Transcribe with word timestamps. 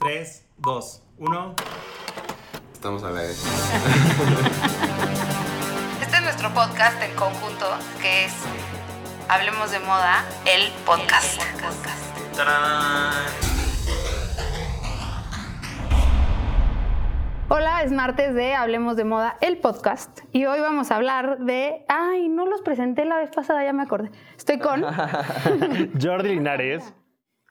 3, 0.00 0.48
2, 0.56 1.02
1. 1.18 1.54
Estamos 2.72 3.04
a 3.04 3.10
la 3.10 3.20
vez. 3.20 3.44
Este 6.00 6.16
es 6.16 6.22
nuestro 6.22 6.48
podcast 6.54 7.02
en 7.02 7.14
conjunto, 7.16 7.66
que 8.00 8.24
es 8.24 8.32
Hablemos 9.28 9.70
de 9.70 9.78
Moda, 9.80 10.24
el 10.46 10.72
podcast. 10.86 11.42
Hola, 17.50 17.82
es 17.82 17.92
martes 17.92 18.34
de 18.34 18.54
Hablemos 18.54 18.96
de 18.96 19.04
Moda, 19.04 19.36
el 19.42 19.58
podcast. 19.58 20.20
Y 20.32 20.46
hoy 20.46 20.60
vamos 20.60 20.90
a 20.90 20.96
hablar 20.96 21.40
de. 21.40 21.84
Ay, 21.88 22.30
no 22.30 22.46
los 22.46 22.62
presenté 22.62 23.04
la 23.04 23.18
vez 23.18 23.28
pasada, 23.30 23.62
ya 23.64 23.74
me 23.74 23.82
acordé. 23.82 24.10
Estoy 24.34 24.60
con. 24.60 24.82
Jordi 26.02 26.30
Linares. 26.30 26.94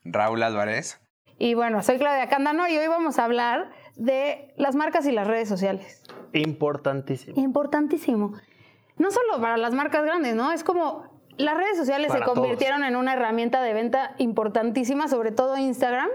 Raúl 0.03 0.41
Álvarez. 0.41 0.99
Y 1.39 1.53
bueno, 1.53 1.81
soy 1.81 1.97
Claudia 1.97 2.27
Cándano 2.27 2.67
y 2.67 2.77
hoy 2.77 2.87
vamos 2.87 3.17
a 3.17 3.23
hablar 3.23 3.71
de 3.95 4.53
las 4.57 4.75
marcas 4.75 5.05
y 5.07 5.13
las 5.13 5.25
redes 5.25 5.47
sociales. 5.47 6.03
Importantísimo. 6.33 7.41
Importantísimo. 7.41 8.33
No 8.97 9.09
solo 9.09 9.39
para 9.39 9.55
las 9.55 9.73
marcas 9.73 10.03
grandes, 10.03 10.35
¿no? 10.35 10.51
Es 10.51 10.65
como 10.65 11.05
las 11.37 11.55
redes 11.55 11.77
sociales 11.77 12.09
Para 12.09 12.25
se 12.25 12.31
convirtieron 12.31 12.83
en 12.83 12.97
una 12.97 13.13
herramienta 13.13 13.63
de 13.63 13.73
venta 13.73 14.15
importantísima, 14.17 15.07
sobre 15.07 15.31
todo 15.31 15.57
Instagram, 15.57 16.09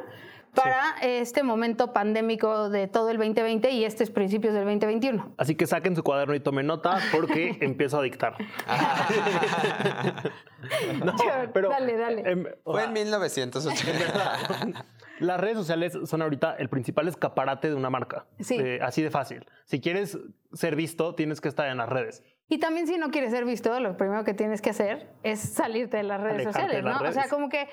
para 0.55 0.95
este 1.00 1.42
momento 1.42 1.95
pandémico 1.95 2.69
de 2.69 2.86
todo 2.86 3.09
el 3.09 3.16
2020 3.16 3.70
y 3.70 3.86
estos 3.86 4.11
principios 4.11 4.52
del 4.52 4.64
2021. 4.64 5.33
Así 5.38 5.55
que 5.55 5.66
saquen 5.66 5.97
su 5.97 6.02
cuaderno 6.02 6.34
y 6.34 6.41
tomen 6.41 6.66
nota 6.66 6.98
porque 7.12 7.56
empiezo 7.62 7.98
a 7.98 8.02
dictar. 8.02 8.36
no, 11.02 11.14
pero 11.55 11.70
Dale, 11.70 11.97
dale. 11.97 12.30
em, 12.30 12.45
Fue 12.62 12.84
en 12.84 12.92
1980. 12.92 14.84
las 15.20 15.41
redes 15.41 15.56
sociales 15.56 15.98
son 16.04 16.23
ahorita 16.23 16.56
el 16.59 16.68
principal 16.68 17.09
escaparate 17.09 17.68
de 17.68 17.74
una 17.74 17.91
marca. 17.91 18.27
Sí. 18.41 18.56
Eh, 18.59 18.78
así 18.82 19.02
de 19.02 19.10
fácil. 19.10 19.46
Si 19.64 19.80
quieres 19.80 20.18
ser 20.52 20.77
visto, 20.77 21.14
tienes 21.14 21.41
que 21.41 21.48
estar 21.48 21.69
en 21.69 21.77
las 21.78 21.89
redes. 21.89 22.22
Y 22.48 22.58
también 22.58 22.86
si 22.86 22.98
no 22.98 23.11
quieres 23.11 23.30
ser 23.30 23.44
visto, 23.44 23.78
lo 23.80 23.97
primero 23.97 24.22
que 24.24 24.34
tienes 24.34 24.61
que 24.61 24.70
hacer 24.70 25.08
es 25.22 25.41
salirte 25.41 25.97
de 25.97 26.02
las 26.02 26.20
redes 26.20 26.34
Alejarte 26.47 26.52
sociales, 26.61 26.77
de 26.77 26.83
¿no? 26.83 26.89
las 26.91 27.00
O 27.00 27.12
sea, 27.12 27.22
redes. 27.22 27.30
como 27.33 27.48
que 27.48 27.69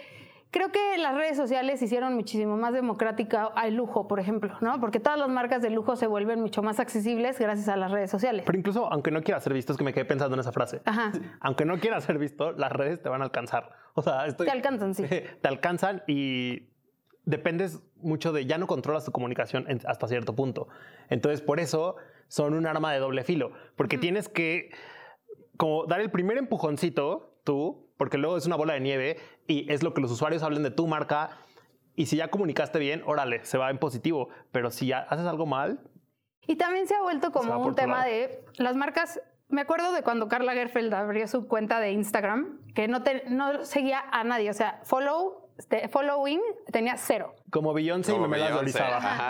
creo 0.50 0.72
que 0.72 0.98
las 0.98 1.14
redes 1.16 1.36
sociales 1.38 1.82
hicieron 1.82 2.14
muchísimo 2.14 2.56
más 2.58 2.74
democrática 2.74 3.46
al 3.56 3.76
lujo, 3.76 4.08
por 4.08 4.20
ejemplo, 4.20 4.58
¿no? 4.62 4.80
Porque 4.80 5.00
todas 5.00 5.18
las 5.20 5.28
marcas 5.30 5.62
de 5.62 5.70
lujo 5.72 5.96
se 5.98 6.08
vuelven 6.08 6.40
mucho 6.42 6.62
más 6.64 6.80
accesibles 6.80 7.38
gracias 7.40 7.68
a 7.70 7.76
las 7.76 7.92
redes 7.92 8.10
sociales. 8.12 8.44
Pero 8.46 8.58
incluso, 8.58 8.92
aunque 8.92 9.12
no 9.12 9.22
quieras 9.24 9.44
ser 9.44 9.54
visto, 9.54 9.74
es 9.74 9.78
que 9.78 9.84
me 9.84 9.94
quedé 9.94 10.06
pensando 10.06 10.36
en 10.36 10.40
esa 10.42 10.52
frase. 10.54 10.82
Ajá. 10.86 11.12
Aunque 11.42 11.66
no 11.66 11.78
quieras 11.80 12.04
ser 12.06 12.18
visto, 12.18 12.52
las 12.54 12.72
redes 12.72 13.02
te 13.02 13.10
van 13.10 13.22
a 13.22 13.26
alcanzar. 13.26 13.72
O 13.94 14.02
sea, 14.02 14.26
estoy- 14.26 14.46
Te 14.46 14.52
alcanzan, 14.52 14.94
sí. 14.96 15.04
te 15.42 15.48
alcanzan 15.48 16.02
y 16.08 16.71
dependes 17.26 17.82
mucho 17.98 18.32
de, 18.34 18.46
ya 18.46 18.58
no 18.58 18.68
controlas 18.68 19.06
tu 19.06 19.12
comunicación 19.12 19.66
en- 19.70 19.82
hasta 19.86 20.08
cierto 20.08 20.36
punto. 20.36 20.68
Entonces, 21.10 21.42
por 21.42 21.60
eso 21.60 21.96
son 22.28 22.54
un 22.54 22.66
arma 22.66 22.92
de 22.94 23.00
doble 23.00 23.24
filo, 23.24 23.52
porque 23.76 23.98
tienes 23.98 24.28
que 24.30 24.72
como 25.58 25.86
dar 25.86 26.02
el 26.02 26.10
primer 26.12 26.38
empujoncito 26.38 27.40
tú, 27.44 27.90
porque 27.98 28.18
luego 28.18 28.38
es 28.38 28.46
una 28.46 28.56
bola 28.56 28.74
de 28.74 28.80
nieve 28.80 29.18
y 29.48 29.72
es 29.72 29.84
lo 29.84 29.94
que 29.94 30.02
los 30.02 30.12
usuarios 30.12 30.42
hablen 30.44 30.64
de 30.64 30.72
tu 30.72 30.88
marca. 30.88 31.38
Y 31.96 32.06
si 32.08 32.16
ya 32.16 32.30
comunicaste 32.30 32.80
bien, 32.80 33.04
órale, 33.06 33.44
se 33.46 33.58
va 33.58 33.70
en 33.70 33.78
positivo. 33.78 34.30
Pero 34.52 34.72
si 34.72 34.88
ya 34.88 35.00
haces 35.00 35.26
algo 35.28 35.46
mal, 35.46 35.82
Y 36.48 36.56
también 36.56 36.88
se 36.88 36.96
ha 36.96 37.02
vuelto 37.02 37.32
como 37.32 37.60
un 37.64 37.76
tema 37.76 38.00
lado. 38.00 38.10
de 38.10 38.44
las 38.58 38.76
marcas. 38.76 39.22
Me 39.50 39.62
acuerdo 39.62 39.92
de 39.92 40.02
cuando 40.02 40.28
Carla 40.28 40.54
Gerfeld 40.54 40.92
abrió 40.94 41.28
su 41.28 41.48
cuenta 41.48 41.80
de 41.80 41.92
Instagram, 41.92 42.60
que 42.74 42.88
no, 42.88 43.04
te- 43.04 43.26
no 43.30 43.66
seguía 43.66 44.02
a 44.12 44.24
nadie. 44.24 44.50
O 44.50 44.54
sea, 44.54 44.80
follow, 44.84 45.51
este, 45.62 45.88
following 45.90 46.42
tenía 46.72 46.98
cero. 46.98 47.36
como 47.52 47.72
Beyoncé 47.74 48.16
y 48.16 48.20
Memelas 48.20 48.50
de 48.50 48.56
Orizaba. 48.60 49.30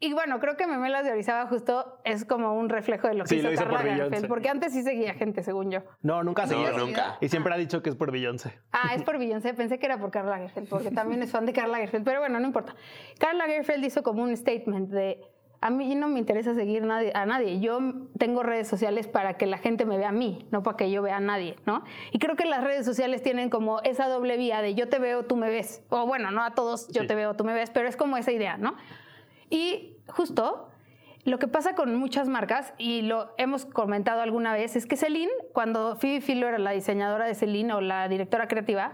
Y 0.00 0.12
bueno, 0.12 0.38
creo 0.38 0.56
que 0.56 0.66
Memelas 0.66 1.04
de 1.04 1.12
Orizaba 1.12 1.46
justo 1.48 1.98
es 2.04 2.24
como 2.24 2.52
un 2.54 2.68
reflejo 2.68 3.08
de 3.08 3.14
lo 3.14 3.24
que 3.24 3.30
Sí, 3.30 3.36
hizo 3.36 3.48
lo 3.48 3.52
hizo 3.54 3.62
Carla 3.64 3.78
por 3.78 3.84
Beyoncé. 3.86 4.10
Gerfeld, 4.10 4.28
porque 4.28 4.48
antes 4.48 4.72
sí 4.72 4.82
seguía 4.82 5.14
gente, 5.14 5.42
según 5.42 5.70
yo. 5.70 5.80
No, 6.02 6.22
nunca 6.22 6.42
No, 6.42 6.48
seguido. 6.50 6.78
nunca. 6.78 7.16
Y 7.20 7.28
siempre 7.28 7.52
ha 7.54 7.56
dicho 7.56 7.82
que 7.82 7.90
es 7.90 7.96
por 7.96 8.12
Beyoncé. 8.12 8.60
Ah, 8.70 8.94
es 8.94 9.02
por 9.02 9.18
Beyoncé, 9.18 9.54
pensé 9.54 9.78
que 9.78 9.86
era 9.86 9.98
por 9.98 10.10
Carla 10.10 10.38
Gerfeld, 10.38 10.68
porque 10.68 10.90
también 10.90 11.22
es 11.22 11.32
fan 11.32 11.46
de 11.46 11.52
Carla 11.52 11.78
Gerfeld, 11.78 12.04
pero 12.04 12.20
bueno, 12.20 12.38
no 12.38 12.46
importa. 12.46 12.76
Carla 13.18 13.46
Gerfeld 13.46 13.84
hizo 13.84 14.02
como 14.02 14.22
un 14.22 14.36
statement 14.36 14.90
de, 14.90 15.20
a 15.60 15.70
mí 15.70 15.94
no 15.96 16.08
me 16.08 16.18
interesa 16.20 16.54
seguir 16.54 16.84
a 17.14 17.26
nadie, 17.26 17.58
yo 17.60 17.80
tengo 18.16 18.42
redes 18.42 18.68
sociales 18.68 19.08
para 19.08 19.34
que 19.34 19.46
la 19.46 19.58
gente 19.58 19.84
me 19.84 19.96
vea 19.98 20.10
a 20.10 20.12
mí, 20.12 20.46
no 20.52 20.62
para 20.62 20.76
que 20.76 20.90
yo 20.90 21.02
vea 21.02 21.16
a 21.16 21.20
nadie, 21.20 21.56
¿no? 21.66 21.82
Y 22.12 22.18
creo 22.20 22.36
que 22.36 22.44
las 22.44 22.62
redes 22.62 22.84
sociales 22.86 23.22
tienen 23.22 23.50
como 23.50 23.80
esa 23.80 24.06
doble 24.08 24.36
vía 24.36 24.62
de 24.62 24.74
yo 24.74 24.88
te 24.88 24.98
veo, 24.98 25.24
tú 25.24 25.36
me 25.36 25.50
ves, 25.50 25.82
o 25.88 26.06
bueno, 26.06 26.30
no 26.30 26.42
a 26.44 26.54
todos 26.54 26.88
yo 26.92 27.02
Sí. 27.02 27.08
te 27.08 27.14
veo, 27.16 27.34
tú 27.34 27.42
me 27.44 27.54
ves, 27.54 27.70
pero 27.70 27.88
es 27.88 27.96
como 27.96 28.16
esa 28.16 28.30
idea, 28.30 28.56
¿no? 28.56 28.76
Y 29.50 29.96
justo 30.08 30.68
lo 31.24 31.38
que 31.38 31.48
pasa 31.48 31.74
con 31.74 31.94
muchas 31.96 32.28
marcas, 32.28 32.72
y 32.78 33.02
lo 33.02 33.34
hemos 33.36 33.66
comentado 33.66 34.20
alguna 34.22 34.52
vez, 34.54 34.76
es 34.76 34.86
que 34.86 34.96
Celine, 34.96 35.32
cuando 35.52 35.96
Phoebe 35.96 36.20
Philo 36.20 36.48
era 36.48 36.58
la 36.58 36.70
diseñadora 36.70 37.26
de 37.26 37.34
Celine 37.34 37.72
o 37.74 37.80
la 37.80 38.08
directora 38.08 38.46
creativa, 38.48 38.92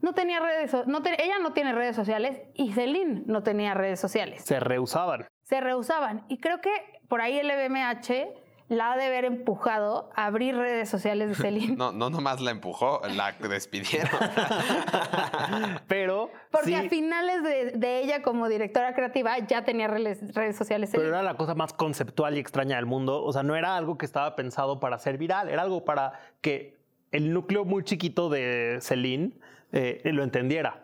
no 0.00 0.12
tenía 0.14 0.38
redes, 0.40 0.70
so- 0.70 0.84
no 0.86 1.02
te- 1.02 1.22
ella 1.22 1.38
no 1.42 1.52
tiene 1.52 1.72
redes 1.72 1.96
sociales 1.96 2.40
y 2.54 2.72
Celine 2.72 3.24
no 3.26 3.42
tenía 3.42 3.74
redes 3.74 3.98
sociales. 4.00 4.42
Se 4.44 4.60
rehusaban. 4.60 5.26
Se 5.44 5.60
rehusaban. 5.60 6.24
Y 6.28 6.38
creo 6.38 6.60
que 6.60 6.70
por 7.08 7.20
ahí 7.20 7.38
el 7.38 7.46
BMH 7.48 8.42
la 8.68 8.92
ha 8.92 8.96
de 8.96 9.04
haber 9.04 9.26
empujado 9.26 10.10
a 10.16 10.24
abrir 10.24 10.56
redes 10.56 10.88
sociales 10.88 11.28
de 11.28 11.34
Celine. 11.42 11.76
No, 11.76 11.92
no 11.92 12.10
nomás 12.10 12.40
la 12.40 12.50
empujó, 12.50 13.00
la 13.14 13.32
despidieron. 13.32 14.10
Pero 15.86 16.30
Porque 16.50 16.68
sí, 16.68 16.74
a 16.74 16.88
finales 16.88 17.42
de, 17.42 17.72
de 17.72 18.00
ella 18.00 18.22
como 18.22 18.48
directora 18.48 18.94
creativa 18.94 19.38
ya 19.38 19.64
tenía 19.64 19.86
redes, 19.88 20.34
redes 20.34 20.56
sociales. 20.56 20.90
pero 20.92 21.08
era 21.08 21.22
la 21.22 21.34
cosa 21.34 21.54
más 21.54 21.72
conceptual 21.72 22.36
y 22.36 22.40
extraña 22.40 22.76
del 22.76 22.86
mundo. 22.86 23.22
O 23.22 23.32
sea, 23.32 23.42
no 23.42 23.54
era 23.54 23.76
algo 23.76 23.98
que 23.98 24.06
estaba 24.06 24.34
pensado 24.36 24.80
para 24.80 24.98
ser 24.98 25.18
viral, 25.18 25.48
era 25.48 25.62
algo 25.62 25.84
para 25.84 26.20
que 26.40 26.76
el 27.12 27.32
núcleo 27.32 27.64
muy 27.64 27.84
chiquito 27.84 28.28
de 28.28 28.78
Celine 28.80 29.32
eh, 29.72 30.00
lo 30.04 30.22
entendiera. 30.22 30.83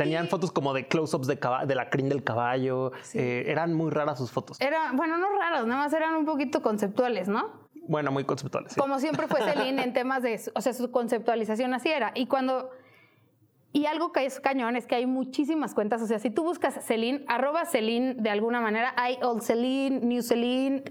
Tenían 0.00 0.28
fotos 0.28 0.50
como 0.50 0.72
de 0.72 0.88
close-ups 0.88 1.26
de, 1.26 1.74
la 1.74 1.90
crin 1.90 2.08
del 2.08 2.24
caballo. 2.24 2.92
eh, 3.12 3.44
eran 3.46 3.74
muy 3.74 3.90
raras 3.90 4.16
sus 4.16 4.30
fotos. 4.30 4.58
Era, 4.58 4.92
bueno, 4.94 5.18
no 5.18 5.26
raros, 5.38 5.66
nada 5.66 5.82
más 5.82 5.92
eran 5.92 6.14
un 6.14 6.24
poquito 6.24 6.62
conceptuales, 6.62 7.28
¿no? 7.28 7.68
Bueno, 7.86 8.10
muy 8.10 8.24
conceptuales. 8.24 8.72
sí. 8.72 8.80
Como 8.80 8.98
siempre 8.98 9.28
fue 9.28 9.42
Celine 9.42 9.82
en 9.82 9.92
temas 9.92 10.22
de, 10.22 10.40
o 10.54 10.60
sea, 10.62 10.72
su 10.72 10.90
conceptualización 10.90 11.74
así 11.74 11.90
era. 11.90 12.12
Y 12.14 12.28
cuando, 12.28 12.70
y 13.74 13.84
algo 13.84 14.10
que 14.10 14.24
es 14.24 14.40
cañón 14.40 14.74
es 14.74 14.86
que 14.86 14.94
hay 14.94 15.04
muchísimas 15.04 15.74
cuentas, 15.74 16.00
o 16.00 16.06
sea, 16.06 16.18
si 16.18 16.30
tú 16.30 16.44
buscas 16.44 16.82
Celine, 16.82 17.22
arroba 17.28 17.66
Celine 17.66 18.14
de 18.14 18.30
alguna 18.30 18.62
manera, 18.62 18.94
hay 18.96 19.18
Old 19.20 19.42
Celine, 19.42 20.00
New 20.00 20.22
Celine, 20.22 20.82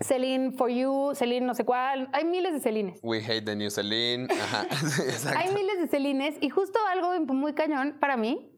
Celine 0.00 0.52
for 0.52 0.70
You, 0.70 1.12
Celine 1.14 1.46
no 1.46 1.54
sé 1.54 1.64
cuál, 1.64 2.08
hay 2.12 2.24
miles 2.24 2.52
de 2.54 2.60
Celines. 2.60 2.98
We 3.02 3.18
hate 3.20 3.42
the 3.44 3.54
new 3.56 3.70
Celine. 3.70 4.28
Ajá. 4.32 4.66
Sí, 4.88 5.02
exacto. 5.02 5.38
Hay 5.38 5.54
miles 5.54 5.78
de 5.78 5.88
Celines 5.88 6.36
y 6.40 6.48
justo 6.48 6.78
algo 6.90 7.12
muy 7.34 7.52
cañón 7.54 7.96
para 8.00 8.16
mí 8.16 8.50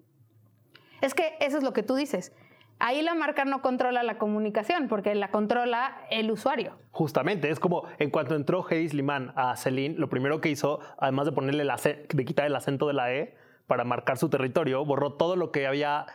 es 1.01 1.15
que 1.15 1.35
eso 1.41 1.59
es 1.59 1.65
lo 1.65 1.73
que 1.73 1.83
tú 1.83 1.95
dices. 1.97 2.33
Ahí 2.79 3.01
la 3.03 3.15
marca 3.15 3.45
no 3.45 3.61
controla 3.63 4.03
la 4.03 4.19
comunicación 4.19 4.89
porque 4.89 5.15
la 5.15 5.31
controla 5.31 5.99
el 6.11 6.31
usuario. 6.33 6.79
Justamente, 6.91 7.49
es 7.51 7.61
como 7.61 7.85
en 7.99 8.11
cuanto 8.11 8.35
entró 8.35 8.65
Heidi 8.69 8.89
Sliman 8.89 9.33
a 9.37 9.57
Celine, 9.57 9.97
lo 9.97 10.09
primero 10.09 10.41
que 10.41 10.49
hizo, 10.49 10.81
además 10.99 11.27
de 11.27 11.33
ponerle 11.33 11.63
ace- 11.71 12.07
de 12.13 12.25
quitar 12.25 12.47
el 12.47 12.57
acento 12.57 12.87
de 12.89 12.95
la 12.95 13.13
E 13.15 13.37
para 13.69 13.85
marcar 13.85 14.19
su 14.19 14.29
territorio, 14.31 14.85
borró 14.85 15.13
todo 15.15 15.37
lo 15.37 15.53
que 15.53 15.67
había 15.69 16.07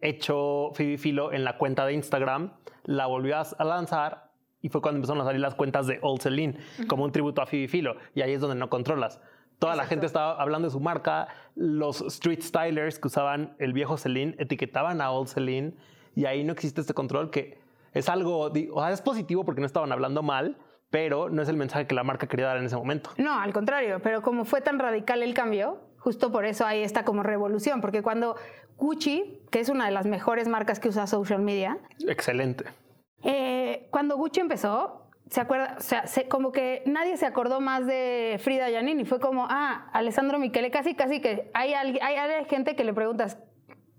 hecho 0.00 0.70
Phoebe 0.74 0.96
Philo 0.98 1.32
en 1.32 1.44
la 1.44 1.58
cuenta 1.58 1.84
de 1.86 1.92
Instagram, 1.94 2.52
la 2.84 3.06
volvió 3.06 3.36
a 3.38 3.64
lanzar 3.64 4.25
y 4.66 4.68
fue 4.68 4.80
cuando 4.82 4.96
empezaron 4.96 5.22
a 5.22 5.24
salir 5.24 5.40
las 5.40 5.54
cuentas 5.54 5.86
de 5.86 6.00
Old 6.02 6.20
Celine, 6.20 6.58
como 6.88 7.04
un 7.04 7.12
tributo 7.12 7.40
a 7.40 7.46
Phoebe 7.46 7.68
Philo, 7.68 7.94
y 8.16 8.22
ahí 8.22 8.32
es 8.32 8.40
donde 8.40 8.56
no 8.56 8.68
controlas. 8.68 9.20
Toda 9.60 9.76
la 9.76 9.86
gente 9.86 10.06
estaba 10.06 10.32
hablando 10.42 10.66
de 10.66 10.72
su 10.72 10.80
marca, 10.80 11.28
los 11.54 12.00
street 12.02 12.42
stylers 12.42 12.98
que 12.98 13.06
usaban 13.06 13.54
el 13.60 13.72
viejo 13.72 13.96
Celine 13.96 14.34
etiquetaban 14.38 15.00
a 15.00 15.12
Old 15.12 15.28
Celine 15.28 15.74
y 16.16 16.24
ahí 16.24 16.42
no 16.42 16.52
existe 16.52 16.80
este 16.80 16.94
control 16.94 17.30
que 17.30 17.58
es 17.92 18.08
algo, 18.08 18.40
o 18.40 18.80
sea, 18.80 18.90
es 18.90 19.00
positivo 19.02 19.44
porque 19.44 19.60
no 19.60 19.66
estaban 19.66 19.92
hablando 19.92 20.22
mal, 20.24 20.56
pero 20.90 21.30
no 21.30 21.42
es 21.42 21.48
el 21.48 21.56
mensaje 21.56 21.86
que 21.86 21.94
la 21.94 22.02
marca 22.02 22.26
quería 22.26 22.46
dar 22.46 22.56
en 22.56 22.64
ese 22.64 22.76
momento. 22.76 23.10
No, 23.18 23.38
al 23.38 23.52
contrario, 23.52 24.00
pero 24.02 24.20
como 24.20 24.44
fue 24.44 24.60
tan 24.62 24.80
radical 24.80 25.22
el 25.22 25.32
cambio, 25.32 25.78
justo 25.98 26.32
por 26.32 26.44
eso 26.44 26.66
hay 26.66 26.82
esta 26.82 27.04
como 27.04 27.22
revolución, 27.22 27.80
porque 27.80 28.02
cuando 28.02 28.34
Gucci, 28.76 29.40
que 29.50 29.60
es 29.60 29.68
una 29.70 29.86
de 29.86 29.92
las 29.92 30.06
mejores 30.06 30.48
marcas 30.48 30.80
que 30.80 30.88
usa 30.88 31.06
social 31.06 31.40
media, 31.40 31.78
Excelente. 32.06 32.64
eh, 33.22 33.55
cuando 33.90 34.16
Gucci 34.16 34.40
empezó, 34.40 35.02
se 35.30 35.40
acuerda, 35.40 35.74
o 35.78 35.80
sea, 35.80 36.06
se- 36.06 36.28
como 36.28 36.52
que 36.52 36.82
nadie 36.86 37.16
se 37.16 37.26
acordó 37.26 37.60
más 37.60 37.86
de 37.86 38.38
Frida 38.42 38.68
Giannini, 38.68 39.04
fue 39.04 39.18
como, 39.20 39.46
ah, 39.50 39.88
Alessandro 39.92 40.38
Michele, 40.38 40.70
casi, 40.70 40.94
casi 40.94 41.20
que 41.20 41.50
hay, 41.54 41.74
alguien- 41.74 42.02
hay, 42.04 42.16
hay 42.16 42.44
gente 42.46 42.76
que 42.76 42.84
le 42.84 42.92
preguntas 42.94 43.38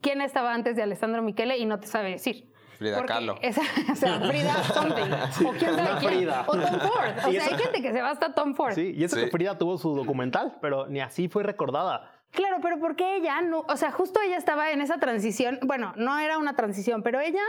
quién 0.01 0.21
estaba 0.21 0.53
antes 0.53 0.75
de 0.75 0.83
Alessandro 0.83 1.21
Michele 1.21 1.57
y 1.57 1.65
no 1.65 1.79
te 1.79 1.87
sabe 1.87 2.11
decir. 2.11 2.49
Frida 2.77 3.03
Kahlo. 3.07 3.35
esa- 3.41 3.61
o 3.91 3.95
sea, 3.95 4.19
Frida 4.21 4.53
something. 4.65 5.47
o 5.47 5.51
quién 5.57 5.75
sabe 5.75 5.89
quién. 5.99 6.11
Frida. 6.13 6.45
O 6.47 6.51
Tom 6.51 6.79
Ford. 6.79 7.25
O 7.25 7.29
Y 7.29 7.33
sea, 7.33 7.45
hay 7.45 7.57
gente 7.63 7.81
que 7.81 7.91
se 7.91 8.01
va 8.01 8.11
hasta 8.11 8.33
Tom 8.35 8.53
Ford. 8.53 8.73
Sí, 8.73 8.93
y 8.95 9.03
eso 9.03 9.15
Sí. 9.15 9.25
que 9.25 9.31
Frida 9.31 9.57
tuvo 9.57 9.77
su 9.79 9.95
documental, 9.95 10.57
pero 10.61 10.85
ni 10.87 10.99
así 11.01 11.27
fue 11.27 11.41
recordada. 11.43 12.11
Claro, 12.31 12.57
pero 12.61 12.77
porque 12.79 13.15
ella 13.15 13.41
no, 13.41 13.65
o 13.67 13.77
sea, 13.77 13.91
justo 13.91 14.19
ella 14.21 14.37
estaba 14.37 14.69
en 14.71 14.81
esa 14.81 14.97
transición, 14.99 15.59
bueno, 15.63 15.93
no 15.95 16.19
era 16.19 16.37
una 16.37 16.55
transición, 16.55 17.01
pero 17.01 17.19
ella 17.19 17.41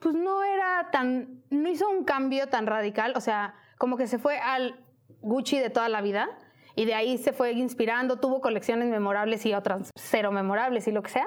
pues 0.00 0.14
no 0.14 0.42
era 0.42 0.90
tan, 0.90 1.42
no 1.50 1.68
hizo 1.68 1.88
un 1.88 2.04
cambio 2.04 2.48
tan 2.48 2.66
radical, 2.66 3.12
o 3.16 3.20
sea, 3.20 3.54
como 3.78 3.96
que 3.96 4.06
se 4.06 4.18
fue 4.18 4.38
al 4.38 4.80
Gucci 5.20 5.58
de 5.58 5.70
toda 5.70 5.88
la 5.88 6.00
vida 6.00 6.28
y 6.74 6.86
de 6.86 6.94
ahí 6.94 7.18
se 7.18 7.32
fue 7.32 7.52
inspirando, 7.52 8.18
tuvo 8.18 8.40
colecciones 8.40 8.88
memorables 8.88 9.44
y 9.46 9.54
otras 9.54 9.90
cero 9.94 10.32
memorables 10.32 10.88
y 10.88 10.92
lo 10.92 11.02
que 11.02 11.10
sea. 11.10 11.26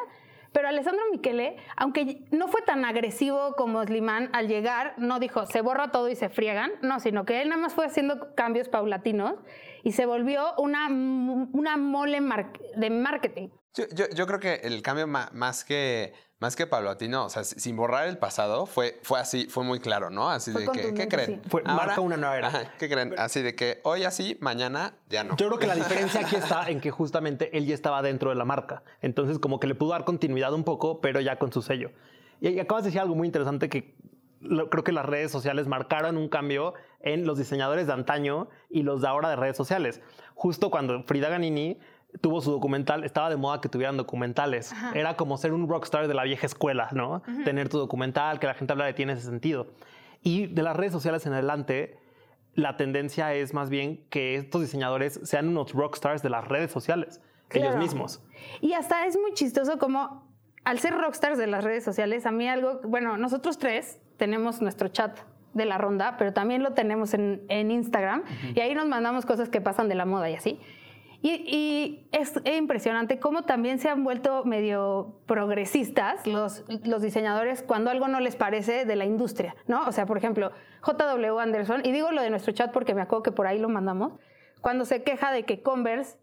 Pero 0.51 0.67
Alessandro 0.67 1.01
Michele, 1.11 1.57
aunque 1.75 2.25
no 2.31 2.47
fue 2.47 2.61
tan 2.61 2.85
agresivo 2.85 3.53
como 3.55 3.83
Slimán 3.83 4.29
al 4.33 4.47
llegar, 4.47 4.93
no 4.97 5.19
dijo 5.19 5.45
se 5.47 5.61
borra 5.61 5.91
todo 5.91 6.09
y 6.09 6.15
se 6.15 6.29
friegan, 6.29 6.71
no, 6.81 6.99
sino 6.99 7.25
que 7.25 7.41
él 7.41 7.49
nada 7.49 7.61
más 7.61 7.73
fue 7.73 7.85
haciendo 7.85 8.35
cambios 8.35 8.69
paulatinos 8.69 9.35
y 9.83 9.93
se 9.93 10.05
volvió 10.05 10.53
una, 10.57 10.87
una 10.87 11.77
mole 11.77 12.21
de 12.75 12.89
marketing. 12.89 13.49
Yo, 13.75 13.85
yo- 13.95 14.09
yo 14.13 14.27
creo 14.27 14.39
que 14.39 14.55
el 14.63 14.81
cambio 14.81 15.07
ma- 15.07 15.29
más 15.33 15.63
que 15.63 16.13
más 16.39 16.57
que 16.57 16.67
paulatino, 16.67 17.23
o 17.25 17.29
sea, 17.29 17.45
si- 17.45 17.57
sin 17.61 17.77
borrar 17.77 18.05
el 18.09 18.17
pasado, 18.17 18.65
fue, 18.65 18.99
fue 19.03 19.17
así, 19.17 19.45
fue 19.45 19.63
muy 19.63 19.79
claro, 19.79 20.09
¿no? 20.09 20.29
Así 20.29 20.51
Fue 20.51 20.65
de 20.65 20.71
que, 20.73 20.93
¿qué 20.93 21.07
creen? 21.07 21.41
sí. 21.41 21.49
Fue- 21.49 21.63
marca 21.63 22.01
una 22.01 22.17
nueva 22.17 22.37
era. 22.37 22.47
Ajá, 22.49 22.73
¿Qué 22.77 22.89
creen? 22.89 23.15
Así 23.17 23.41
de 23.41 23.55
que 23.55 23.79
hoy 23.85 24.03
así, 24.03 24.37
mañana 24.41 24.93
ya 25.09 25.23
no. 25.23 25.37
Yo 25.37 25.47
creo 25.47 25.57
que 25.57 25.67
la 25.67 25.75
diferencia 26.17 26.19
aquí 26.19 26.35
está 26.35 26.69
en 26.69 26.81
que 26.81 26.91
justamente 26.91 27.57
él 27.57 27.65
ya 27.65 27.73
estaba 27.73 28.01
dentro 28.01 28.29
de 28.29 28.35
la 28.35 28.43
marca. 28.43 28.83
Entonces, 29.01 29.39
como 29.39 29.57
que 29.61 29.67
le 29.67 29.75
pudo 29.75 29.91
dar 29.91 30.03
continuidad 30.03 30.53
un 30.53 30.65
poco, 30.65 30.99
pero 30.99 31.21
ya 31.21 31.39
con 31.39 31.53
su 31.53 31.61
sello. 31.61 31.91
Y, 32.41 32.49
y 32.49 32.59
acabas 32.59 32.83
de 32.83 32.89
decir 32.89 32.99
algo 32.99 33.15
muy 33.15 33.25
interesante 33.27 33.69
que 33.69 33.95
lo- 34.41 34.69
creo 34.69 34.83
que 34.83 34.91
las 34.91 35.05
redes 35.05 35.31
sociales 35.31 35.67
marcaron 35.67 36.17
un 36.17 36.27
cambio 36.27 36.73
en 36.99 37.25
los 37.25 37.37
diseñadores 37.37 37.87
de 37.87 37.93
antaño 37.93 38.49
y 38.69 38.83
los 38.83 38.99
de 39.01 39.07
ahora 39.07 39.29
de 39.29 39.37
redes 39.37 39.55
sociales. 39.55 40.01
Justo 40.35 40.69
cuando 40.69 41.03
Frida 41.03 41.29
Ganini 41.29 41.79
tuvo 42.21 42.41
su 42.41 42.51
documental, 42.51 43.03
estaba 43.03 43.29
de 43.29 43.37
moda 43.37 43.59
que 43.61 43.69
tuvieran 43.69 43.97
documentales. 43.97 44.73
Era 44.93 45.15
como 45.15 45.37
ser 45.37 45.53
un 45.53 45.67
rockstar 45.67 46.07
de 46.07 46.13
la 46.13 46.23
vieja 46.23 46.45
escuela, 46.45 46.89
¿no? 46.91 47.21
Tener 47.43 47.69
tu 47.69 47.77
documental, 47.77 48.39
que 48.39 48.47
la 48.47 48.53
gente 48.53 48.73
habla 48.73 48.85
de 48.85 48.93
ti 48.93 49.03
en 49.03 49.09
ese 49.11 49.21
sentido. 49.23 49.67
Y 50.21 50.47
de 50.47 50.63
las 50.63 50.75
redes 50.77 50.91
sociales 50.93 51.25
en 51.25 51.33
adelante, 51.33 51.97
la 52.55 52.77
tendencia 52.77 53.33
es 53.33 53.53
más 53.53 53.69
bien 53.69 54.05
que 54.09 54.35
estos 54.35 54.61
diseñadores 54.61 55.19
sean 55.23 55.49
unos 55.49 55.73
rockstars 55.73 56.21
de 56.21 56.29
las 56.29 56.47
redes 56.47 56.71
sociales, 56.71 57.19
ellos 57.49 57.67
Claro. 57.69 57.81
mismos. 57.81 58.21
Y 58.61 58.73
hasta 58.73 59.05
es 59.05 59.17
muy 59.19 59.33
chistoso 59.33 59.77
como 59.79 60.31
al 60.63 60.79
ser 60.79 60.93
rockstars 60.93 61.37
de 61.37 61.47
las 61.47 61.63
redes 61.63 61.83
sociales, 61.83 62.25
a 62.25 62.31
mí 62.31 62.47
algo, 62.47 62.79
bueno, 62.85 63.17
nosotros 63.17 63.57
tres 63.57 63.99
tenemos 64.17 64.61
nuestro 64.61 64.87
chat 64.87 65.17
de 65.53 65.65
la 65.65 65.77
ronda, 65.77 66.15
pero 66.17 66.31
también 66.33 66.63
lo 66.63 66.73
tenemos 66.73 67.13
en, 67.13 67.43
en 67.49 67.69
Instagram 67.69 68.23
y 68.55 68.59
ahí 68.61 68.73
nos 68.73 68.87
mandamos 68.87 69.25
cosas 69.25 69.49
que 69.49 69.59
pasan 69.61 69.89
de 69.89 69.95
la 69.95 70.05
moda 70.05 70.29
y 70.29 70.35
así. 70.35 70.59
Y, 71.23 71.31
y 71.47 72.07
es 72.11 72.39
impresionante 72.45 73.17
cómo 73.17 73.43
también 73.43 73.79
se 73.79 73.89
han 73.89 74.03
vuelto 74.03 74.43
medio 74.43 75.21
progresistas 75.25 76.27
los, 76.27 76.63
los 76.83 77.01
diseñadores 77.01 77.63
cuando 77.63 77.89
algo 77.89 78.07
no 78.07 78.19
les 78.19 78.35
parece 78.35 78.85
de 78.85 78.95
la 78.95 79.05
industria, 79.05 79.55
¿no? 79.65 79.87
O 79.87 79.91
sea, 79.91 80.05
por 80.05 80.17
ejemplo, 80.17 80.51
JW 80.85 81.39
Anderson, 81.39 81.81
y 81.83 81.91
digo 81.91 82.11
lo 82.11 82.21
de 82.21 82.29
nuestro 82.29 82.53
chat 82.53 82.71
porque 82.71 82.93
me 82.93 83.01
acuerdo 83.01 83.23
que 83.23 83.31
por 83.31 83.47
ahí 83.47 83.57
lo 83.57 83.69
mandamos, 83.69 84.13
cuando 84.61 84.83
se 84.83 85.01
queja 85.01 85.31
de 85.31 85.43
que 85.43 85.63
Converse 85.63 86.17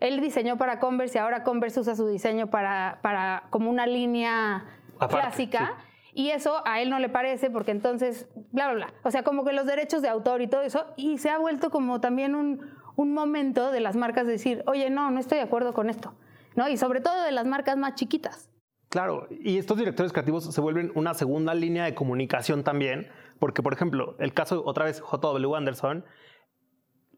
él 0.00 0.20
diseñó 0.20 0.56
para 0.56 0.80
Converse 0.80 1.18
y 1.18 1.20
ahora 1.20 1.44
Converse 1.44 1.78
usa 1.78 1.94
su 1.94 2.08
diseño 2.08 2.48
para, 2.48 2.98
para 3.02 3.44
como 3.50 3.70
una 3.70 3.86
línea 3.86 4.64
Aparte, 4.96 5.16
clásica. 5.16 5.76
Y 6.12 6.30
eso 6.30 6.62
a 6.66 6.80
él 6.80 6.90
no 6.90 6.98
le 6.98 7.08
parece 7.08 7.50
porque 7.50 7.70
entonces, 7.70 8.28
bla, 8.50 8.68
bla, 8.68 8.74
bla. 8.74 8.94
O 9.04 9.10
sea, 9.10 9.22
como 9.22 9.44
que 9.44 9.52
los 9.52 9.66
derechos 9.66 10.02
de 10.02 10.08
autor 10.08 10.40
y 10.40 10.48
todo 10.48 10.62
eso. 10.62 10.86
Y 10.96 11.18
se 11.18 11.30
ha 11.30 11.38
vuelto 11.38 11.70
como 11.70 12.00
también 12.00 12.34
un, 12.34 12.66
un 13.00 13.14
momento 13.14 13.70
de 13.72 13.80
las 13.80 13.96
marcas 13.96 14.26
de 14.26 14.32
decir, 14.32 14.62
oye, 14.66 14.90
no, 14.90 15.10
no 15.10 15.18
estoy 15.20 15.38
de 15.38 15.44
acuerdo 15.44 15.72
con 15.72 15.88
esto. 15.90 16.14
¿No? 16.56 16.68
Y 16.68 16.76
sobre 16.76 17.00
todo 17.00 17.22
de 17.22 17.32
las 17.32 17.46
marcas 17.46 17.76
más 17.76 17.94
chiquitas. 17.94 18.50
Claro, 18.88 19.28
y 19.30 19.56
estos 19.58 19.78
directores 19.78 20.12
creativos 20.12 20.44
se 20.52 20.60
vuelven 20.60 20.90
una 20.96 21.14
segunda 21.14 21.54
línea 21.54 21.84
de 21.84 21.94
comunicación 21.94 22.64
también, 22.64 23.08
porque 23.38 23.62
por 23.62 23.72
ejemplo, 23.72 24.16
el 24.18 24.34
caso 24.34 24.62
otra 24.66 24.84
vez 24.84 25.00
JW 25.00 25.54
Anderson, 25.54 26.04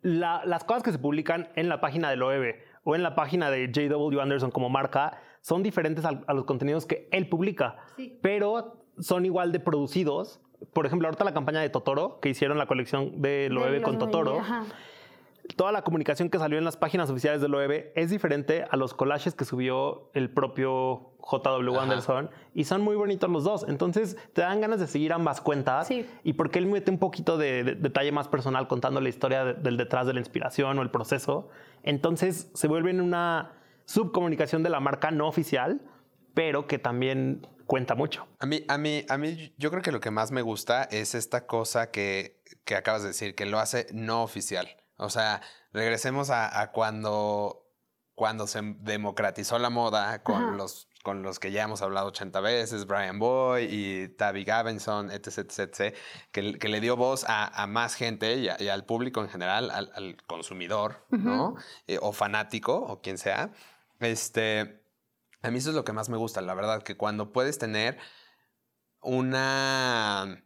la- 0.03 0.43
las 0.45 0.65
cosas 0.65 0.83
que 0.83 0.93
se 0.93 0.99
publican 0.99 1.49
en 1.57 1.69
la 1.69 1.81
página 1.81 2.11
del 2.11 2.23
OEB 2.23 2.57
o 2.85 2.95
en 2.95 3.03
la 3.03 3.15
página 3.15 3.51
de 3.51 3.69
JW 3.73 4.21
Anderson 4.21 4.51
como 4.51 4.69
marca 4.69 5.19
son 5.41 5.63
diferentes 5.63 6.05
a, 6.05 6.13
los 6.35 6.45
contenidos 6.45 6.87
que 6.87 7.09
él 7.11 7.29
publica, 7.29 7.77
Sí. 7.97 8.19
pero 8.23 8.85
son 8.99 9.25
igual 9.25 9.51
de 9.51 9.61
producidos. 9.61 10.41
Por 10.75 10.87
ejemplo, 10.87 11.09
ahorita 11.09 11.25
la 11.25 11.33
campaña 11.35 11.61
de 11.61 11.71
Totoro, 11.71 12.21
que 12.21 12.29
hicieron 12.29 12.59
la 12.59 12.67
colección 12.67 13.21
De 13.23 13.49
OEB 13.51 13.81
los 13.81 13.83
con 13.83 13.99
Totoro. 13.99 14.41
Toda 15.57 15.73
la 15.73 15.83
comunicación 15.83 16.31
que 16.31 16.39
salió 16.39 16.59
en 16.59 16.65
las 16.65 16.77
páginas 16.77 17.11
oficiales 17.11 17.41
del 17.41 17.55
OEB 17.55 17.93
es 17.95 18.11
diferente 18.11 18.65
a 18.71 18.77
los 18.77 18.95
collages 18.95 19.35
que 19.35 19.45
subió 19.45 20.11
el 20.15 20.31
propio 20.31 21.11
JW 21.21 21.73
Ajá. 21.75 21.83
Anderson 21.83 22.31
y 22.55 22.65
son 22.65 22.81
muy 22.83 22.97
bonitos 22.97 23.29
los 23.31 23.45
dos. 23.45 23.65
Entonces 23.69 24.17
te 24.33 24.41
dan 24.43 24.61
ganas 24.61 24.81
de 24.81 24.87
seguir 24.87 25.13
ambas 25.13 25.41
cuentas 25.41 25.89
Sí. 25.89 26.07
y 26.25 26.33
porque 26.35 26.59
él 26.59 26.67
mete 26.67 26.91
un 26.91 26.99
poquito 26.99 27.39
de, 27.39 27.65
de- 27.65 27.75
detalle 27.75 28.13
más 28.13 28.29
personal 28.29 28.67
contando 28.69 29.01
la 29.01 29.09
historia 29.09 29.45
de- 29.45 29.55
del 29.55 29.77
detrás 29.77 30.07
de 30.07 30.15
la 30.15 30.21
inspiración 30.21 30.79
o 30.79 30.83
el 30.83 30.91
proceso. 30.91 31.49
Entonces 31.83 32.51
se 32.55 32.69
vuelven 32.69 33.01
una 33.01 33.53
subcomunicación 33.85 34.63
de 34.63 34.71
la 34.71 34.81
marca 34.81 35.11
no 35.11 35.29
oficial, 35.29 35.81
pero 36.35 36.67
que 36.67 36.79
también 36.79 37.47
cuenta 37.67 37.95
mucho. 37.95 38.27
A 38.39 38.47
mí, 38.47 38.65
a 38.69 38.79
mí, 38.79 39.05
a 39.09 39.19
mí, 39.19 39.53
yo 39.59 39.71
creo 39.71 39.83
que 39.83 39.93
lo 39.93 40.01
que 40.01 40.11
más 40.11 40.31
me 40.33 40.43
gusta 40.43 40.85
es 40.85 41.15
esta 41.15 41.47
cosa 41.47 41.91
que, 41.91 42.41
que 42.65 42.75
acabas 42.75 43.03
de 43.03 43.09
decir, 43.09 43.35
que 43.35 43.45
lo 43.47 43.59
hace 43.59 43.87
no 43.93 44.23
oficial. 44.23 44.69
O 45.03 45.11
sea, 45.11 45.41
regresemos 45.73 46.31
a, 46.31 46.61
a 46.61 46.73
cuando, 46.73 47.67
cuando 48.15 48.47
se 48.47 48.61
democratizó 48.81 49.59
la 49.59 49.71
moda 49.71 50.23
con 50.23 50.37
Ajá. 50.43 50.57
los 50.57 50.89
con 51.03 51.25
los 51.25 51.41
que 51.41 51.51
ya 51.51 51.65
hemos 51.65 51.83
hablado 51.83 52.07
80 52.07 52.39
veces, 52.41 52.87
Brian 52.87 53.19
Boy 53.19 53.67
y 53.69 54.09
Tavi 54.11 54.45
Gavinson, 54.45 55.11
etc., 55.11 55.39
etc., 55.39 55.59
etc., 55.59 55.97
que, 56.31 56.57
que 56.61 56.69
le 56.69 56.81
dio 56.81 56.95
voz 56.97 57.25
a, 57.27 57.47
a 57.61 57.67
más 57.67 57.97
gente 57.97 58.37
y, 58.37 58.49
a- 58.49 58.57
y 58.63 58.69
al 58.69 58.85
público 58.85 59.21
en 59.21 59.29
general, 59.29 59.73
al, 59.73 59.91
al 59.97 60.17
consumidor, 60.29 61.05
¿no? 61.11 61.57
Eh, 61.89 61.99
o 62.01 62.13
fanático, 62.13 62.77
o 62.77 63.01
quien 63.01 63.19
sea. 63.19 63.51
Este, 63.99 64.85
a 65.43 65.51
mí 65.51 65.59
eso 65.59 65.71
es 65.71 65.75
lo 65.75 65.85
que 65.85 65.93
más 65.93 66.09
me 66.09 66.17
gusta, 66.19 66.41
la 66.41 66.55
verdad, 66.55 66.85
que 66.85 66.97
cuando 66.97 67.33
puedes 67.33 67.59
tener 67.59 67.99
una... 69.01 70.45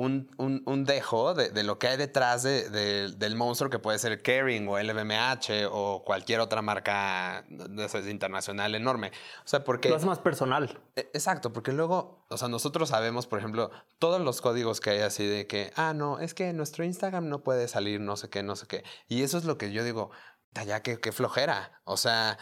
Un, 0.00 0.30
un- 0.38 0.62
un 0.66 0.84
dejo 0.84 1.34
de, 1.34 1.50
de 1.50 1.64
lo 1.64 1.80
que 1.80 1.88
hay 1.88 1.96
detrás 1.96 2.44
de- 2.44 2.70
de- 2.70 3.10
del 3.16 3.34
monstruo 3.34 3.68
que 3.68 3.80
puede 3.80 3.98
ser 3.98 4.22
Kering 4.22 4.68
o 4.68 4.78
LVMH 4.78 5.66
o 5.72 6.04
cualquier 6.04 6.38
otra 6.38 6.62
marca 6.62 7.44
internacional 8.06 8.74
enorme. 8.74 9.10
O 9.44 9.48
sea, 9.48 9.64
porque... 9.64 9.88
Lo 9.88 9.96
hace 9.96 10.06
más 10.06 10.18
personal. 10.18 10.80
E- 10.96 11.10
Exacto, 11.14 11.52
porque 11.52 11.72
luego, 11.72 12.24
o 12.28 12.36
sea, 12.36 12.48
nosotros 12.48 12.88
sabemos, 12.90 13.26
por 13.26 13.38
ejemplo, 13.38 13.70
todos 13.98 14.20
los 14.20 14.40
códigos 14.40 14.80
que 14.80 14.90
hay 14.90 15.00
así 15.00 15.26
de 15.26 15.46
que, 15.46 15.72
ah, 15.76 15.92
no, 15.94 16.18
es 16.20 16.34
que 16.34 16.52
nuestro 16.52 16.84
Instagram 16.84 17.28
no 17.28 17.42
puede 17.42 17.68
salir 17.68 18.00
no 18.00 18.16
sé 18.16 18.28
qué, 18.30 18.42
no 18.42 18.56
sé 18.56 18.66
qué. 18.66 18.84
Y 19.08 19.22
eso 19.22 19.38
es 19.38 19.44
lo 19.44 19.58
que 19.58 19.72
yo 19.72 19.84
digo, 19.84 20.10
"Ta, 20.52 20.64
ya 20.64 20.82
que, 20.82 21.00
qué 21.00 21.12
flojera. 21.12 21.80
O 21.84 21.96
sea, 21.96 22.38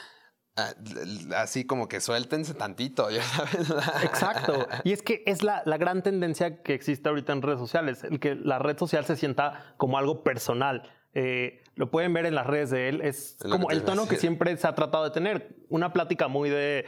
así 1.37 1.65
como 1.67 1.89
que 1.89 2.01
suéltense 2.01 2.55
tantito, 2.55 3.11
ya 3.11 3.23
sabes. 3.23 3.71
Exacto. 4.05 4.67
Y 4.85 4.93
es 4.93 5.03
que 5.03 5.23
es 5.27 5.43
la, 5.43 5.63
la 5.65 5.77
gran 5.77 6.03
tendencia 6.03 6.63
que 6.63 6.75
existe 6.75 7.09
ahorita 7.09 7.33
en 7.33 7.43
redes 7.43 7.59
sociales, 7.61 8.05
el 8.05 8.21
que 8.21 8.35
la 8.35 8.59
red 8.59 8.79
social 8.79 9.05
se 9.05 9.17
sienta 9.17 9.75
como 9.77 9.99
algo 9.99 10.23
personal. 10.23 10.91
Eh, 11.15 11.63
lo 11.75 11.91
pueden 11.91 12.13
ver 12.13 12.27
en 12.27 12.35
las 12.35 12.47
redes 12.47 12.71
de 12.71 12.89
él, 12.89 13.01
es 13.03 13.37
lo 13.43 13.53
como 13.53 13.71
el 13.71 13.83
tono 13.85 14.07
que 14.09 14.17
siempre 14.17 14.55
se 14.57 14.67
ha 14.67 14.75
tratado 14.75 15.05
de 15.05 15.11
tener. 15.11 15.57
Una 15.69 15.93
plática 15.93 16.29
muy 16.29 16.51
de, 16.51 16.85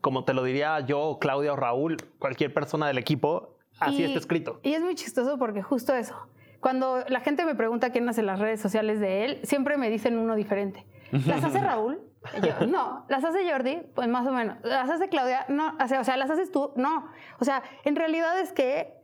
como 0.00 0.24
te 0.24 0.34
lo 0.34 0.42
diría 0.44 0.80
yo, 0.80 1.18
Claudia 1.20 1.52
o 1.52 1.56
Raúl, 1.56 1.96
cualquier 2.18 2.52
persona 2.54 2.86
del 2.88 2.98
equipo, 2.98 3.56
así 3.78 4.02
Y- 4.02 4.04
está 4.04 4.18
escrito. 4.18 4.60
Y 4.62 4.74
es 4.74 4.82
muy 4.82 4.94
chistoso 4.94 5.38
porque 5.38 5.62
justo 5.62 5.94
eso. 5.94 6.16
Cuando 6.60 7.04
la 7.08 7.20
gente 7.20 7.44
me 7.44 7.54
pregunta 7.54 7.90
quién 7.90 8.08
hace 8.08 8.22
las 8.22 8.40
redes 8.40 8.60
sociales 8.60 8.98
de 8.98 9.24
él, 9.24 9.40
siempre 9.44 9.76
me 9.76 9.88
dicen 9.90 10.18
uno 10.18 10.34
diferente. 10.34 10.84
¿Las 11.12 11.44
hace 11.44 11.60
Raúl? 11.60 12.00
Yo, 12.42 12.66
no. 12.66 13.04
¿Las 13.08 13.24
hace 13.24 13.48
Jordi? 13.50 13.78
Pues 13.94 14.08
más 14.08 14.26
o 14.26 14.32
menos. 14.32 14.56
¿Las 14.62 14.90
hace 14.90 15.08
Claudia? 15.08 15.44
No. 15.48 15.76
O 15.82 15.88
sea, 15.88 16.00
o 16.00 16.04
sea, 16.04 16.16
¿las 16.16 16.30
haces 16.30 16.50
tú? 16.52 16.72
No. 16.76 17.06
O 17.38 17.44
sea, 17.44 17.62
en 17.84 17.96
realidad 17.96 18.38
es 18.40 18.52
que 18.52 18.96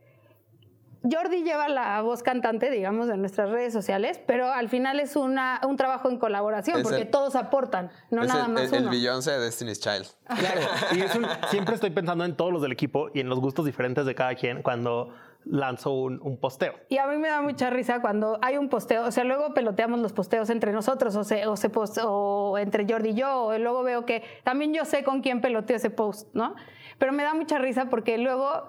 Jordi 1.09 1.43
lleva 1.43 1.69
la 1.69 2.01
voz 2.01 2.23
cantante, 2.23 2.71
digamos, 2.71 3.07
de 3.07 3.15
nuestras 3.15 3.51
redes 3.51 3.71
sociales, 3.71 4.19
pero 4.25 4.51
al 4.51 4.69
final 4.69 4.99
es 4.99 5.15
una, 5.15 5.61
un 5.63 5.77
trabajo 5.77 6.09
en 6.09 6.17
colaboración 6.17 6.77
Es 6.77 6.83
porque 6.83 7.03
el- 7.03 7.11
todos 7.11 7.35
aportan, 7.35 7.91
no 8.09 8.23
es 8.23 8.27
nada 8.27 8.47
el, 8.47 8.51
más 8.53 8.63
el, 8.69 8.73
el 8.73 8.81
uno. 8.83 8.91
Beyoncé 8.91 9.31
de 9.31 9.39
Destiny's 9.39 9.79
Child. 9.79 10.07
Claro. 10.39 10.61
Y 10.95 11.01
es 11.01 11.15
un- 11.15 11.27
siempre 11.49 11.75
estoy 11.75 11.91
pensando 11.91 12.25
en 12.25 12.35
todos 12.35 12.51
los 12.51 12.61
del 12.63 12.71
equipo 12.71 13.09
y 13.13 13.19
en 13.19 13.29
los 13.29 13.39
gustos 13.39 13.65
diferentes 13.65 14.05
de 14.07 14.15
cada 14.15 14.33
quien 14.33 14.63
cuando 14.63 15.13
lanzo 15.45 15.91
un, 15.93 16.19
un 16.21 16.37
posteo. 16.39 16.73
Y 16.89 16.97
a 16.97 17.05
mí 17.07 17.17
me 17.17 17.27
da 17.27 17.41
mucha 17.41 17.69
risa 17.69 18.01
cuando 18.01 18.39
hay 18.41 18.57
un 18.57 18.67
posteo, 18.69 19.05
o 19.05 19.11
sea, 19.11 19.23
luego 19.23 19.53
peloteamos 19.53 19.99
los 19.99 20.11
posteos 20.13 20.49
entre 20.49 20.71
nosotros, 20.71 21.15
o, 21.15 21.23
se, 21.23 21.45
o, 21.47 21.55
se 21.55 21.69
post- 21.69 21.99
o 22.03 22.57
entre 22.57 22.85
Jordi 22.89 23.09
y 23.09 23.13
yo, 23.15 23.43
o 23.45 23.57
luego 23.57 23.83
veo 23.83 24.05
que 24.05 24.23
también 24.43 24.73
yo 24.73 24.85
sé 24.85 25.03
con 25.03 25.21
quién 25.21 25.41
peloteo 25.41 25.77
ese 25.77 25.89
post, 25.91 26.33
¿no? 26.33 26.55
Pero 26.97 27.11
me 27.13 27.23
da 27.23 27.33
mucha 27.33 27.57
risa 27.59 27.89
porque 27.89 28.17
luego 28.17 28.67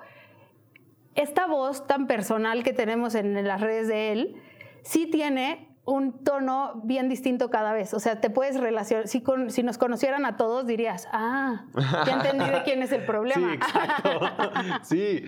esta 1.14 1.47
voz 1.47 1.87
tan 1.87 2.06
personal 2.06 2.62
que 2.62 2.73
tenemos 2.73 3.14
en 3.14 3.42
las 3.47 3.61
redes 3.61 3.88
de 3.88 4.12
él, 4.12 4.37
sí 4.83 5.06
tiene 5.11 5.68
un 5.87 6.25
tono 6.25 6.80
bien 6.85 7.09
distinto 7.09 7.49
cada 7.49 7.73
vez. 7.73 7.95
O 7.95 8.00
sea, 8.00 8.21
te 8.21 8.28
puedes 8.28 8.59
relacionar. 8.61 9.06
Si, 9.09 9.23
con- 9.23 9.50
si 9.50 9.62
nos 9.62 9.78
conocieran 9.78 10.26
a 10.26 10.37
todos, 10.37 10.66
dirías, 10.66 11.09
ah, 11.12 11.64
ya 12.04 12.12
entendí 12.14 12.45
de 12.50 12.62
quién 12.64 12.83
es 12.83 12.90
el 12.92 13.00
Sí, 13.02 13.06
problema. 13.06 13.54
exacto. 13.54 14.21
sí. 14.83 15.25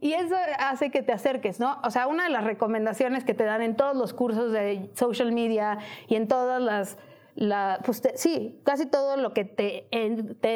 Y 0.00 0.12
eso 0.12 0.34
hace 0.58 0.90
que 0.90 1.02
te 1.02 1.12
acerques, 1.12 1.60
¿no? 1.60 1.78
O 1.84 1.90
sea, 1.90 2.06
una 2.06 2.24
de 2.24 2.30
las 2.30 2.44
recomendaciones 2.44 3.24
que 3.24 3.34
te 3.34 3.44
dan 3.44 3.62
en 3.62 3.76
todos 3.76 3.96
los 3.96 4.12
cursos 4.12 4.52
de 4.52 4.90
social 4.94 5.32
media 5.32 5.78
y 6.08 6.16
en 6.16 6.28
todas 6.28 6.60
las, 6.60 6.98
la, 7.34 7.80
pues 7.84 8.02
sí, 8.14 8.60
casi 8.64 8.86
todo 8.86 9.16
lo 9.16 9.32
que 9.32 9.44
te 9.44 9.86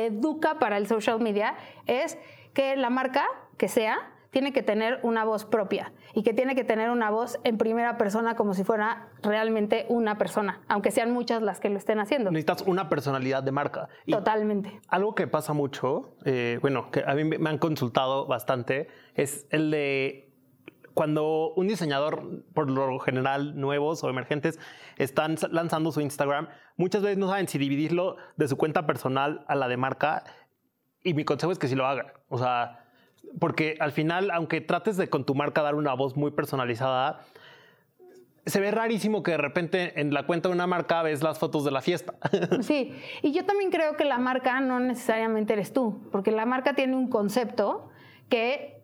educa 0.06 0.58
para 0.58 0.76
el 0.76 0.86
social 0.86 1.20
media 1.20 1.54
es 1.86 2.18
que 2.54 2.76
la 2.76 2.90
marca 2.90 3.24
que 3.56 3.68
sea 3.68 3.98
tiene 4.30 4.52
que 4.52 4.62
tener 4.62 5.00
una 5.02 5.24
voz 5.24 5.44
propia 5.44 5.92
y 6.14 6.22
que 6.22 6.32
tiene 6.32 6.54
que 6.54 6.64
tener 6.64 6.90
una 6.90 7.10
voz 7.10 7.38
en 7.44 7.58
primera 7.58 7.98
persona 7.98 8.36
como 8.36 8.54
si 8.54 8.64
fuera 8.64 9.08
realmente 9.22 9.86
una 9.88 10.18
persona, 10.18 10.60
aunque 10.68 10.90
sean 10.90 11.12
muchas 11.12 11.42
las 11.42 11.60
que 11.60 11.68
lo 11.68 11.76
estén 11.76 11.98
haciendo. 11.98 12.30
necesitas 12.30 12.62
una 12.62 12.88
personalidad 12.88 13.42
de 13.42 13.52
marca. 13.52 13.88
Y 14.06 14.12
Totalmente. 14.12 14.80
Algo 14.88 15.14
que 15.14 15.26
pasa 15.26 15.52
mucho, 15.52 16.16
eh, 16.24 16.58
bueno, 16.60 16.90
que 16.90 17.04
a 17.06 17.14
mí 17.14 17.24
me 17.24 17.50
han 17.50 17.58
consultado 17.58 18.26
bastante, 18.26 18.88
es 19.14 19.46
el 19.50 19.70
de 19.70 20.30
cuando 20.94 21.52
un 21.54 21.68
diseñador, 21.68 22.44
por 22.52 22.68
lo 22.70 22.98
general 22.98 23.58
nuevos 23.58 24.02
o 24.04 24.10
emergentes, 24.10 24.58
están 24.96 25.36
lanzando 25.50 25.92
su 25.92 26.00
Instagram, 26.00 26.48
muchas 26.76 27.02
veces 27.02 27.18
no 27.18 27.28
saben 27.28 27.48
si 27.48 27.58
dividirlo 27.58 28.16
de 28.36 28.48
su 28.48 28.56
cuenta 28.56 28.86
personal 28.86 29.44
a 29.48 29.54
la 29.54 29.68
de 29.68 29.76
marca. 29.76 30.24
Y 31.02 31.14
mi 31.14 31.24
consejo 31.24 31.52
es 31.52 31.58
que 31.58 31.68
sí 31.68 31.74
lo 31.74 31.86
hagan. 31.86 32.08
O 32.28 32.38
sea, 32.38 32.79
porque 33.38 33.76
al 33.80 33.92
final, 33.92 34.30
aunque 34.30 34.60
trates 34.60 34.96
de 34.96 35.08
con 35.08 35.24
tu 35.24 35.34
marca 35.34 35.62
dar 35.62 35.74
una 35.74 35.94
voz 35.94 36.16
muy 36.16 36.30
personalizada, 36.30 37.20
se 38.46 38.60
ve 38.60 38.70
rarísimo 38.70 39.22
que 39.22 39.32
de 39.32 39.36
repente 39.36 40.00
en 40.00 40.12
la 40.12 40.26
cuenta 40.26 40.48
de 40.48 40.54
una 40.54 40.66
marca 40.66 41.02
ves 41.02 41.22
las 41.22 41.38
fotos 41.38 41.64
de 41.64 41.70
la 41.70 41.80
fiesta. 41.80 42.14
Sí, 42.62 42.94
y 43.22 43.32
yo 43.32 43.44
también 43.44 43.70
creo 43.70 43.96
que 43.96 44.04
la 44.04 44.18
marca 44.18 44.60
no 44.60 44.80
necesariamente 44.80 45.52
eres 45.52 45.72
tú, 45.72 46.00
porque 46.10 46.30
la 46.30 46.46
marca 46.46 46.74
tiene 46.74 46.96
un 46.96 47.08
concepto 47.08 47.88
que, 48.28 48.82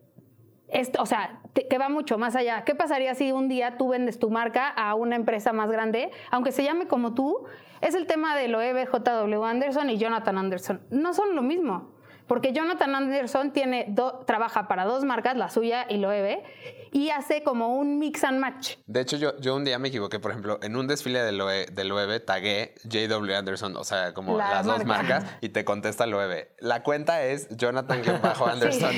es, 0.67 0.91
o 0.99 1.05
sea, 1.05 1.41
que 1.53 1.77
va 1.77 1.89
mucho 1.89 2.17
más 2.17 2.35
allá. 2.35 2.63
¿Qué 2.63 2.75
pasaría 2.75 3.15
si 3.15 3.31
un 3.31 3.47
día 3.47 3.77
tú 3.77 3.89
vendes 3.89 4.19
tu 4.19 4.29
marca 4.29 4.67
a 4.69 4.95
una 4.95 5.15
empresa 5.15 5.53
más 5.53 5.69
grande, 5.69 6.11
aunque 6.31 6.51
se 6.51 6.63
llame 6.63 6.87
como 6.87 7.13
tú? 7.13 7.45
Es 7.81 7.95
el 7.95 8.07
tema 8.07 8.35
de 8.35 8.47
Loewe, 8.47 8.85
JW 8.85 9.43
Anderson 9.43 9.89
y 9.89 9.97
Jonathan 9.97 10.37
Anderson. 10.37 10.81
No 10.89 11.13
son 11.13 11.35
lo 11.35 11.41
mismo. 11.41 11.96
Porque 12.27 12.51
Jonathan 12.53 12.93
Anderson 12.95 13.51
tiene 13.51 13.85
do- 13.89 14.23
trabaja 14.27 14.67
para 14.67 14.83
dos 14.85 15.03
marcas, 15.05 15.37
la 15.37 15.49
suya 15.49 15.85
y 15.89 15.97
Loewe, 15.97 16.43
y 16.91 17.09
hace 17.09 17.41
como 17.43 17.75
un 17.77 17.99
mix 17.99 18.23
and 18.23 18.39
match. 18.39 18.75
De 18.85 19.01
hecho, 19.01 19.17
yo, 19.17 19.37
yo 19.39 19.55
un 19.55 19.63
día 19.63 19.79
me 19.79 19.87
equivoqué, 19.89 20.19
por 20.19 20.31
ejemplo, 20.31 20.59
en 20.61 20.75
un 20.75 20.87
desfile 20.87 21.19
de 21.21 21.31
Loe, 21.31 21.65
de 21.67 21.83
Loewe 21.85 22.19
tagué 22.19 22.75
JW 22.83 23.33
Anderson, 23.33 23.75
o 23.77 23.83
sea, 23.83 24.13
como 24.13 24.37
La 24.37 24.49
las 24.55 24.65
dos 24.65 24.83
marca. 24.85 25.19
marcas, 25.19 25.37
y 25.41 25.49
te 25.49 25.63
contesta 25.65 26.05
Loewe. 26.05 26.49
La 26.59 26.83
cuenta 26.83 27.23
es 27.23 27.47
Jonathan-Anderson. 27.55 28.91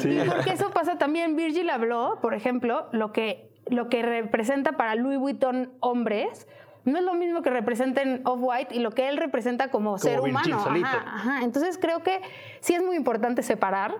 Sí, 0.00 0.18
porque 0.28 0.50
eso 0.52 0.70
pasa 0.70 0.98
también. 0.98 1.36
Virgil 1.36 1.70
habló, 1.70 2.18
por 2.20 2.34
ejemplo, 2.34 2.88
lo 2.92 3.12
que, 3.12 3.50
lo 3.68 3.88
que 3.88 4.02
representa 4.02 4.72
para 4.72 4.94
Louis 4.94 5.18
Vuitton 5.18 5.72
hombres. 5.80 6.46
No 6.84 6.98
es 6.98 7.04
lo 7.04 7.14
mismo 7.14 7.42
que 7.42 7.50
representen 7.50 8.20
Off-White 8.24 8.74
y 8.74 8.80
lo 8.80 8.90
que 8.90 9.08
él 9.08 9.16
representa 9.16 9.70
como, 9.70 9.98
ser 9.98 10.20
humano. 10.20 10.56
Ajá, 10.84 11.14
ajá. 11.16 11.42
Entonces 11.44 11.78
creo 11.78 12.02
que 12.02 12.20
sí 12.60 12.74
es 12.74 12.82
muy 12.82 12.96
importante 12.96 13.42
separar. 13.42 13.94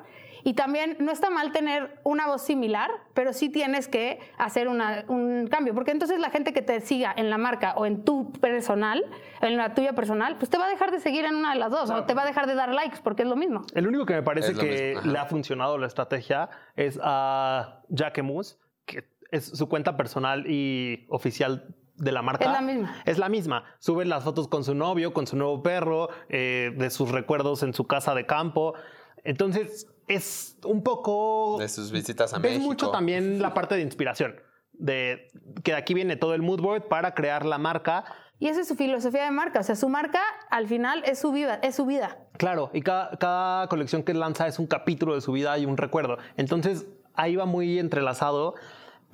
Y 0.47 0.53
también 0.53 0.99
no 1.01 1.11
está 1.11 1.31
mal 1.31 1.53
tener 1.53 1.99
una 2.05 2.27
voz 2.27 2.43
similar, 2.43 2.91
pero 3.15 3.33
sí 3.33 3.49
tienes 3.49 3.89
que 3.89 4.21
hacer 4.37 4.69
una- 4.69 5.07
un 5.09 5.47
cambio. 5.51 5.73
Porque 5.73 5.91
entonces 5.91 6.21
la 6.21 6.29
gente 6.29 6.53
que 6.53 6.61
te 6.61 6.83
siga 6.83 7.15
en 7.17 7.31
la 7.31 7.39
marca 7.39 7.73
o 7.79 7.87
en 7.87 8.05
tu 8.05 8.31
personal, 8.31 9.03
en 9.41 9.57
la 9.57 9.73
tuya 9.73 9.95
personal, 9.95 10.37
pues 10.37 10.51
te 10.51 10.59
va 10.59 10.67
a 10.67 10.69
dejar 10.69 10.91
de 10.91 11.01
seguir 11.01 11.25
en 11.25 11.35
una 11.37 11.55
de 11.55 11.59
las 11.61 11.71
dos 11.71 11.89
o 11.89 12.05
te 12.05 12.13
va 12.13 12.25
a 12.25 12.27
dejar 12.27 12.47
de 12.47 12.55
dar 12.55 12.75
likes 12.75 12.99
porque 13.03 13.23
es 13.23 13.29
lo 13.29 13.37
mismo. 13.37 13.63
El 13.75 13.87
único 13.89 14.05
que 14.05 14.13
me 14.13 14.23
parece 14.23 14.53
que 14.55 14.99
le 15.03 15.19
ha 15.19 15.25
funcionado 15.25 15.79
la 15.79 15.87
estrategia 15.87 16.51
es 16.77 17.01
a 17.03 17.81
Jacquemus, 17.89 18.59
que 18.85 19.09
es 19.31 19.47
su 19.47 19.67
cuenta 19.67 19.97
personal 19.97 20.45
y 20.47 21.07
oficial 21.09 21.75
de 21.97 22.13
la 22.13 22.23
marca. 22.23 22.45
Es 22.45 22.53
la 22.53 22.61
misma. 22.61 23.03
Es 23.05 23.19
la 23.19 23.29
misma. 23.29 23.65
Sube 23.79 24.05
las 24.05 24.25
fotos 24.25 24.49
con 24.49 24.65
su 24.65 24.75
novio, 24.75 25.13
con 25.13 25.27
su 25.27 25.37
nuevo 25.37 25.63
perro, 25.63 26.09
eh, 26.29 26.73
de 26.77 26.91
sus 26.91 27.11
recuerdos 27.11 27.63
en 27.63 27.75
su 27.75 27.87
casa 27.87 28.15
de 28.15 28.27
campo. 28.27 28.75
Entonces, 29.23 29.87
es 30.09 30.59
un 30.65 30.83
poco... 30.83 31.57
De 31.59 31.69
sus 31.69 31.91
visitas 31.91 32.35
a 32.35 32.39
Ves 32.39 32.53
México. 32.53 32.67
mucho 32.67 32.91
también 32.91 33.41
la 33.41 33.55
parte 33.55 33.75
de 33.77 33.83
inspiración. 33.83 34.37
De 34.73 35.29
que 35.63 35.73
de 35.73 35.79
aquí 35.79 35.95
viene 35.95 36.17
todo 36.17 36.35
el 36.35 36.43
mood 36.43 36.61
board 36.61 36.89
para 36.89 37.15
crear 37.15 37.47
la 37.47 37.59
marca. 37.59 38.05
Y 38.39 38.49
esa 38.49 38.63
es 38.63 38.69
su 38.69 38.75
filosofía 38.75 39.25
de 39.25 39.31
marca. 39.31 39.61
O 39.61 39.63
sea, 39.63 39.77
su 39.77 39.89
marca 39.89 40.21
al 40.51 40.67
final 40.67 41.03
es 41.07 41.21
su 41.21 41.33
vida. 41.33 41.61
Es 41.63 41.77
su 41.77 41.87
vida. 41.87 42.19
Claro, 42.37 42.71
y 42.75 42.83
cada, 42.83 43.17
cada 43.19 43.69
colección 43.69 44.03
que 44.03 44.13
lanza 44.13 44.49
es 44.49 44.59
un 44.59 44.67
capítulo 44.67 45.15
de 45.15 45.21
su 45.21 45.33
vida 45.33 45.57
y 45.59 45.65
un 45.65 45.77
recuerdo. 45.77 46.19
Entonces, 46.37 46.87
ahí 47.15 47.37
va 47.37 47.47
muy 47.47 47.79
entrelazado, 47.79 48.55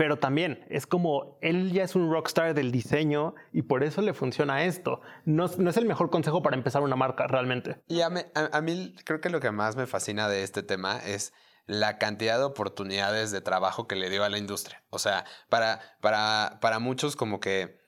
pero 0.00 0.19
también 0.19 0.64
es 0.71 0.87
como 0.87 1.37
él 1.42 1.73
ya 1.73 1.83
es 1.85 1.95
un 1.95 2.11
rockstar 2.11 2.54
del 2.54 2.73
diseño 2.73 3.35
y 3.52 3.61
por 3.61 3.85
eso 3.85 4.00
le 4.00 4.14
funciona 4.14 4.64
esto. 4.64 5.02
No, 5.26 5.45
es- 5.45 5.76
el 5.76 5.85
mejor 5.85 6.09
consejo 6.09 6.42
para 6.42 6.57
empezar 6.57 6.80
una 6.80 6.97
marca 6.97 7.26
realmente. 7.26 7.83
Y 7.87 8.00
a, 8.00 8.09
mí- 8.09 8.23
a 8.35 8.61
mí 8.62 8.95
creo 9.04 9.21
que 9.21 9.28
lo 9.28 9.40
que 9.40 9.50
más 9.50 9.76
me 9.76 9.87
fascina 9.87 10.26
de 10.30 10.42
este 10.42 10.62
tema 10.62 10.97
es 11.04 11.35
la 11.66 11.99
cantidad 11.99 12.38
de 12.38 12.45
oportunidades 12.45 13.30
de 13.30 13.42
trabajo 13.42 13.87
que 13.87 13.95
le 13.95 14.09
dio 14.09 14.25
a 14.25 14.30
la 14.30 14.38
industria. 14.38 14.83
O 14.88 14.99
sea, 14.99 15.26
para, 15.50 15.80
para, 16.00 16.57
para 16.62 16.78
muchos 16.78 17.14
como 17.14 17.38
que 17.38 17.78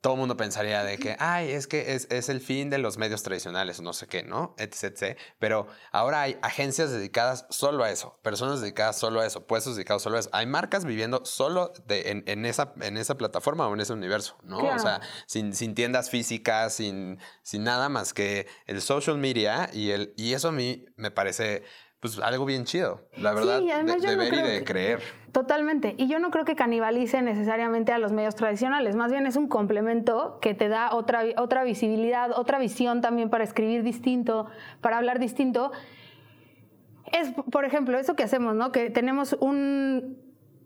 todo 0.00 0.14
el 0.14 0.20
mundo 0.20 0.36
pensaría 0.36 0.84
de 0.84 0.98
que, 0.98 1.16
ay, 1.18 1.50
es 1.50 1.66
que 1.66 1.94
es, 1.94 2.06
es 2.10 2.28
el 2.28 2.40
fin 2.40 2.70
de 2.70 2.78
los 2.78 2.98
medios 2.98 3.22
tradicionales, 3.22 3.80
no 3.80 3.92
sé 3.92 4.06
qué, 4.06 4.22
¿no? 4.22 4.54
Etc, 4.58 4.84
etc. 4.84 5.18
Pero 5.38 5.66
ahora 5.90 6.22
hay 6.22 6.38
agencias 6.42 6.90
dedicadas 6.90 7.46
solo 7.50 7.84
a 7.84 7.90
eso, 7.90 8.18
personas 8.22 8.60
dedicadas 8.60 8.98
solo 8.98 9.20
a 9.20 9.26
eso, 9.26 9.46
puestos 9.46 9.76
dedicados 9.76 10.02
solo 10.02 10.16
a 10.16 10.20
eso. 10.20 10.30
Hay 10.32 10.46
marcas 10.46 10.84
viviendo 10.84 11.24
solo 11.24 11.72
de, 11.86 12.10
en, 12.10 12.24
en 12.26 12.46
esa, 12.46 12.72
en 12.80 12.96
esa 12.96 13.16
plataforma 13.16 13.66
o 13.66 13.74
en 13.74 13.80
ese 13.80 13.92
universo, 13.92 14.36
¿no? 14.42 14.60
Claro. 14.60 14.76
O 14.76 14.78
sea, 14.78 15.00
sin, 15.26 15.54
sin 15.54 15.74
tiendas 15.74 16.10
físicas, 16.10 16.74
sin, 16.74 17.18
sin 17.42 17.64
nada 17.64 17.88
más 17.88 18.14
que 18.14 18.46
el 18.66 18.80
social 18.80 19.18
media 19.18 19.68
y, 19.72 19.90
el, 19.90 20.14
y 20.16 20.34
eso 20.34 20.48
a 20.48 20.52
mí 20.52 20.86
me 20.96 21.10
parece 21.10 21.64
pues 22.00 22.18
algo 22.20 22.44
bien 22.44 22.64
chido, 22.64 23.00
la 23.16 23.32
verdad, 23.34 23.60
y 23.60 23.70
además 23.70 23.96
de, 24.00 24.02
yo 24.02 24.10
de 24.10 24.16
no 24.16 24.22
ver 24.22 24.28
y 24.32 24.36
creo 24.36 24.46
de 24.46 24.58
que- 24.60 24.64
creer. 24.64 25.00
Totalmente. 25.32 25.94
Y 25.98 26.06
yo 26.08 26.18
no 26.20 26.30
creo 26.30 26.44
que 26.44 26.56
canibalice 26.56 27.20
necesariamente 27.22 27.92
a 27.92 27.98
los 27.98 28.12
medios 28.12 28.34
tradicionales. 28.34 28.96
Más 28.96 29.12
bien 29.12 29.26
es 29.26 29.36
un 29.36 29.46
complemento 29.46 30.38
que 30.40 30.54
te 30.54 30.68
da 30.68 30.94
otra, 30.94 31.22
otra 31.36 31.64
visibilidad, 31.64 32.30
otra 32.32 32.58
visión 32.58 33.02
también 33.02 33.28
para 33.28 33.44
escribir 33.44 33.82
distinto, 33.82 34.46
para 34.80 34.96
hablar 34.96 35.18
distinto. 35.18 35.70
Es, 37.12 37.32
por 37.50 37.64
ejemplo, 37.64 37.98
eso 37.98 38.14
que 38.16 38.22
hacemos, 38.22 38.54
¿no? 38.54 38.72
Que 38.72 38.90
tenemos 38.90 39.34
un, 39.40 40.18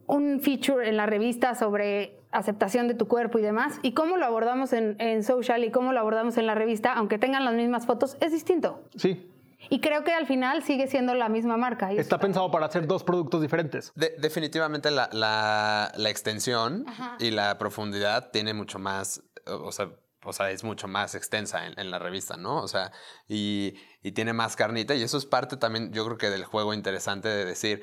un 0.07 0.41
feature 0.41 0.89
en 0.89 0.97
la 0.97 1.07
revista 1.07 1.55
sobre 1.55 2.19
aceptación 2.31 2.89
de 2.89 2.95
tu 2.95 3.09
cuerpo 3.09 3.39
y 3.39 3.43
demás. 3.43 3.79
Y 3.83 3.93
cómo 3.95 4.17
lo 4.17 4.25
abordamos 4.27 4.73
en, 4.73 4.97
en 5.01 5.23
social 5.23 5.65
y 5.65 5.71
cómo 5.71 5.93
lo 5.93 6.01
abordamos 6.01 6.39
en 6.39 6.47
la 6.47 6.55
revista, 6.55 6.93
aunque 6.95 7.19
tengan 7.19 7.45
las 7.45 7.55
mismas 7.55 7.87
fotos, 7.87 8.17
es 8.21 8.33
distinto. 8.33 8.81
Sí, 8.97 9.29
Y 9.71 9.81
creo 9.81 10.05
que 10.05 10.13
al 10.13 10.27
final 10.27 10.63
sigue 10.63 10.87
siendo 10.87 11.15
la 11.15 11.29
misma 11.29 11.57
marca. 11.57 11.93
Y 11.93 11.99
está 11.99 12.19
pensado 12.19 12.51
para 12.51 12.67
hacer 12.67 12.87
dos 12.87 13.05
productos 13.05 13.41
diferentes. 13.41 13.93
De- 13.95 14.15
definitivamente 14.19 14.91
la, 14.91 15.09
la- 15.13 15.93
la 15.97 16.11
extensión 16.11 16.85
Ajá. 16.89 17.17
y 17.19 17.31
la 17.31 17.59
profundidad 17.59 18.31
tiene 18.31 18.55
mucho 18.55 18.79
más, 18.79 19.23
o 19.47 19.73
sea, 19.73 19.91
o 20.25 20.33
sea, 20.33 20.51
es 20.51 20.63
mucho 20.63 20.87
más 20.89 21.15
extensa 21.15 21.67
en, 21.67 21.79
en 21.79 21.91
la 21.91 21.99
revista, 21.99 22.37
¿no? 22.37 22.63
O 22.63 22.69
sea, 22.69 22.93
y, 23.29 23.75
y 24.03 24.13
tiene 24.13 24.33
más 24.33 24.55
carnita 24.57 24.95
y 24.95 25.03
eso 25.03 25.17
es 25.19 25.27
parte 25.27 25.57
también, 25.57 25.93
yo 25.93 26.05
creo 26.05 26.17
que 26.19 26.31
del 26.31 26.45
juego 26.45 26.75
interesante 26.75 27.29
de 27.29 27.45
decir, 27.45 27.83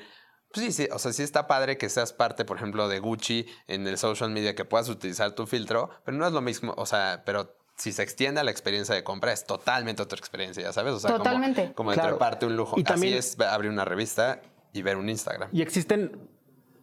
pues 0.52 0.66
sí, 0.66 0.72
sí, 0.72 0.88
o 0.90 0.98
sea, 0.98 1.12
sí 1.12 1.22
está 1.22 1.46
padre 1.46 1.76
que 1.76 1.88
seas 1.88 2.12
parte, 2.12 2.44
por 2.44 2.56
ejemplo, 2.56 2.88
de 2.88 2.98
Gucci 2.98 3.46
en 3.66 3.86
el 3.86 3.98
social 3.98 4.30
media, 4.30 4.54
que 4.54 4.64
puedas 4.64 4.88
utilizar 4.88 5.32
tu 5.34 5.46
filtro, 5.46 5.90
pero 6.04 6.16
no 6.16 6.26
es 6.26 6.32
lo 6.32 6.40
mismo, 6.40 6.74
o 6.76 6.86
sea, 6.86 7.22
pero... 7.26 7.56
Si 7.80 7.92
se 7.92 8.02
extiende 8.02 8.40
a 8.40 8.44
la 8.44 8.50
experiencia 8.50 8.94
de 8.94 9.02
compra, 9.02 9.32
es 9.32 9.44
totalmente 9.46 10.02
otra 10.02 10.18
experiencia, 10.18 10.62
ya 10.62 10.72
sabes. 10.72 10.92
O 10.92 11.00
sea, 11.00 11.12
como- 11.12 11.24
Totalmente. 11.24 11.72
Como, 11.74 11.90
de 11.90 11.94
Claro. 11.94 12.10
treparte 12.10 12.44
un 12.44 12.54
lujo. 12.54 12.78
Y 12.78 12.84
también- 12.84 13.16
Así 13.18 13.36
es 13.36 13.40
abrir 13.40 13.70
una 13.70 13.86
revista 13.86 14.42
y 14.74 14.82
ver 14.82 14.98
un 14.98 15.08
Instagram. 15.08 15.48
Y 15.50 15.62
existen 15.62 16.28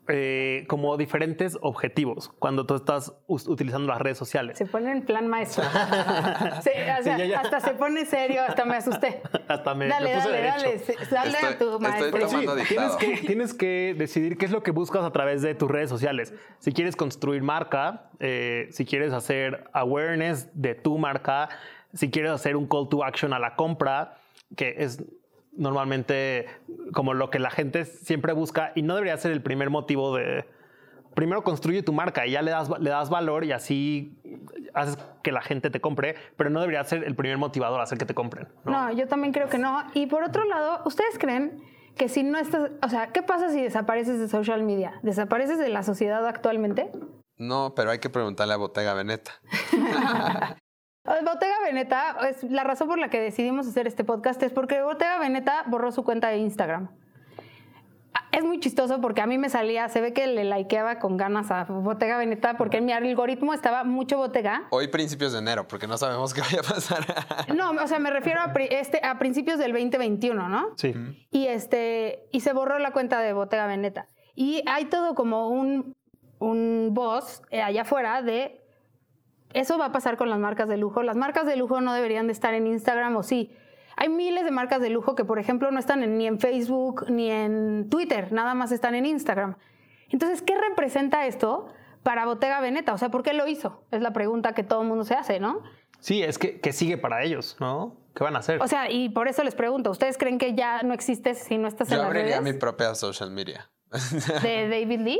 eh, 0.09 0.65
como 0.67 0.95
diferentes 0.97 1.57
objetivos 1.61 2.29
cuando 2.39 2.65
tú 2.65 2.75
estás 2.75 3.13
utilizando 3.27 3.87
las 3.87 3.99
redes 3.99 4.17
sociales. 4.17 4.57
Se 4.57 4.65
pone 4.65 4.91
en 4.91 5.03
plan 5.05 5.27
maestro. 5.27 5.63
Se- 6.61 6.91
o 6.99 7.03
sea, 7.03 7.17
ya, 7.17 7.25
ya. 7.25 7.39
Hasta 7.41 7.59
se 7.59 7.71
pone 7.71 8.05
serio, 8.05 8.41
hasta 8.47 8.65
me 8.65 8.75
asusté. 8.75 9.21
Hasta 9.47 9.73
me, 9.75 9.87
dale, 9.87 10.09
me 10.09 10.15
puse 10.15 10.29
dale, 10.29 10.41
derecho. 10.41 10.57
dale. 10.65 10.79
se- 10.79 11.15
Dale 11.15 11.31
Estoy- 11.31 11.53
a 11.53 11.57
tu 11.57 11.79
maestro. 11.79 12.27
Sí, 12.29 12.45
tienes 12.67 12.95
que, 12.95 13.17
tienes 13.27 13.53
que 13.53 13.95
decidir 13.97 14.37
qué 14.37 14.45
es 14.45 14.51
lo 14.51 14.63
que 14.63 14.71
buscas 14.71 15.03
a 15.03 15.11
través 15.11 15.41
de 15.41 15.55
tus 15.55 15.69
redes 15.69 15.89
sociales. 15.89 16.33
Si 16.59 16.71
quieres 16.73 16.95
construir 16.95 17.41
marca, 17.43 18.09
eh, 18.19 18.67
si 18.71 18.85
quieres 18.85 19.13
hacer 19.13 19.65
awareness 19.73 20.49
de 20.53 20.75
tu 20.75 20.97
marca, 20.97 21.49
si 21.93 22.09
quieres 22.11 22.31
hacer 22.31 22.55
un 22.55 22.67
call 22.67 22.89
to 22.89 23.03
action 23.03 23.33
a 23.33 23.39
la 23.39 23.55
compra, 23.55 24.17
que 24.55 24.75
es 24.79 25.03
normalmente 25.57 26.47
como 26.93 27.13
lo 27.13 27.29
que 27.29 27.39
la 27.39 27.49
gente 27.49 27.85
siempre 27.85 28.33
busca 28.33 28.71
y 28.75 28.83
no 28.83 28.95
debería 28.95 29.17
ser 29.17 29.31
el 29.31 29.41
primer 29.41 29.69
motivo 29.69 30.15
de 30.15 30.45
primero 31.17 31.43
construye 31.43 31.81
tu 31.81 31.93
marca 31.93 32.27
y 32.27 32.31
ya 32.31 32.43
le 32.43 32.51
das, 32.51 32.69
le 32.79 32.91
das 32.91 33.09
valor 33.09 33.43
y 33.43 33.51
así 33.51 34.15
haces 34.75 34.99
que 35.23 35.31
la 35.31 35.41
gente 35.41 35.71
te 35.71 35.81
compre, 35.81 36.15
pero 36.35 36.51
no 36.51 36.59
debería 36.59 36.83
ser 36.83 37.03
el 37.03 37.15
primer 37.15 37.39
motivador 37.39 37.81
hacer 37.81 37.97
que 37.97 38.05
te 38.05 38.13
compren. 38.13 38.47
¿no? 38.63 38.71
No, 38.71 38.91
yo 38.91 39.07
también 39.07 39.33
creo 39.33 39.49
que 39.49 39.57
no. 39.57 39.83
Y 39.95 40.05
por 40.05 40.23
otro 40.23 40.45
lado, 40.45 40.83
¿ustedes 40.85 41.17
creen 41.17 41.59
que 41.95 42.07
si 42.07 42.21
no 42.21 42.37
estás, 42.37 42.69
o 42.83 42.89
sea, 42.89 43.07
¿qué 43.07 43.23
pasa 43.23 43.49
si 43.49 43.59
desapareces 43.59 44.19
de 44.19 44.27
social 44.27 44.61
media? 44.61 44.99
¿Desapareces 45.01 45.57
de 45.57 45.69
la 45.69 45.81
sociedad 45.81 46.25
actualmente? 46.27 46.91
No, 47.37 47.73
pero 47.75 47.89
hay 47.89 47.97
que 47.97 48.11
preguntarle 48.11 48.53
a 48.53 48.57
Bottega 48.57 48.93
Veneta. 48.93 49.31
Bottega 51.07 51.55
Veneta, 51.63 52.17
es 52.29 52.43
la 52.43 52.63
razón 52.63 52.87
por 52.89 52.99
la 52.99 53.09
que 53.09 53.19
decidimos 53.19 53.67
hacer 53.67 53.87
este 53.87 54.03
podcast 54.03 54.41
es 54.43 54.51
porque 54.51 54.81
Bottega 54.81 55.17
Veneta 55.19 55.63
borró 55.67 55.91
su 55.91 56.03
cuenta 56.03 56.27
de 56.29 56.37
Instagram. 56.37 56.89
Es 58.31 58.43
muy 58.43 58.59
chistoso 58.59 58.99
porque 58.99 59.21
a 59.21 59.25
mí 59.25 59.37
me 59.37 59.49
salía, 59.49 59.87
se 59.89 60.01
ve 60.01 60.11
que 60.13 60.27
le 60.27 60.43
likeaba 60.43 60.99
con 60.99 61.15
ganas 61.17 61.49
a 61.49 61.63
Bottega 61.63 62.17
Veneta 62.17 62.57
porque 62.57 62.77
en 62.77 62.85
mi 62.85 62.91
algoritmo 62.91 63.53
estaba 63.53 63.83
mucho 63.83 64.17
Bottega. 64.17 64.67
Hoy 64.69 64.89
principios 64.89 65.31
de 65.33 65.39
enero, 65.39 65.67
porque 65.67 65.87
no 65.87 65.97
sabemos 65.97 66.33
qué 66.35 66.41
vaya 66.41 66.59
a 66.59 66.63
pasar. 66.63 67.05
No, 67.55 67.71
o 67.71 67.87
sea, 67.87 67.99
me 67.99 68.09
refiero 68.11 68.41
a, 68.41 68.53
pri- 68.53 68.67
este, 68.69 68.99
a 69.03 69.17
principios 69.17 69.57
del 69.59 69.71
2021, 69.71 70.49
¿no? 70.49 70.67
Sí. 70.75 70.93
Y, 71.31 71.47
este, 71.47 72.27
y 72.31 72.41
se 72.41 72.53
borró 72.53 72.79
la 72.79 72.91
cuenta 72.91 73.21
de 73.21 73.33
Bottega 73.33 73.65
Veneta. 73.65 74.07
Y 74.35 74.61
hay 74.67 74.85
todo 74.85 75.15
como 75.15 75.49
un, 75.49 75.95
un 76.39 76.89
voz 76.91 77.41
eh, 77.49 77.61
allá 77.61 77.83
afuera 77.83 78.21
de 78.21 78.61
eso 79.59 79.77
va 79.77 79.85
a 79.85 79.91
pasar 79.91 80.17
con 80.17 80.29
las 80.29 80.39
marcas 80.39 80.67
de 80.69 80.77
lujo. 80.77 81.03
Las 81.03 81.15
marcas 81.17 81.45
de 81.45 81.55
lujo 81.55 81.81
no 81.81 81.93
deberían 81.93 82.27
de 82.27 82.33
estar 82.33 82.53
en 82.53 82.67
Instagram 82.67 83.15
o 83.15 83.23
sí. 83.23 83.51
Hay 83.95 84.09
miles 84.09 84.45
de 84.45 84.51
marcas 84.51 84.79
de 84.81 84.89
lujo 84.89 85.15
que, 85.15 85.25
por 85.25 85.39
ejemplo, 85.39 85.71
no 85.71 85.79
están 85.79 86.03
en- 86.03 86.17
ni 86.17 86.27
en 86.27 86.39
Facebook 86.39 87.05
ni 87.09 87.31
en 87.31 87.89
Twitter, 87.89 88.31
nada 88.31 88.53
más 88.53 88.71
están 88.71 88.93
en 88.95 89.05
Instagram. 89.05 89.55
Entonces, 90.09 90.41
¿qué 90.41 90.55
representa 90.55 91.25
esto 91.25 91.67
para 92.03 92.25
Bottega 92.25 92.61
Veneta? 92.61 92.93
O 92.93 92.97
sea, 92.97 93.09
¿por 93.09 93.23
qué 93.23 93.33
lo 93.33 93.47
hizo? 93.47 93.83
Es 93.91 94.01
la 94.01 94.13
pregunta 94.13 94.53
que 94.53 94.63
todo 94.63 94.81
el 94.83 94.87
mundo 94.87 95.03
se 95.03 95.15
hace, 95.15 95.39
¿no? 95.39 95.61
Sí, 95.99 96.21
es 96.21 96.37
que, 96.37 96.59
que 96.61 96.73
sigue 96.73 96.97
para 96.97 97.23
ellos, 97.23 97.57
¿no? 97.59 97.97
¿Qué 98.15 98.23
van 98.23 98.35
a 98.35 98.39
hacer? 98.39 98.61
O 98.61 98.67
sea, 98.67 98.89
y 98.91 99.09
por 99.09 99.27
eso 99.27 99.43
les 99.43 99.55
pregunto, 99.55 99.89
¿ustedes 99.91 100.17
creen 100.17 100.37
que 100.37 100.53
ya 100.53 100.83
no 100.83 100.93
existes 100.93 101.39
si 101.39 101.57
no 101.57 101.67
estás 101.67 101.89
en 101.89 101.97
Yo 101.97 102.03
las 102.03 102.07
abriría 102.11 102.39
mi 102.41 102.51
redes 102.51 102.59
propia 102.61 102.93
social 102.95 103.31
media. 103.31 103.69
de 104.43 104.69
David 104.69 104.99
Lee? 105.01 105.19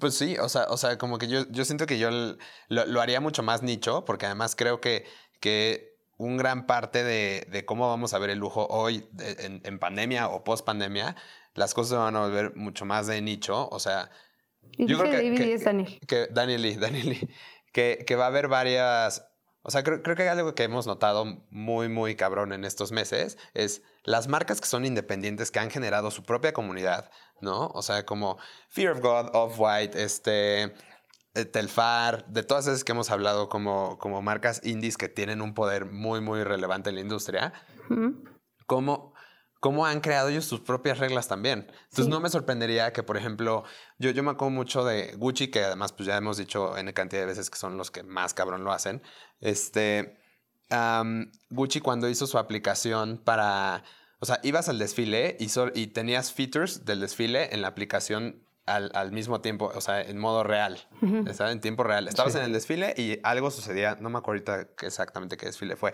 Pues 0.00 0.14
sí, 0.14 0.36
o 0.38 0.48
sea, 0.48 0.64
o 0.68 0.76
sea, 0.76 0.98
como 0.98 1.18
que 1.18 1.28
yo, 1.28 1.46
yo 1.50 1.64
siento 1.64 1.86
que 1.86 1.98
yo 1.98 2.10
lo, 2.10 2.36
lo 2.86 3.00
haría 3.00 3.20
mucho 3.20 3.42
más 3.42 3.62
nicho, 3.62 4.04
porque 4.04 4.26
además 4.26 4.56
creo 4.56 4.80
que, 4.80 5.04
que 5.40 5.96
un 6.16 6.36
gran 6.36 6.66
parte 6.66 7.04
de, 7.04 7.46
de 7.50 7.64
cómo 7.64 7.88
vamos 7.88 8.12
a 8.14 8.18
ver 8.18 8.30
el 8.30 8.38
lujo 8.38 8.66
hoy 8.70 9.06
de- 9.12 9.32
en, 9.46 9.60
en 9.64 9.78
pandemia 9.78 10.28
o 10.28 10.42
post 10.44 10.64
pandemia, 10.66 11.16
las 11.54 11.74
cosas 11.74 11.90
se 11.90 11.96
van 11.96 12.16
a 12.16 12.20
volver 12.20 12.56
mucho 12.56 12.84
más 12.84 13.06
de 13.06 13.20
nicho. 13.22 13.68
O 13.70 13.78
sea, 13.78 14.10
Y 14.72 14.86
Yo 14.86 14.98
creo 14.98 15.10
que- 15.10 15.16
David 15.16 15.36
que- 15.38 15.54
es 15.54 15.64
Daniel. 15.64 16.00
que 16.06 16.26
Daniel 16.30 16.62
Lee, 16.62 16.74
Daniel 16.80 17.08
Lee, 17.10 17.30
que, 17.72 18.04
que 18.06 18.16
va 18.16 18.24
a 18.24 18.28
haber 18.28 18.48
varias. 18.48 19.26
O 19.62 19.70
sea, 19.70 19.82
creo, 19.82 20.02
creo 20.02 20.16
que 20.16 20.22
hay 20.22 20.28
algo 20.28 20.54
que 20.54 20.62
hemos 20.62 20.86
notado 20.86 21.26
muy, 21.50 21.88
muy 21.90 22.14
cabrón 22.16 22.52
en 22.54 22.64
estos 22.64 22.92
meses 22.92 23.36
es 23.52 23.82
las 24.04 24.26
marcas 24.26 24.58
que 24.60 24.66
son 24.66 24.86
independientes, 24.86 25.50
que 25.50 25.58
han 25.58 25.70
generado 25.70 26.10
su 26.10 26.22
propia 26.22 26.54
comunidad, 26.54 27.10
¿no? 27.42 27.68
O 27.68 27.82
sea, 27.82 28.04
como 28.06 28.38
Fear 28.68 28.92
of 28.92 29.00
God, 29.00 29.30
Off-White, 29.34 30.02
este, 30.02 30.74
eh, 31.34 31.44
Telfar, 31.44 32.26
de 32.26 32.42
todas 32.42 32.66
esas 32.66 32.84
que 32.84 32.92
hemos 32.92 33.10
hablado 33.10 33.48
como, 33.48 33.98
como 33.98 34.20
marcas 34.22 34.60
indies 34.64 34.96
que 34.96 35.08
tienen 35.08 35.40
un 35.42 35.54
poder 35.54 35.86
muy, 35.86 36.20
muy 36.20 36.42
relevante 36.44 36.90
en 36.90 36.96
la 36.96 37.00
industria 37.02 37.52
Ujú. 37.88 38.24
cómo, 38.66 39.14
cómo 39.60 39.86
han 39.86 40.00
creado 40.00 40.28
ellos 40.28 40.44
sus 40.44 40.60
propias 40.60 40.98
reglas 40.98 41.28
también. 41.28 41.66
Entonces 41.68 42.06
Sí. 42.06 42.10
no 42.10 42.18
me 42.20 42.30
sorprendería 42.30 42.92
que, 42.92 43.02
por 43.02 43.16
ejemplo, 43.16 43.62
yo, 43.98 44.10
yo 44.10 44.22
me 44.22 44.30
acuerdo 44.32 44.50
mucho 44.50 44.84
de 44.84 45.14
Gucci, 45.16 45.50
que 45.50 45.62
además 45.64 45.92
pues 45.92 46.06
ya 46.06 46.16
hemos 46.16 46.36
dicho 46.36 46.76
en 46.76 46.90
cantidad 46.92 47.22
de 47.22 47.26
veces 47.26 47.48
que 47.50 47.58
son 47.58 47.76
los 47.76 47.90
que 47.90 48.02
más 48.02 48.34
cabrón 48.34 48.64
lo 48.64 48.72
hacen. 48.72 49.02
Este, 49.40 50.18
Gucci 51.50 51.80
cuando 51.80 52.08
hizo 52.08 52.26
su 52.26 52.38
aplicación 52.38 53.18
para, 53.18 53.82
o 54.20 54.26
sea, 54.26 54.38
ibas 54.42 54.68
al 54.68 54.78
desfile 54.78 55.36
y, 55.40 55.48
sol- 55.48 55.72
y 55.74 55.88
tenías 55.88 56.32
features 56.32 56.84
del 56.84 57.00
desfile 57.00 57.52
en 57.54 57.62
la 57.62 57.68
aplicación 57.68 58.42
al, 58.66 58.90
al 58.94 59.10
mismo 59.10 59.40
tiempo, 59.40 59.72
o 59.74 59.80
sea, 59.80 60.00
en 60.00 60.18
modo 60.18 60.44
real, 60.44 60.78
¿sabes? 61.32 61.52
en 61.54 61.60
tiempo 61.60 61.82
real. 61.82 62.06
Estabas 62.06 62.34
Sí. 62.34 62.38
en 62.38 62.44
el 62.44 62.52
desfile 62.52 62.94
y 62.96 63.18
algo 63.24 63.50
sucedía, 63.50 63.96
no 64.00 64.10
me 64.10 64.18
acuerdo 64.18 64.52
ahorita 64.52 64.86
exactamente 64.86 65.36
qué 65.36 65.46
desfile 65.46 65.74
fue, 65.74 65.92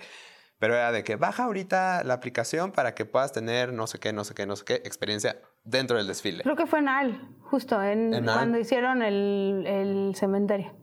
pero 0.59 0.75
era 0.75 0.91
de 0.93 1.05
que 1.05 1.17
baja 1.17 1.45
ahorita 1.45 2.03
la 2.05 2.15
aplicación 2.15 2.73
para 2.73 2.95
que 2.95 3.05
puedas 3.07 3.33
tener 3.33 3.73
no 3.73 3.87
sé 3.87 3.99
qué, 3.99 4.13
no 4.13 4.25
sé 4.25 4.35
qué, 4.35 4.45
no 4.47 4.57
sé 4.57 4.65
qué 4.65 4.75
experiencia 4.75 5.41
dentro 5.65 5.97
del 5.97 6.07
desfile. 6.07 6.43
Creo 6.43 6.57
que 6.57 6.67
fue 6.67 6.81
en 6.81 6.89
Al, 6.89 7.29
justo, 7.43 7.81
en, 7.83 8.13
¿En 8.13 8.29
Al? 8.29 8.35
cuando 8.37 8.59
hicieron 8.59 9.03
el, 9.03 9.65
el 9.67 10.15
cementerio. 10.17 10.75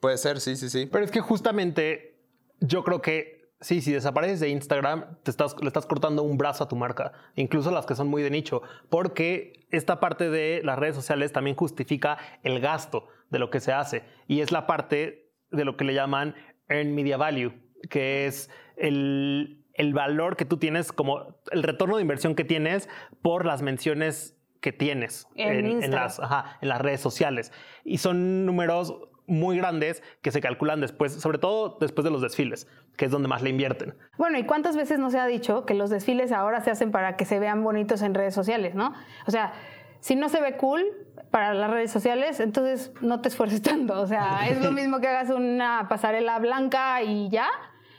Puede 0.00 0.16
ser, 0.18 0.40
sí, 0.40 0.56
sí, 0.56 0.70
sí. 0.70 0.86
Pero 0.86 1.04
es 1.04 1.10
que 1.10 1.20
justamente 1.20 2.20
yo 2.60 2.82
creo 2.84 3.00
que 3.02 3.37
sí, 3.60 3.80
si 3.80 3.92
desapareces 3.92 4.40
de 4.40 4.48
Instagram, 4.48 5.16
te 5.22 5.30
estás, 5.30 5.56
le 5.60 5.66
estás 5.66 5.86
cortando 5.86 6.22
un 6.22 6.38
brazo 6.38 6.64
a 6.64 6.68
tu 6.68 6.76
marca, 6.76 7.12
incluso 7.34 7.70
las 7.70 7.86
que 7.86 7.94
son 7.94 8.08
muy 8.08 8.22
de 8.22 8.30
nicho, 8.30 8.62
porque 8.88 9.66
esta 9.70 10.00
parte 10.00 10.30
de 10.30 10.60
las 10.64 10.78
redes 10.78 10.94
sociales 10.94 11.32
también 11.32 11.56
justifica 11.56 12.18
el 12.42 12.60
gasto 12.60 13.08
de 13.30 13.38
lo 13.38 13.50
que 13.50 13.60
se 13.60 13.72
hace 13.72 14.04
y 14.26 14.40
es 14.40 14.52
la 14.52 14.66
parte 14.66 15.30
de 15.50 15.64
lo 15.64 15.76
que 15.76 15.84
le 15.84 15.94
llaman 15.94 16.34
earn 16.68 16.94
media 16.94 17.16
value, 17.16 17.52
que 17.90 18.26
es 18.26 18.50
el, 18.76 19.64
el 19.74 19.94
valor 19.94 20.36
que 20.36 20.44
tú 20.44 20.58
tienes, 20.58 20.92
como 20.92 21.40
el 21.50 21.62
retorno 21.62 21.96
de 21.96 22.02
inversión 22.02 22.34
que 22.34 22.44
tienes 22.44 22.88
por 23.22 23.46
las 23.46 23.62
menciones 23.62 24.34
que 24.60 24.72
tienes 24.72 25.28
En 25.36 25.90
las, 25.92 26.18
ajá, 26.18 26.58
en 26.60 26.68
las 26.68 26.80
redes 26.80 27.00
sociales. 27.00 27.52
Y 27.84 27.98
son 27.98 28.44
números 28.44 29.07
muy 29.28 29.58
grandes 29.58 30.02
que 30.22 30.30
se 30.30 30.40
calculan 30.40 30.80
después, 30.80 31.12
sobre 31.12 31.38
todo 31.38 31.76
después 31.80 32.04
de 32.04 32.10
los 32.10 32.22
desfiles, 32.22 32.66
que 32.96 33.04
es 33.04 33.10
donde 33.10 33.28
más 33.28 33.42
le 33.42 33.50
invierten. 33.50 33.94
Bueno, 34.16 34.38
¿y 34.38 34.44
cuántas 34.44 34.76
veces 34.76 34.98
no 34.98 35.10
se 35.10 35.18
ha 35.18 35.26
dicho 35.26 35.64
que 35.66 35.74
los 35.74 35.90
desfiles 35.90 36.32
ahora 36.32 36.60
se 36.62 36.70
hacen 36.70 36.90
para 36.90 37.16
que 37.16 37.24
se 37.24 37.38
vean 37.38 37.62
bonitos 37.62 38.02
en 38.02 38.14
redes 38.14 38.34
sociales, 38.34 38.74
no? 38.74 38.94
O 39.26 39.30
sea, 39.30 39.52
si 40.00 40.16
no 40.16 40.28
se 40.28 40.40
ve 40.40 40.56
cool 40.56 40.84
para 41.30 41.54
las 41.54 41.70
redes 41.70 41.90
sociales, 41.90 42.40
entonces 42.40 42.92
no 43.00 43.20
te 43.20 43.28
esfuerces 43.28 43.62
tanto. 43.62 44.00
O 44.00 44.06
sea, 44.06 44.40
es 44.48 44.62
lo 44.62 44.72
mismo 44.72 45.00
que 45.00 45.08
hagas 45.08 45.30
una 45.30 45.86
pasarela 45.88 46.38
blanca 46.38 47.02
y 47.02 47.28
ya, 47.28 47.48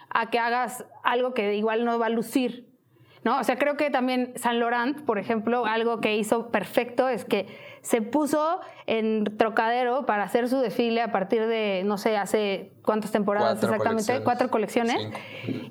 a 0.10 0.30
que 0.30 0.40
hagas 0.40 0.86
algo 1.04 1.34
que 1.34 1.56
igual 1.56 1.86
no 1.86 2.00
va 2.00 2.08
a 2.08 2.10
lucir. 2.10 2.69
¿No? 3.24 3.40
O 3.40 3.44
sea, 3.44 3.58
creo 3.58 3.76
que 3.76 3.90
también 3.90 4.32
San 4.38 4.60
Laurent, 4.60 5.02
por 5.02 5.20
ejemplo, 5.20 5.66
algo 5.66 6.00
que 6.00 6.16
hizo 6.16 6.48
perfecto 6.50 7.10
es 7.10 7.26
que 7.26 7.48
se 7.82 8.02
puso 8.02 8.62
en 8.88 9.26
Trocadero 9.38 10.06
para 10.06 10.24
hacer 10.24 10.48
su 10.48 10.60
desfile 10.60 11.02
a 11.02 11.12
partir 11.12 11.46
de, 11.46 11.84
no 11.86 11.98
sé, 11.98 12.16
hace 12.18 12.72
cuántas 12.84 13.12
temporadas 13.12 13.60
Cuatro 13.60 13.70
exactamente, 13.76 14.20
colecciones. 14.20 14.24
cuatro 14.24 14.50
colecciones. 14.50 14.96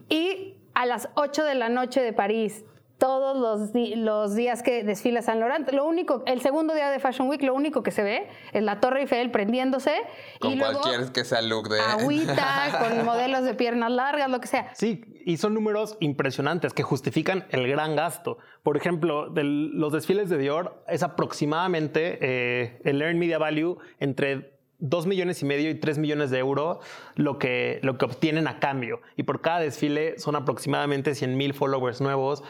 Y 0.08 0.56
a 0.74 0.86
las 0.86 1.08
8 1.14 1.44
de 1.44 1.54
la 1.54 1.68
noche 1.68 2.02
de 2.02 2.12
París, 2.12 2.64
todos 2.98 3.36
los, 3.36 3.70
los 3.96 4.34
días 4.34 4.62
que 4.62 4.82
desfila 4.82 5.22
San 5.22 5.38
Laurent, 5.38 5.70
lo 5.72 5.84
único, 5.84 6.22
el 6.26 6.40
segundo 6.40 6.74
día 6.74 6.90
de 6.90 6.98
Fashion 6.98 7.28
Week, 7.28 7.42
lo 7.42 7.54
único 7.54 7.82
que 7.82 7.92
se 7.92 8.02
ve 8.02 8.28
es 8.52 8.62
la 8.62 8.80
Torre 8.80 9.02
Eiffel 9.02 9.30
prendiéndose 9.30 9.92
Con 10.40 10.52
y 10.52 10.56
luego 10.56 10.80
cualquier 10.80 11.12
que 11.12 11.24
sea 11.24 11.40
look 11.40 11.68
de... 11.68 11.80
agüita 11.80 12.78
con 12.88 13.04
modelos 13.04 13.44
de 13.44 13.54
piernas 13.54 13.92
largas, 13.92 14.28
lo 14.28 14.40
que 14.40 14.48
sea. 14.48 14.74
Sí, 14.74 15.04
y 15.24 15.36
son 15.36 15.54
números 15.54 15.96
impresionantes 16.00 16.72
que 16.72 16.82
justifican 16.82 17.46
el 17.50 17.68
gran 17.68 17.94
gasto. 17.94 18.38
Por 18.64 18.76
ejemplo, 18.76 19.30
de 19.30 19.44
los 19.44 19.92
desfiles 19.92 20.28
de 20.28 20.38
Dior 20.38 20.82
es 20.88 21.04
aproximadamente 21.04 22.18
eh, 22.20 22.80
el 22.84 23.00
Earn 23.00 23.18
Media 23.18 23.38
Value 23.38 23.78
entre 24.00 24.58
2 24.80 25.06
millones 25.06 25.42
y 25.42 25.44
medio 25.44 25.70
y 25.70 25.74
3 25.74 25.98
millones 25.98 26.30
de 26.30 26.38
euros 26.38 26.78
lo 27.14 27.38
que, 27.38 27.80
lo 27.82 27.98
que 27.98 28.04
obtienen 28.04 28.46
a 28.48 28.58
cambio. 28.60 29.00
Y 29.16 29.24
por 29.24 29.40
cada 29.40 29.60
desfile 29.60 30.18
son 30.18 30.36
aproximadamente 30.36 31.14
100 31.14 31.36
mil 31.36 31.54
followers 31.54 32.00
nuevos. 32.00 32.42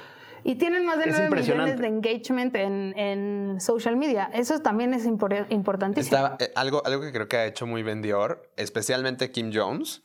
Y 0.44 0.55
tienen 0.57 0.85
más 0.87 0.98
de 0.98 1.05
Es 1.05 1.11
9 1.11 1.24
impresionante. 1.27 1.72
millones 1.74 1.81
de 2.03 2.09
engagement 2.11 2.57
en, 2.57 2.98
en 2.98 3.61
social 3.61 3.96
media. 3.96 4.31
Eso 4.33 4.59
también 4.61 4.94
es 4.94 5.07
impor- 5.07 5.46
importantísimo. 5.51 6.16
Estaba, 6.16 6.37
eh, 6.40 6.53
algo, 6.55 6.83
algo 6.87 7.03
que 7.03 7.12
creo 7.12 7.29
que 7.29 7.37
ha 7.37 7.46
hecho 7.46 7.66
muy 7.66 7.83
bien 7.83 8.03
Dior, 8.03 8.48
especialmente 8.57 9.31
Kim 9.31 9.51
Jones, 9.53 10.01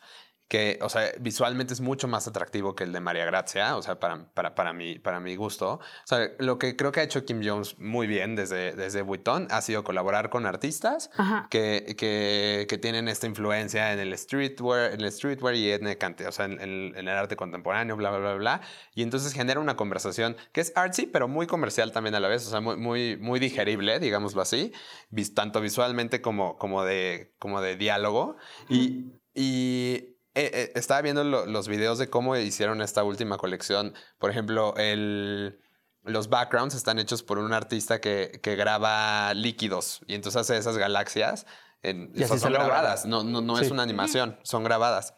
que, 0.53 0.77
o 0.83 0.89
sea, 0.89 1.09
visualmente 1.19 1.73
es 1.73 1.81
mucho 1.81 2.07
más 2.07 2.27
atractivo 2.27 2.75
que 2.75 2.83
el 2.83 2.93
de 2.93 2.99
María 2.99 3.25
Grazia, 3.25 3.75
o 3.75 3.81
sea, 3.81 3.99
para, 3.99 4.27
para, 4.35 4.53
para, 4.53 4.71
mi, 4.71 4.99
para 4.99 5.19
mi 5.19 5.35
gusto. 5.35 5.79
O 5.79 6.05
sea, 6.05 6.29
lo 6.37 6.59
que 6.59 6.75
creo 6.75 6.91
que 6.91 6.99
ha 6.99 7.03
hecho 7.03 7.25
Kim 7.25 7.41
Jones 7.43 7.79
muy 7.79 8.05
bien 8.05 8.35
desde, 8.35 8.73
desde 8.73 9.01
Vuitton 9.01 9.47
ha 9.49 9.61
sido 9.63 9.83
colaborar 9.83 10.29
con 10.29 10.45
artistas 10.45 11.09
que, 11.49 11.95
que, 11.97 12.67
que 12.69 12.77
tienen 12.77 13.07
esta 13.07 13.25
influencia 13.25 13.93
en 13.93 13.97
el 13.99 14.15
streetwear, 14.15 14.91
en 14.93 15.01
el 15.01 15.11
streetwear 15.11 15.55
y 15.55 15.71
en 15.71 15.87
el, 15.87 15.97
o 16.27 16.31
sea, 16.31 16.45
en, 16.45 16.61
en- 16.61 16.93
en 16.95 17.07
el 17.07 17.17
arte 17.17 17.35
contemporáneo, 17.35 17.95
bla, 17.95 18.11
bla, 18.11 18.19
bla, 18.19 18.35
bla. 18.35 18.61
Y 18.93 19.01
entonces 19.01 19.33
genera 19.33 19.59
una 19.59 19.75
conversación 19.75 20.37
que 20.51 20.61
es 20.61 20.71
artsy, 20.75 21.07
pero 21.07 21.27
muy 21.27 21.47
comercial 21.47 21.91
también 21.91 22.13
a 22.13 22.19
la 22.19 22.27
vez, 22.27 22.45
o 22.45 22.51
sea, 22.51 22.61
muy, 22.61 22.77
muy, 22.77 23.17
muy 23.17 23.39
digerible, 23.39 23.99
digámoslo 23.99 24.43
así, 24.43 24.71
tanto 25.33 25.61
visualmente 25.61 26.21
como, 26.21 26.57
como, 26.59 26.83
de, 26.83 27.33
como 27.39 27.59
de 27.59 27.75
diálogo. 27.75 28.37
Y, 28.69 29.13
y 29.33 30.12
eh, 30.35 30.49
eh, 30.53 30.71
estaba 30.75 31.01
viendo 31.01 31.23
lo- 31.23 31.45
los 31.45 31.67
videos 31.67 31.97
de 31.99 32.09
cómo 32.09 32.35
hicieron 32.35 32.81
esta 32.81 33.03
última 33.03 33.37
colección. 33.37 33.93
Por 34.17 34.29
ejemplo, 34.31 34.73
el, 34.77 35.59
los 36.03 36.29
backgrounds 36.29 36.75
están 36.75 36.99
hechos 36.99 37.23
por 37.23 37.37
un 37.37 37.53
artista 37.53 38.01
que, 38.01 38.39
que 38.41 38.55
graba 38.55 39.33
líquidos 39.33 40.01
y 40.07 40.15
entonces 40.15 40.41
hace 40.41 40.57
esas 40.57 40.77
galaxias 40.77 41.45
en- 41.81 42.11
Y 42.15 42.23
son, 42.23 42.51
grabadas, 42.51 43.05
no, 43.05 43.23
no, 43.23 43.41
no 43.41 43.59
es 43.59 43.67
Sí. 43.67 43.73
una 43.73 43.83
animación, 43.83 44.39
son 44.43 44.63
grabadas. 44.63 45.13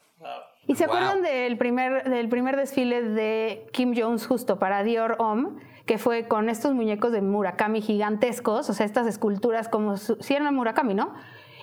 ¿Y 0.68 0.76
se 0.76 0.88
Wow. 0.88 0.96
acuerdan 0.96 1.22
del 1.22 1.58
primer, 1.60 2.10
del 2.10 2.28
primer 2.28 2.56
desfile 2.58 3.04
de 3.04 3.68
Kim 3.72 3.94
Jones 3.96 4.26
justo 4.26 4.58
para 4.58 4.84
Dior 4.84 5.16
Homme? 5.20 5.62
Que 5.86 6.00
fue 6.00 6.28
con 6.28 6.50
estos 6.50 6.74
muñecos 6.74 7.12
de 7.12 7.22
Murakami 7.22 7.80
gigantescos, 7.84 8.68
o 8.72 8.74
sea, 8.74 8.88
estas 8.88 9.06
esculturas 9.06 9.70
como 9.70 9.98
si 9.98 10.14
sí 10.22 10.34
eran 10.34 10.56
Murakami, 10.56 10.96
¿no? 10.96 11.14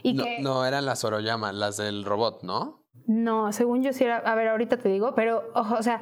Y 0.04 0.14
No, 0.14 0.22
que, 0.24 0.38
no 0.40 0.64
eran 0.64 0.86
las 0.86 1.02
Oroyama, 1.02 1.52
las 1.52 1.76
del 1.78 2.04
robot, 2.04 2.44
¿no? 2.44 2.81
No, 3.06 3.52
según 3.52 3.82
yo 3.82 3.92
sí 3.92 4.04
era. 4.04 4.18
A 4.18 4.34
ver, 4.34 4.48
ahorita 4.48 4.76
te 4.76 4.88
digo, 4.88 5.14
pero, 5.14 5.42
ojo, 5.54 5.74
o 5.78 5.82
sea. 5.82 6.00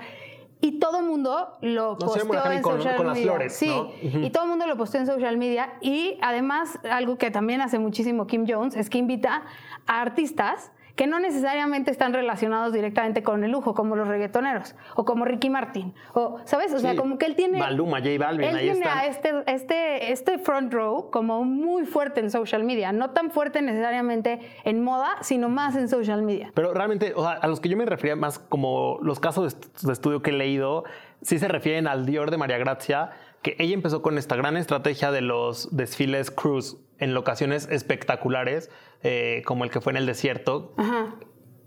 Y 0.63 0.79
todo 0.79 1.01
mundo 1.01 1.57
lo 1.63 1.93
No, 1.93 1.97
posteó 1.99 2.53
en 2.53 2.61
con- 2.61 2.77
social 2.77 2.97
con 2.97 3.07
las 3.07 3.15
media. 3.17 3.31
flores, 3.33 3.55
sí, 3.57 3.73
y 4.03 4.29
todo 4.29 4.45
el 4.45 4.51
mundo 4.51 4.67
lo 4.67 4.77
posteó 4.77 5.01
en 5.01 5.07
social 5.07 5.39
media. 5.39 5.73
Y 5.81 6.19
además, 6.21 6.79
algo 6.91 7.17
que 7.17 7.31
también 7.31 7.63
hace 7.63 7.79
muchísimo 7.79 8.27
Kim 8.27 8.45
Jones 8.47 8.77
es 8.77 8.91
que 8.91 8.99
invita 8.99 9.45
a 9.87 10.03
artistas 10.03 10.71
que 11.01 11.07
no 11.07 11.19
necesariamente 11.19 11.91
están 11.91 12.13
relacionados 12.13 12.75
directamente 12.75 13.23
con 13.23 13.43
el 13.43 13.51
lujo, 13.51 13.73
como 13.73 13.97
los 13.97 14.07
reggaetoneros, 14.07 14.75
o 14.97 15.07
como 15.07 15.25
Ricky 15.25 15.49
Martin, 15.49 15.95
o, 16.13 16.41
¿sabes? 16.45 16.75
O 16.75 16.79
sea, 16.79 16.91
Sí. 16.91 16.97
como 16.99 17.17
que 17.17 17.25
él 17.25 17.37
tiene... 17.37 17.59
Maluma, 17.59 18.01
J 18.01 18.19
Balvin, 18.19 18.51
Él 18.51 18.57
ahí 18.57 18.65
tiene 18.65 18.81
están. 18.81 18.99
a 18.99 19.07
este, 19.07 19.33
este, 19.47 20.13
este 20.13 20.39
front 20.39 20.71
row 20.75 21.11
como 21.11 21.43
muy 21.43 21.87
fuerte 21.87 22.21
en 22.21 22.31
social 22.31 22.65
media, 22.65 22.93
no 22.93 23.13
tan 23.13 23.31
fuerte 23.31 23.63
necesariamente 23.63 24.41
en 24.65 24.85
moda, 24.85 25.09
sino 25.23 25.49
más 25.49 25.75
en 25.75 25.89
social 25.89 26.21
media. 26.21 26.51
Pero 26.53 26.75
realmente, 26.75 27.15
o 27.17 27.23
sea, 27.23 27.31
a 27.33 27.47
los 27.49 27.61
que 27.61 27.71
yo 27.71 27.79
me 27.79 27.87
refería 27.87 28.15
más 28.15 28.39
como 28.39 28.99
los 29.01 29.21
casos 29.21 29.57
de 29.83 29.93
estudio 29.95 30.21
que 30.21 30.29
he 30.33 30.35
leído, 30.35 30.85
sí 31.23 31.39
se 31.39 31.49
refieren 31.49 31.87
al 31.87 32.05
Dior 32.05 32.31
de 32.31 32.37
María 32.37 32.59
Gracia, 32.59 33.13
que 33.43 33.57
ella 33.59 33.75
empezó 33.75 34.03
con 34.03 34.19
esta 34.19 34.37
gran 34.37 34.57
estrategia 34.57 35.11
de 35.11 35.21
los 35.23 35.75
desfiles 35.75 36.31
cruise 36.31 36.77
en 36.99 37.15
locaciones 37.15 37.67
espectaculares, 37.71 38.71
eh, 39.03 39.43
como 39.47 39.65
el 39.65 39.71
que 39.71 39.81
fue 39.81 39.93
en 39.93 39.97
el 39.97 40.07
desierto. 40.07 40.75
Ajá. 40.77 41.15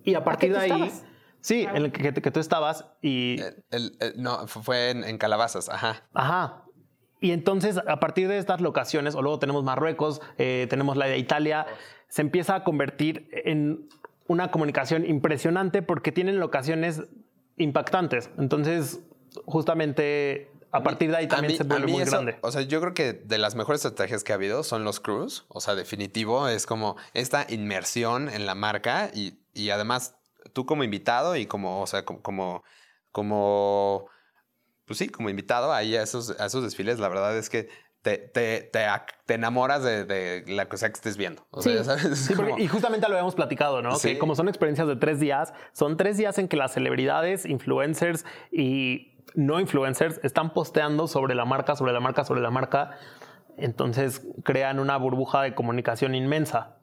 Y 0.03 0.13
a 0.15 0.23
partir 0.23 0.51
de 0.51 0.59
ahí, 0.59 0.71
estabas? 0.71 1.05
sí, 1.41 1.61
en 1.63 1.77
el 1.77 1.91
que, 1.91 2.13
que 2.13 2.31
tú 2.31 2.39
estabas 2.39 2.85
y 3.01 3.39
El- 3.41 3.63
el- 3.71 3.97
el- 3.99 4.21
no, 4.21 4.47
fu- 4.47 4.61
fue 4.61 4.91
en, 4.91 5.03
en 5.03 5.17
Calabazas, 5.17 5.69
ajá. 5.69 6.03
Ajá. 6.13 6.63
Y 7.19 7.31
entonces, 7.31 7.79
a 7.87 7.99
partir 8.01 8.27
de 8.27 8.37
estas 8.37 8.59
locaciones, 8.61 9.15
o 9.15 9.21
luego 9.21 9.39
tenemos 9.39 9.63
Marruecos, 9.63 10.21
eh, 10.37 10.67
tenemos 10.69 10.97
la 10.97 11.05
de 11.07 11.17
Italia, 11.17 11.65
se 12.09 12.21
empieza 12.21 12.53
a 12.55 12.63
convertir 12.65 13.29
en 13.31 13.87
una 14.27 14.51
comunicación 14.51 15.05
impresionante 15.05 15.81
porque 15.81 16.11
tienen 16.11 16.39
locaciones 16.39 17.01
impactantes. 17.57 18.29
Entonces, 18.37 18.99
justamente 19.45 20.51
a 20.73 20.83
partir 20.83 21.11
de 21.11 21.17
ahí 21.17 21.27
también 21.27 21.51
mí- 21.53 21.57
se 21.57 21.63
vuelve 21.63 21.87
muy 21.91 22.01
eso- 22.01 22.11
grande. 22.11 22.37
O 22.41 22.51
sea, 22.51 22.61
yo 22.63 22.81
creo 22.81 22.93
que 22.93 23.13
de 23.13 23.37
las 23.37 23.55
mejores 23.55 23.85
estrategias 23.85 24.23
que 24.23 24.33
ha 24.33 24.35
habido 24.35 24.63
son 24.63 24.83
los 24.83 24.99
crews. 24.99 25.45
O 25.47 25.61
sea, 25.61 25.75
definitivo, 25.75 26.47
es 26.49 26.65
como 26.65 26.97
esta 27.13 27.45
inmersión 27.47 28.27
en 28.27 28.45
la 28.45 28.55
marca 28.55 29.09
y, 29.13 29.39
y 29.53 29.69
además 29.69 30.15
tú 30.51 30.65
como 30.65 30.83
invitado 30.83 31.35
y 31.37 31.45
como, 31.45 31.81
o 31.81 31.87
sea, 31.87 32.03
como, 32.03 32.21
como, 32.21 32.63
como, 33.11 34.07
pues 34.85 34.97
sí, 34.99 35.07
como 35.09 35.29
invitado 35.29 35.71
ahí 35.71 35.95
a 35.95 36.03
esos, 36.03 36.37
a 36.39 36.45
esos 36.47 36.63
desfiles, 36.63 36.99
la 36.99 37.07
verdad 37.07 37.37
es 37.37 37.49
que 37.49 37.69
te, 38.01 38.17
te, 38.17 38.69
te, 39.25 39.33
enamoras 39.33 39.81
de, 39.81 40.03
de 40.03 40.43
la 40.47 40.67
cosa 40.67 40.89
que 40.89 40.93
estés 40.95 41.15
viendo. 41.15 41.47
O 41.51 41.61
sea, 41.61 41.71
Sí. 41.71 41.77
ya 41.77 41.83
sabes, 41.85 42.03
es 42.05 42.19
Sí, 42.19 42.33
como- 42.33 42.57
y 42.59 42.67
justamente 42.67 43.07
lo 43.07 43.13
habíamos 43.13 43.33
platicado, 43.35 43.81
¿no? 43.81 43.95
Sí. 43.95 44.09
Que 44.13 44.19
como 44.19 44.35
son 44.35 44.49
experiencias 44.49 44.87
de 44.89 44.97
tres 44.97 45.21
días, 45.21 45.53
son 45.71 45.95
tres 45.95 46.17
días 46.17 46.37
en 46.37 46.49
que 46.49 46.57
las 46.57 46.73
celebridades, 46.73 47.45
influencers 47.45 48.25
y 48.51 49.12
no 49.35 49.59
influencers 49.59 50.19
están 50.23 50.53
posteando 50.53 51.07
sobre 51.07 51.35
la 51.35 51.45
marca, 51.45 51.75
sobre 51.75 51.93
la 51.93 51.99
marca, 51.99 52.23
sobre 52.25 52.41
la 52.41 52.51
marca. 52.51 52.97
Entonces 53.57 54.21
crean 54.43 54.79
una 54.79 54.97
burbuja 54.97 55.41
de 55.41 55.53
comunicación 55.55 56.15
inmensa. 56.15 56.77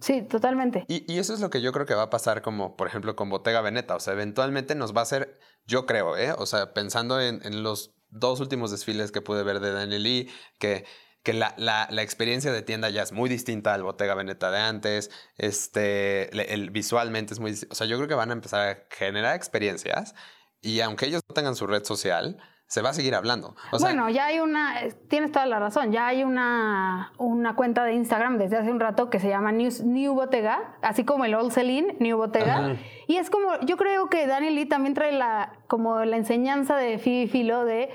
Sí, 0.00 0.22
totalmente. 0.22 0.84
Y, 0.88 1.10
y 1.10 1.18
eso 1.18 1.32
es 1.32 1.40
lo 1.40 1.48
que 1.50 1.62
yo 1.62 1.72
creo 1.72 1.86
que 1.86 1.94
va 1.94 2.02
a 2.02 2.10
pasar 2.10 2.42
como, 2.42 2.76
por 2.76 2.86
ejemplo, 2.86 3.16
con 3.16 3.30
Bottega 3.30 3.60
Veneta. 3.62 3.96
O 3.96 4.00
sea, 4.00 4.12
eventualmente 4.12 4.74
nos 4.74 4.94
va 4.94 5.00
a 5.00 5.02
hacer, 5.04 5.38
yo 5.66 5.86
creo, 5.86 6.16
¿eh? 6.16 6.32
O 6.36 6.44
sea, 6.46 6.74
pensando 6.74 7.20
en, 7.20 7.40
en 7.44 7.62
los 7.62 7.94
dos 8.10 8.40
últimos 8.40 8.70
desfiles 8.70 9.10
que 9.10 9.22
pude 9.22 9.42
ver 9.42 9.60
de 9.60 9.72
Daniel 9.72 10.02
Lee, 10.02 10.30
que, 10.58 10.84
que 11.22 11.32
la, 11.32 11.54
la- 11.56 11.88
la 11.90 12.02
experiencia 12.02 12.52
de 12.52 12.60
tienda 12.62 12.90
ya 12.90 13.02
es 13.02 13.12
muy 13.12 13.30
distinta 13.30 13.72
al 13.72 13.84
Bottega 13.84 14.14
Veneta 14.14 14.50
de 14.50 14.58
antes. 14.58 15.10
Este, 15.38 16.28
le- 16.32 16.52
el, 16.52 16.70
visualmente 16.70 17.32
es 17.32 17.40
muy. 17.40 17.52
O 17.70 17.74
sea, 17.74 17.86
yo 17.86 17.96
creo 17.96 18.08
que 18.08 18.14
van 18.14 18.30
a 18.30 18.34
empezar 18.34 18.68
a 18.68 18.78
generar 18.94 19.34
experiencias 19.34 20.14
y 20.60 20.80
aunque 20.80 21.06
ellos 21.06 21.22
no 21.28 21.34
tengan 21.34 21.54
su 21.54 21.66
red 21.66 21.84
social, 21.84 22.38
se 22.68 22.82
va 22.82 22.90
a 22.90 22.94
seguir 22.94 23.14
hablando. 23.14 23.54
O 23.70 23.78
sea, 23.78 23.88
bueno, 23.88 24.10
ya 24.10 24.26
hay 24.26 24.40
una, 24.40 24.74
tienes 25.08 25.30
toda 25.30 25.46
la 25.46 25.60
razón, 25.60 25.92
ya 25.92 26.08
hay 26.08 26.24
una, 26.24 27.12
una 27.16 27.54
cuenta 27.54 27.84
de 27.84 27.92
Instagram 27.92 28.38
desde 28.38 28.56
hace 28.56 28.70
un 28.70 28.80
rato 28.80 29.08
que 29.08 29.20
se 29.20 29.28
llama 29.28 29.52
New, 29.52 29.70
New 29.84 30.14
Bottega, 30.14 30.76
así 30.82 31.04
como 31.04 31.24
el 31.24 31.34
Old 31.34 31.52
Celine, 31.52 31.96
New 32.00 32.16
Bottega. 32.16 32.56
Ajá. 32.56 32.76
Y 33.06 33.16
es 33.16 33.30
como, 33.30 33.60
yo 33.60 33.76
creo 33.76 34.08
que 34.08 34.26
Daniel 34.26 34.56
Lee 34.56 34.66
también 34.66 34.94
trae 34.94 35.12
la, 35.12 35.52
como 35.68 36.04
la 36.04 36.16
enseñanza 36.16 36.76
de 36.76 36.98
Phoebe 36.98 37.28
Philo 37.28 37.64
de 37.64 37.88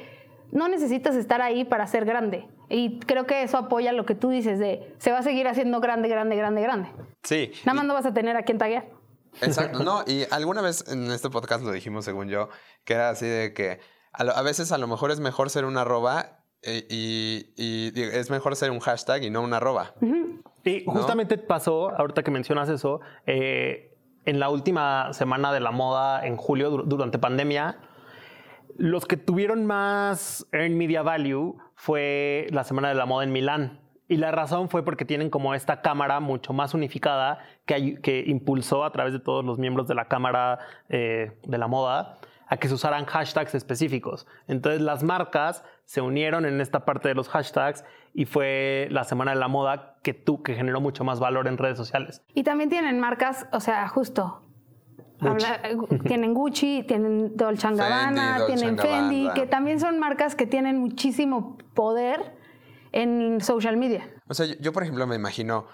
no 0.51 0.69
necesitas 0.69 1.15
estar 1.15 1.41
ahí 1.41 1.65
para 1.65 1.85
ser 1.87 2.05
grande. 2.05 2.47
Y 2.69 2.99
creo 2.99 3.25
que 3.25 3.43
eso 3.43 3.57
apoya 3.57 3.91
lo 3.91 4.05
que 4.05 4.15
tú 4.15 4.29
dices 4.29 4.57
de 4.57 4.95
se 4.97 5.11
va 5.11 5.19
a 5.19 5.23
seguir 5.23 5.49
haciendo 5.49 5.81
grande, 5.81 6.07
grande, 6.07 6.37
grande, 6.37 6.61
grande. 6.61 6.89
sí. 7.23 7.51
Nada 7.65 7.75
más 7.75 7.85
no 7.85 7.93
vas 7.93 8.05
a 8.05 8.13
tener 8.13 8.37
a 8.37 8.43
quien 8.43 8.57
taguear. 8.57 8.85
Exacto, 9.41 9.79
no, 9.83 10.03
y 10.07 10.25
alguna 10.31 10.61
vez 10.61 10.85
en 10.91 11.09
este 11.11 11.29
podcast 11.29 11.63
lo 11.63 11.71
dijimos, 11.71 12.05
según 12.05 12.27
yo, 12.29 12.49
que 12.83 12.93
era 12.93 13.09
así 13.09 13.25
de 13.25 13.53
que 13.53 13.79
a, 14.11 14.23
lo- 14.23 14.35
a 14.35 14.41
veces 14.41 14.71
a 14.71 14.77
lo 14.77 14.87
mejor 14.87 15.11
es 15.11 15.19
mejor 15.19 15.49
ser 15.49 15.65
un 15.65 15.77
arroba 15.77 16.39
eh, 16.63 16.85
y, 16.89 17.91
es 17.95 18.29
mejor 18.29 18.55
ser 18.55 18.71
un 18.71 18.79
hashtag 18.79 19.23
y 19.23 19.29
no 19.29 19.41
un 19.41 19.53
arroba. 19.53 19.93
Y 20.63 20.83
justamente 20.85 21.37
pasó, 21.37 21.89
ahorita 21.97 22.21
que 22.23 22.29
mencionas 22.31 22.69
eso, 22.69 22.99
eh, 23.25 23.97
en 24.25 24.39
la 24.39 24.49
última 24.49 25.11
semana 25.13 25.51
de 25.51 25.59
la 25.59 25.71
moda 25.71 26.23
en 26.27 26.37
julio, 26.37 26.69
dur- 26.71 26.83
durante 26.85 27.17
pandemia, 27.17 27.79
los 28.77 29.05
que 29.05 29.17
tuvieron 29.17 29.65
más 29.65 30.45
Earn 30.51 30.77
Media 30.77 31.01
Value 31.01 31.57
fue 31.75 32.47
la 32.51 32.63
semana 32.63 32.89
de 32.89 32.95
la 32.95 33.05
moda 33.05 33.23
en 33.23 33.31
Milán. 33.31 33.80
Y 34.11 34.17
la 34.17 34.29
razón 34.31 34.67
fue 34.67 34.83
porque 34.83 35.05
tienen 35.05 35.29
como 35.29 35.53
esta 35.55 35.81
cámara 35.81 36.19
mucho 36.19 36.51
más 36.51 36.73
unificada 36.73 37.39
que, 37.65 38.01
que 38.01 38.25
impulsó 38.27 38.83
a 38.83 38.91
través 38.91 39.13
de 39.13 39.19
todos 39.19 39.45
los 39.45 39.57
miembros 39.57 39.87
de 39.87 39.95
la 39.95 40.05
cámara 40.09 40.59
eh, 40.89 41.31
de 41.47 41.57
la 41.57 41.67
moda 41.67 42.17
a 42.45 42.57
que 42.57 42.67
se 42.67 42.73
usaran 42.73 43.05
hashtags 43.05 43.55
específicos. 43.55 44.27
Entonces 44.49 44.81
las 44.81 45.01
marcas 45.03 45.63
se 45.85 46.01
unieron 46.01 46.45
en 46.45 46.59
esta 46.59 46.83
parte 46.83 47.07
de 47.07 47.15
los 47.15 47.29
hashtags 47.29 47.85
y 48.13 48.25
fue 48.25 48.89
la 48.91 49.05
semana 49.05 49.31
de 49.31 49.39
la 49.39 49.47
moda 49.47 49.95
que, 50.03 50.13
tú, 50.13 50.43
que 50.43 50.55
generó 50.55 50.81
mucho 50.81 51.05
más 51.05 51.21
valor 51.21 51.47
en 51.47 51.57
redes 51.57 51.77
sociales. 51.77 52.21
Y 52.33 52.43
también 52.43 52.69
tienen 52.69 52.99
marcas, 52.99 53.47
o 53.53 53.61
sea, 53.61 53.87
justo. 53.87 54.41
Gucci. 55.21 55.45
habla- 55.45 55.69
eh, 55.69 55.77
tienen 56.05 56.33
Gucci, 56.33 56.83
tienen 56.85 57.37
Dolce 57.37 57.69
Gabbana, 57.73 58.39
Fendi, 58.39 58.39
Dolce 58.41 58.55
tienen 58.57 58.77
Fendi, 58.77 59.29
que 59.35 59.47
también 59.47 59.79
son 59.79 59.99
marcas 59.99 60.35
que 60.35 60.47
tienen 60.47 60.79
muchísimo 60.79 61.57
poder 61.73 62.40
en 62.91 63.41
social 63.41 63.77
media. 63.77 64.09
O 64.27 64.33
sea, 64.33 64.45
yo, 64.45 64.55
yo, 64.59 64.73
por 64.73 64.83
ejemplo 64.83 65.07
me 65.07 65.15
imagino 65.15 65.67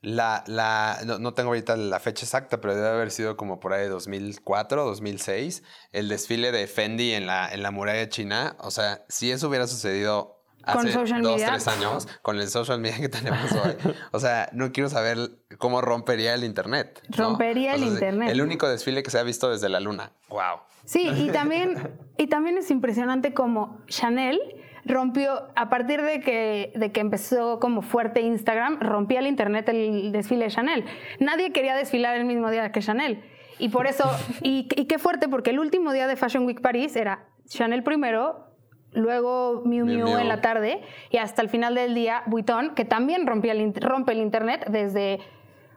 la, 0.00 0.44
la 0.46 0.98
no, 1.04 1.18
no 1.18 1.34
tengo 1.34 1.48
ahorita 1.48 1.76
la 1.76 1.98
fecha 1.98 2.24
exacta, 2.24 2.60
pero 2.60 2.74
debe 2.74 2.88
haber 2.88 3.10
sido 3.10 3.36
como 3.36 3.58
por 3.58 3.72
ahí 3.72 3.82
de 3.82 3.88
2004, 3.88 4.84
2006, 4.84 5.62
el 5.92 6.08
desfile 6.08 6.52
de 6.52 6.66
Fendi 6.66 7.12
en 7.12 7.26
la, 7.26 7.48
en 7.52 7.62
la 7.62 7.70
muralla 7.70 8.08
china. 8.08 8.56
O 8.60 8.70
sea, 8.70 9.04
si 9.08 9.30
eso 9.30 9.48
hubiera 9.48 9.66
sucedido 9.66 10.44
hace 10.62 10.92
dos, 10.92 11.10
media. 11.10 11.48
tres 11.48 11.68
años, 11.68 12.06
con 12.22 12.38
el 12.38 12.48
social 12.48 12.80
media 12.80 12.98
que 12.98 13.08
tenemos 13.08 13.50
hoy. 13.52 13.76
O 14.12 14.20
sea, 14.20 14.48
no 14.52 14.70
quiero 14.72 14.88
saber 14.88 15.18
cómo 15.58 15.80
rompería 15.80 16.34
el 16.34 16.44
internet. 16.44 17.02
¿no? 17.16 17.30
Rompería 17.30 17.72
O 17.72 17.74
el 17.74 17.80
sea, 17.80 17.88
internet. 17.88 18.30
El 18.30 18.40
único 18.40 18.68
desfile 18.68 19.02
que 19.02 19.10
se 19.10 19.18
ha 19.18 19.22
visto 19.22 19.50
desde 19.50 19.68
la 19.68 19.80
luna. 19.80 20.12
Wow. 20.28 20.60
Sí, 20.84 21.08
y 21.08 21.30
también, 21.30 21.98
y 22.16 22.28
también 22.28 22.56
es 22.56 22.70
impresionante 22.70 23.34
como 23.34 23.84
Chanel 23.88 24.40
rompió, 24.88 25.48
a 25.54 25.68
partir 25.68 26.02
de 26.02 26.20
que, 26.20 26.72
de 26.74 26.90
que 26.90 27.00
empezó 27.00 27.60
como 27.60 27.82
fuerte 27.82 28.20
Instagram, 28.20 28.80
rompía 28.80 29.20
el 29.20 29.26
internet 29.26 29.68
el 29.68 30.10
desfile 30.12 30.46
de 30.46 30.50
Chanel. 30.50 30.84
Nadie 31.20 31.52
quería 31.52 31.76
desfilar 31.76 32.16
el 32.16 32.24
mismo 32.24 32.50
día 32.50 32.72
que 32.72 32.80
Chanel. 32.80 33.22
Y 33.58 33.68
por 33.68 33.86
eso, 33.86 34.04
y, 34.42 34.68
y 34.74 34.86
qué 34.86 34.98
fuerte, 34.98 35.28
porque 35.28 35.50
el 35.50 35.58
último 35.58 35.92
día 35.92 36.06
de 36.06 36.16
Fashion 36.16 36.44
Week 36.46 36.60
París 36.60 36.96
era 36.96 37.26
Chanel 37.46 37.82
primero, 37.82 38.46
luego 38.92 39.62
Miu 39.64 39.84
Miu 39.84 39.98
Miu, 39.98 40.06
Miu. 40.06 40.18
en 40.18 40.28
la 40.28 40.40
tarde, 40.40 40.80
y 41.10 41.18
hasta 41.18 41.42
el 41.42 41.48
final 41.48 41.74
del 41.74 41.94
día 41.94 42.22
Vuitton, 42.26 42.74
que 42.74 42.84
también 42.84 43.26
rompía 43.26 43.52
el, 43.52 43.74
rompe 43.74 44.12
el 44.12 44.18
internet 44.18 44.66
desde, 44.68 45.20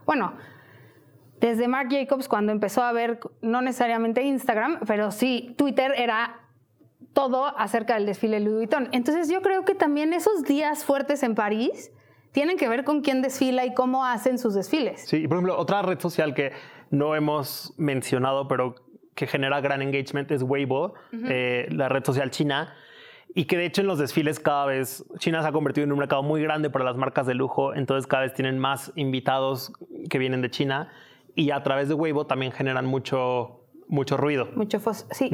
bueno, 0.06 0.34
desde 1.40 1.68
Marc 1.68 1.92
Jacobs 1.92 2.28
cuando 2.28 2.52
empezó 2.52 2.84
a 2.84 2.92
ver, 2.92 3.20
no 3.42 3.62
necesariamente 3.62 4.22
Instagram, 4.22 4.80
pero 4.86 5.12
sí, 5.12 5.56
Twitter 5.58 5.94
era 5.98 6.41
todo 7.14 7.58
acerca 7.58 7.96
del 7.96 8.06
desfile 8.06 8.40
Louis 8.40 8.56
Vuitton. 8.56 8.90
Entonces 8.92 9.30
yo 9.30 9.42
creo 9.42 9.66
que 9.66 9.76
también 9.76 10.14
esos 10.14 10.44
días 10.44 10.86
fuertes 10.86 11.24
en 11.24 11.36
París 11.36 11.92
tienen 12.32 12.58
que 12.58 12.70
ver 12.70 12.84
con 12.84 13.02
quién 13.02 13.22
desfila 13.22 13.66
y 13.66 13.74
cómo 13.74 14.06
hacen 14.06 14.38
sus 14.38 14.54
desfiles. 14.54 15.04
Sí, 15.06 15.18
y 15.18 15.28
por 15.28 15.38
ejemplo, 15.38 15.58
otra 15.58 15.82
red 15.82 16.00
social 16.00 16.34
que 16.34 16.54
no 16.90 17.16
hemos 17.16 17.74
mencionado, 17.78 18.48
pero 18.48 18.76
que 19.16 19.28
genera 19.28 19.60
gran 19.62 19.82
engagement 19.82 20.32
es 20.32 20.44
Weibo, 20.44 20.94
eh, 21.12 21.68
la 21.72 21.90
red 21.90 22.04
social 22.04 22.32
china. 22.32 22.74
Y 23.34 23.46
que 23.46 23.58
de 23.58 23.66
hecho 23.66 23.82
en 23.82 23.88
los 23.88 23.98
desfiles 23.98 24.40
cada 24.42 24.66
vez 24.66 25.06
China 25.18 25.42
se 25.42 25.48
ha 25.48 25.52
convertido 25.54 25.86
en 25.86 25.92
un 25.94 26.00
mercado 26.00 26.22
muy 26.22 26.42
grande 26.42 26.70
para 26.70 26.84
las 26.84 26.98
marcas 26.98 27.26
de 27.26 27.34
lujo, 27.34 27.74
entonces 27.74 28.06
cada 28.06 28.24
vez 28.24 28.34
tienen 28.34 28.60
más 28.60 28.92
invitados 28.96 29.72
que 30.10 30.18
vienen 30.18 30.42
de 30.42 30.50
China 30.50 30.92
y 31.34 31.52
a 31.52 31.64
través 31.64 31.88
de 31.88 31.94
Weibo 31.94 32.28
también 32.28 32.52
generan 32.52 32.86
mucho, 32.86 33.61
mucho 33.92 34.18
ruido. 34.18 34.48
Mucho 34.56 34.80
fos 34.80 35.06
sí. 35.12 35.30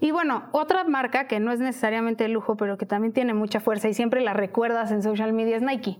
Y 0.00 0.10
bueno, 0.10 0.44
otra 0.52 0.82
marca 0.84 1.28
que 1.28 1.38
no 1.40 1.52
es 1.52 1.60
necesariamente 1.60 2.24
de 2.24 2.30
lujo, 2.30 2.56
pero 2.56 2.78
que 2.78 2.86
también 2.86 3.12
tiene 3.12 3.34
mucha 3.34 3.60
fuerza 3.60 3.88
y 3.88 3.94
siempre 3.94 4.22
la 4.22 4.32
recuerdas 4.32 4.90
en 4.90 5.02
social 5.02 5.32
media 5.34 5.56
es 5.56 5.62
Nike. 5.62 5.98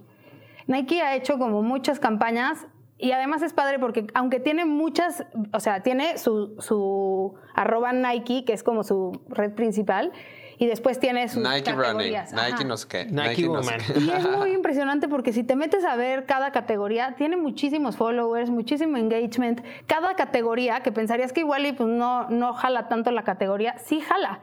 Nike 0.67 1.03
ha 1.03 1.15
hecho 1.15 1.39
como 1.39 1.63
muchas 1.63 2.01
campañas 2.01 2.67
y 2.97 3.13
además 3.13 3.43
es 3.43 3.53
padre 3.53 3.79
porque 3.79 4.07
aunque 4.15 4.41
tiene 4.41 4.65
muchas, 4.65 5.27
o 5.53 5.61
sea, 5.61 5.83
tiene 5.83 6.17
su, 6.17 6.57
su 6.59 7.35
arroba 7.55 7.93
Nike, 7.93 8.45
que 8.45 8.55
es 8.55 8.63
como 8.63 8.85
su 8.85 9.13
red 9.29 9.53
principal, 9.53 10.11
y 10.59 10.67
después 10.67 10.99
tiene 11.01 11.29
sus 11.29 11.43
Nike 11.43 11.71
Running, 11.73 11.83
categorías. 11.85 12.33
Nike 12.33 12.53
Ajá. 12.55 12.65
no 12.65 12.77
sé 12.77 12.89
qué. 12.89 13.05
Nike 13.07 13.43
no 13.49 13.63
sé 13.63 13.71
Woman. 13.71 13.81
qué. 13.87 14.01
Y 14.01 14.11
es 14.11 14.29
muy 14.29 14.51
impresionante 14.55 15.09
porque 15.09 15.33
si 15.33 15.45
te 15.45 15.55
metes 15.57 15.85
a 15.85 15.95
ver 15.97 16.27
cada 16.27 16.51
categoría, 16.53 17.15
tiene 17.17 17.37
muchísimos 17.37 17.97
followers, 17.97 18.51
muchísimo 18.51 18.97
engagement. 18.97 19.61
Cada 19.87 20.15
categoría, 20.15 20.81
que 20.81 20.91
pensarías 20.93 21.33
que 21.33 21.41
igual 21.41 21.65
y 21.67 21.73
pues 21.73 21.89
no, 21.89 22.29
no 22.31 22.53
jala 22.55 22.89
tanto 22.89 23.11
la 23.13 23.23
categoría, 23.23 23.79
sí 23.79 24.01
jala. 24.01 24.41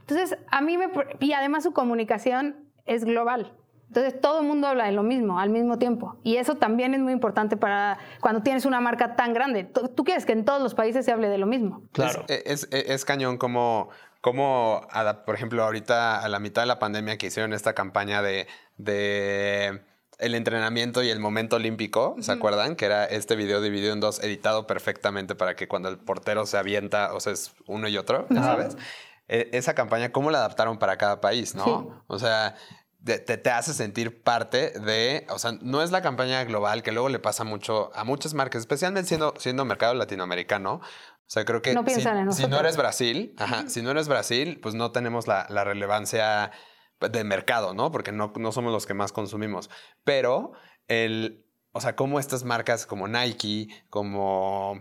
Entonces, 0.00 0.38
a 0.50 0.60
mí 0.60 0.78
me... 0.78 0.88
Y 1.20 1.32
además 1.32 1.64
su 1.64 1.72
comunicación 1.72 2.56
es 2.84 3.04
global. 3.04 3.52
Entonces, 3.88 4.20
todo 4.20 4.40
el 4.40 4.46
mundo 4.46 4.66
habla 4.66 4.86
de 4.86 4.92
lo 4.92 5.02
mismo 5.04 5.38
al 5.38 5.48
mismo 5.50 5.78
tiempo. 5.78 6.16
Y 6.24 6.36
eso 6.36 6.56
también 6.56 6.92
es 6.94 7.00
muy 7.00 7.12
importante 7.12 7.56
para 7.56 7.98
cuando 8.20 8.42
tienes 8.42 8.66
una 8.66 8.80
marca 8.80 9.14
tan 9.14 9.32
grande. 9.32 9.62
Tú 9.64 9.88
tú 9.88 10.02
quieres 10.04 10.26
que 10.26 10.32
en 10.32 10.44
todos 10.44 10.60
los 10.60 10.74
países 10.74 11.04
se 11.04 11.12
hable 11.12 11.28
de 11.28 11.38
lo 11.38 11.46
mismo. 11.46 11.82
Claro. 11.92 12.24
Es, 12.28 12.68
es- 12.72 12.88
es 12.90 13.04
cañón 13.04 13.38
como, 13.38 13.88
adap- 14.22 15.24
por 15.24 15.34
ejemplo, 15.34 15.62
ahorita 15.62 16.20
a 16.20 16.28
la 16.28 16.38
mitad 16.38 16.62
de 16.62 16.66
la 16.66 16.78
pandemia 16.78 17.16
que 17.18 17.26
hicieron 17.26 17.52
esta 17.52 17.74
campaña 17.74 18.22
de, 18.22 18.46
de 18.76 19.82
el 20.18 20.34
entrenamiento 20.34 21.02
y 21.02 21.10
el 21.10 21.20
momento 21.20 21.56
olímpico, 21.56 22.16
¿se 22.20 22.32
acuerdan? 22.32 22.74
Que 22.76 22.86
era 22.86 23.04
este 23.04 23.36
video 23.36 23.60
dividido 23.60 23.92
en 23.92 24.00
dos, 24.00 24.22
editado 24.22 24.66
perfectamente 24.66 25.34
para 25.34 25.56
que 25.56 25.68
cuando 25.68 25.88
el 25.88 25.98
portero 25.98 26.46
se 26.46 26.56
avienta, 26.56 27.12
o 27.12 27.20
sea, 27.20 27.32
es 27.32 27.52
uno 27.66 27.86
y 27.88 27.98
otro, 27.98 28.26
ya 28.30 28.42
sabes. 28.42 28.76
E- 29.28 29.50
esa 29.52 29.74
campaña, 29.74 30.12
¿cómo 30.12 30.30
la 30.30 30.38
adaptaron 30.38 30.78
para 30.78 30.96
cada 30.96 31.20
país, 31.20 31.54
no? 31.54 31.64
Sí. 31.64 31.98
O 32.06 32.18
sea, 32.18 32.54
te, 33.04 33.18
te 33.18 33.50
hace 33.50 33.72
sentir 33.74 34.22
parte 34.22 34.70
de, 34.70 35.26
o 35.30 35.38
sea, 35.38 35.52
no 35.60 35.82
es 35.82 35.90
la 35.90 36.00
campaña 36.02 36.42
global 36.44 36.82
que 36.82 36.92
luego 36.92 37.08
le 37.08 37.18
pasa 37.18 37.44
mucho 37.44 37.90
a 37.94 38.02
muchas 38.04 38.34
marcas, 38.34 38.60
especialmente 38.60 39.08
siendo, 39.08 39.34
siendo 39.38 39.64
mercado 39.64 39.94
latinoamericano. 39.94 40.80
O 41.26 41.28
sea, 41.28 41.44
creo 41.44 41.60
que 41.60 41.74
No 41.74 41.84
si, 41.84 42.00
en 42.06 42.32
si 42.32 42.46
no 42.46 42.60
eres 42.60 42.76
Brasil, 42.76 43.34
ajá, 43.36 43.68
si 43.68 43.82
no 43.82 43.90
eres 43.90 44.06
Brasil, 44.06 44.60
pues 44.62 44.76
no 44.76 44.92
tenemos 44.92 45.26
la, 45.26 45.46
la 45.48 45.64
relevancia 45.64 46.52
de 47.00 47.24
mercado, 47.24 47.74
¿no? 47.74 47.90
Porque 47.90 48.12
no, 48.12 48.32
no 48.38 48.52
somos 48.52 48.72
los 48.72 48.86
que 48.86 48.94
más 48.94 49.10
consumimos. 49.10 49.68
Pero 50.04 50.52
el, 50.86 51.44
o 51.72 51.80
sea, 51.80 51.96
como 51.96 52.20
estas 52.20 52.44
marcas 52.44 52.86
como 52.86 53.08
Nike, 53.08 53.68
como, 53.90 54.80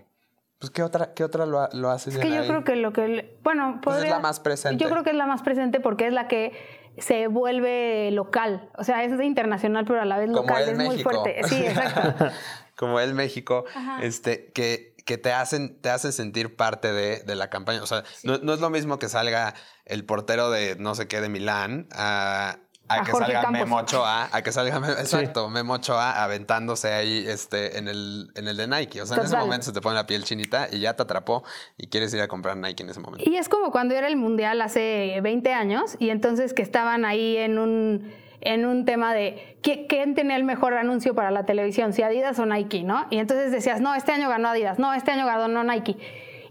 pues, 0.60 0.70
¿qué 0.70 0.84
otra, 0.84 1.14
qué 1.16 1.24
otra 1.24 1.48
lo, 1.48 1.68
lo 1.74 1.90
hace? 1.90 2.12
Es 2.12 2.18
que 2.20 2.30
yo 2.30 2.46
creo 2.46 2.64
que 2.64 2.76
lo 2.76 2.94
que, 2.94 3.40
bueno, 3.44 3.80
Pues 3.84 3.96
es 3.98 4.02
podría- 4.04 4.16
la 4.18 4.22
más 4.22 4.40
presente. 4.40 4.84
Yo 4.84 4.90
creo 4.90 5.04
que 5.04 5.10
es 5.10 5.16
la 5.16 5.26
más 5.26 5.42
presente 5.42 5.80
porque 5.80 6.06
es 6.08 6.14
la 6.14 6.28
que 6.28 6.54
se 7.00 7.28
vuelve 7.28 8.12
local, 8.12 8.70
o 8.78 8.84
sea, 8.86 9.04
es 9.04 9.20
internacional 9.22 9.84
pero 9.86 10.00
a 10.02 10.06
la 10.06 10.18
vez 10.18 10.28
Como 10.28 10.44
local, 10.44 10.64
el 10.64 10.70
es 10.70 10.78
muy 10.78 11.04
fuerte. 11.04 11.42
Sí, 11.44 11.66
exacto. 11.66 12.28
como 12.78 13.00
el 13.02 13.14
México, 13.14 13.66
Ajá. 13.76 14.00
este, 14.02 14.52
que, 14.54 14.95
que 15.06 15.18
te 15.18 15.32
hacen, 15.32 15.80
te 15.82 15.90
hacen 15.90 16.12
sentir 16.12 16.56
parte 16.56 16.92
de, 16.92 17.20
de 17.20 17.36
la 17.36 17.50
campaña. 17.50 17.82
O 17.84 17.88
sea, 17.88 18.04
no, 18.24 18.40
no 18.40 18.54
es 18.54 18.60
lo 18.60 18.70
mismo 18.70 19.00
que 19.00 19.08
salga 19.08 19.54
el 19.86 20.04
portero 20.04 20.50
de 20.50 20.76
no 20.78 20.96
sé 20.96 21.08
qué 21.08 21.22
de 21.22 21.30
Milán 21.30 21.88
a, 21.92 22.58
a 22.88 22.94
A 22.96 23.04
que 23.04 23.12
Jorge 23.12 23.28
salga 23.34 23.42
Campos. 23.44 23.60
Memo 23.60 23.78
Ochoa, 23.78 24.30
a 24.32 24.42
que 24.42 24.52
salga 24.52 24.80
Memo- 24.80 24.94
exacto, 25.00 25.50
Memo 25.50 25.74
Ochoa 25.76 26.24
aventándose 26.24 26.92
ahí 26.92 27.24
este, 27.28 27.78
en, 27.78 27.88
el, 27.88 28.32
en 28.36 28.48
el 28.48 28.58
de 28.58 28.68
Nike. 28.68 29.02
O 29.02 29.06
sea, 29.06 29.18
en 29.18 29.26
ese 29.26 29.38
momento 29.38 29.66
se 29.68 29.72
te 29.74 29.82
pone 29.82 29.96
la 29.96 30.08
piel 30.08 30.24
chinita 30.24 30.68
y 30.72 30.80
ya 30.80 30.96
te 30.96 31.04
atrapó 31.04 31.44
y 31.78 31.88
quieres 31.88 32.12
ir 32.16 32.22
a 32.22 32.28
comprar 32.28 32.58
Nike 32.58 32.82
en 32.84 32.90
ese 32.90 33.00
momento. 33.00 33.30
Y 33.30 33.36
es 33.38 33.48
como 33.48 33.72
cuando 33.72 33.94
era 33.96 34.08
el 34.08 34.16
mundial 34.18 34.60
hace 34.62 35.20
20 35.22 35.54
años 35.54 35.96
y 36.00 36.10
entonces 36.10 36.54
que 36.56 36.62
estaban 36.64 37.06
ahí 37.06 37.38
en 37.38 37.60
un, 37.60 38.12
en 38.46 38.66
un 38.66 38.86
tema 38.86 39.14
de 39.14 39.58
¿qué- 39.62 39.86
quién 39.88 40.16
tenía 40.16 40.36
el 40.38 40.44
mejor 40.44 40.74
anuncio 40.76 41.14
para 41.14 41.32
la 41.32 41.46
televisión, 41.46 41.92
si 41.94 42.02
Adidas 42.04 42.40
o 42.40 42.46
Nike, 42.46 42.84
¿no? 42.84 43.06
Y 43.10 43.18
entonces 43.18 43.52
decías, 43.52 43.82
no, 43.82 43.94
este 43.96 44.12
año 44.14 44.30
ganó 44.30 44.48
Adidas, 44.50 44.80
no, 44.80 44.94
este 44.94 45.12
año 45.12 45.26
ganó 45.26 45.64
Nike. 45.64 45.98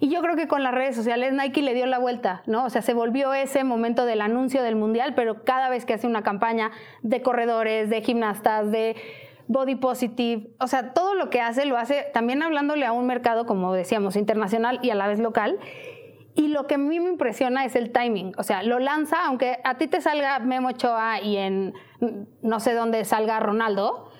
Y 0.01 0.09
yo 0.11 0.21
creo 0.21 0.37
que 0.37 0.49
con 0.49 0.63
las 0.63 0.75
redes 0.75 0.95
sociales 0.97 1.33
Nike 1.33 1.63
le 1.63 1.73
dio 1.73 1.87
la 1.87 1.99
vuelta, 1.99 2.43
¿no? 2.47 2.65
O 2.65 2.71
sea, 2.71 2.83
se 2.83 2.93
volvió 2.93 3.33
ese 3.33 3.65
momento 3.65 4.05
del 4.05 4.21
anuncio 4.21 4.63
del 4.63 4.77
mundial, 4.77 5.15
pero 5.15 5.45
cada 5.45 5.71
vez 5.71 5.87
que 5.87 5.95
hace 5.95 6.07
una 6.07 6.23
campaña 6.23 6.73
de 7.03 7.23
corredores, 7.23 7.89
de 7.89 8.03
gimnastas, 8.03 8.71
de 8.71 8.97
body 9.47 9.77
positive, 9.77 10.49
o 10.59 10.67
sea, 10.67 10.93
todo 10.95 11.15
lo 11.15 11.31
que 11.31 11.41
hace 11.41 11.65
lo 11.65 11.77
hace 11.77 12.07
también 12.13 12.43
hablándole 12.43 12.87
a 12.87 12.93
un 12.93 13.07
mercado, 13.07 13.47
como 13.47 13.73
decíamos, 13.73 14.17
internacional 14.17 14.79
y 14.83 14.91
a 14.91 14.95
la 14.95 15.07
vez 15.07 15.21
local. 15.21 15.59
Y 16.35 16.49
lo 16.49 16.66
que 16.66 16.75
a 16.75 16.79
mí 16.79 16.99
me 16.99 17.11
impresiona 17.11 17.64
es 17.64 17.77
el 17.77 17.92
timing. 17.92 18.33
O 18.38 18.42
sea, 18.42 18.62
lo 18.62 18.79
lanza, 18.81 19.25
aunque 19.27 19.61
a 19.62 19.77
ti 19.77 19.87
te 19.87 20.01
salga 20.01 20.38
Memo 20.40 20.68
Ochoa 20.68 21.20
y 21.20 21.37
en 21.37 21.75
no 22.42 22.61
sé 22.61 22.75
dónde 22.75 23.05
salga 23.05 23.38
Ronaldo, 23.38 24.11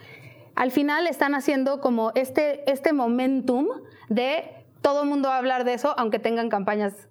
al 0.55 0.70
final 0.70 1.07
están 1.07 1.35
haciendo 1.35 1.81
como 1.81 2.12
este, 2.14 2.70
este 2.70 2.92
momentum 2.92 3.66
de 4.09 4.44
todo 4.81 5.03
el 5.03 5.09
mundo 5.09 5.31
hablar 5.31 5.64
de 5.64 5.74
eso, 5.74 5.94
aunque 5.98 6.18
tengan 6.18 6.48
campañas 6.48 7.09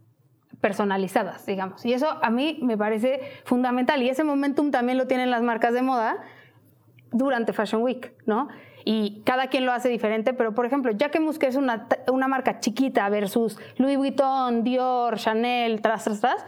personalizadas, 0.61 1.45
digamos. 1.45 1.85
Y 1.85 1.91
eso 1.91 2.07
a 2.21 2.29
mí 2.29 2.59
me 2.61 2.77
parece 2.77 3.19
fundamental. 3.43 4.01
Y 4.01 4.09
ese 4.09 4.23
momentum 4.23 4.71
también 4.71 4.97
lo 4.97 5.07
tienen 5.07 5.29
las 5.29 5.41
marcas 5.41 5.73
de 5.73 5.81
moda 5.81 6.23
durante 7.11 7.51
Fashion 7.51 7.81
Week, 7.81 8.13
¿no? 8.25 8.47
Y 8.85 9.21
cada 9.25 9.47
quien 9.47 9.65
lo 9.65 9.71
hace 9.71 9.89
diferente, 9.89 10.33
pero 10.33 10.53
por 10.53 10.65
ejemplo, 10.65 10.91
Jacquemus, 10.97 11.39
que 11.39 11.47
es 11.47 11.55
una, 11.55 11.87
una 12.11 12.27
marca 12.27 12.59
chiquita 12.59 13.07
versus 13.09 13.57
Louis 13.77 13.97
Vuitton, 13.97 14.63
Dior, 14.63 15.17
Chanel, 15.17 15.81
tras, 15.81 16.03
tras, 16.03 16.19
tras, 16.21 16.45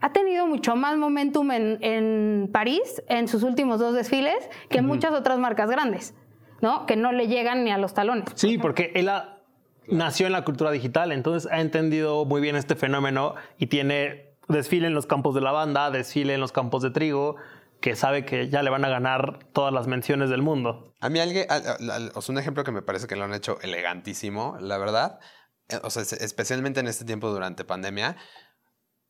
ha 0.00 0.12
tenido 0.12 0.46
mucho 0.46 0.74
más 0.76 0.96
momentum 0.98 1.50
en, 1.52 1.78
en 1.80 2.50
París 2.52 3.02
en 3.08 3.28
sus 3.28 3.42
últimos 3.42 3.78
dos 3.78 3.94
desfiles 3.94 4.34
que 4.68 4.82
muchas 4.82 5.12
otras 5.12 5.38
marcas 5.38 5.70
grandes, 5.70 6.14
¿no? 6.60 6.86
Que 6.86 6.96
no 6.96 7.12
le 7.12 7.28
llegan 7.28 7.64
ni 7.64 7.70
a 7.70 7.78
los 7.78 7.94
talones. 7.94 8.24
Sí, 8.34 8.58
porque 8.58 8.90
él 8.96 9.08
ha- 9.08 9.38
nació 9.86 10.26
en 10.26 10.32
la 10.32 10.44
cultura 10.44 10.70
digital, 10.72 11.12
entonces 11.12 11.50
ha 11.52 11.60
entendido 11.60 12.24
muy 12.24 12.40
bien 12.40 12.56
este 12.56 12.74
fenómeno 12.74 13.34
y 13.58 13.66
tiene 13.68 14.32
desfile 14.48 14.88
en 14.88 14.94
los 14.94 15.06
campos 15.06 15.34
de 15.36 15.40
lavanda, 15.40 15.90
desfile 15.90 16.34
en 16.34 16.40
los 16.40 16.50
campos 16.52 16.82
de 16.82 16.90
trigo, 16.90 17.36
que 17.82 17.94
sabe 17.96 18.24
que 18.24 18.48
ya 18.48 18.62
le 18.62 18.70
van 18.70 18.84
a 18.86 18.88
ganar 18.88 19.40
todas 19.52 19.72
las 19.74 19.86
menciones 19.86 20.30
del 20.30 20.40
mundo. 20.40 20.94
A 21.00 21.10
mí 21.10 21.18
alguien, 21.20 21.44
al- 21.50 21.66
al- 21.66 21.90
al- 21.90 22.12
o 22.14 22.22
sea, 22.22 22.32
un 22.32 22.38
ejemplo 22.38 22.64
que 22.64 22.72
me 22.72 22.80
parece 22.80 23.06
que 23.06 23.16
lo 23.16 23.24
han 23.24 23.34
hecho 23.34 23.58
elegantísimo, 23.60 24.56
la 24.60 24.78
verdad, 24.78 25.20
eh, 25.68 25.78
o 25.82 25.90
sea, 25.90 26.02
es- 26.02 26.12
especialmente 26.14 26.80
en 26.80 26.86
este 26.86 27.04
tiempo 27.04 27.28
durante 27.30 27.64
pandemia, 27.64 28.16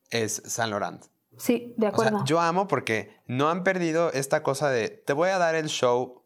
es 0.09 0.41
Saint 0.45 0.71
Laurent. 0.71 1.05
Sí, 1.37 1.73
de 1.77 1.87
O 1.87 1.89
sea, 1.97 2.07
acuerdo. 2.09 2.25
yo 2.25 2.39
amo 2.41 2.67
porque 2.67 3.15
no 3.27 3.49
han 3.49 3.63
perdido 3.63 4.11
esta 4.11 4.43
cosa 4.43 4.69
de 4.69 4.89
te 4.89 5.13
voy 5.13 5.29
a 5.29 5.37
dar 5.37 5.55
el 5.55 5.67
show 5.67 6.23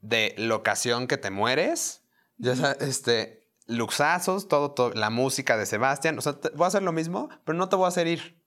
de 0.00 0.34
locación 0.38 1.06
que 1.08 1.16
te 1.16 1.30
mueres, 1.30 2.02
ya 2.36 2.54
sabes, 2.54 2.82
este, 2.82 3.48
luxazos, 3.66 4.46
todo, 4.48 4.70
todo, 4.72 4.92
la 4.94 5.10
música 5.10 5.56
de 5.56 5.66
Sebastián, 5.66 6.16
o 6.18 6.20
sea, 6.20 6.34
te- 6.34 6.50
voy 6.50 6.64
a 6.64 6.68
hacer 6.68 6.82
lo 6.82 6.92
mismo, 6.92 7.28
pero 7.44 7.58
no 7.58 7.68
te 7.68 7.76
voy 7.76 7.86
a 7.86 7.88
hacer 7.88 8.06
ir. 8.06 8.38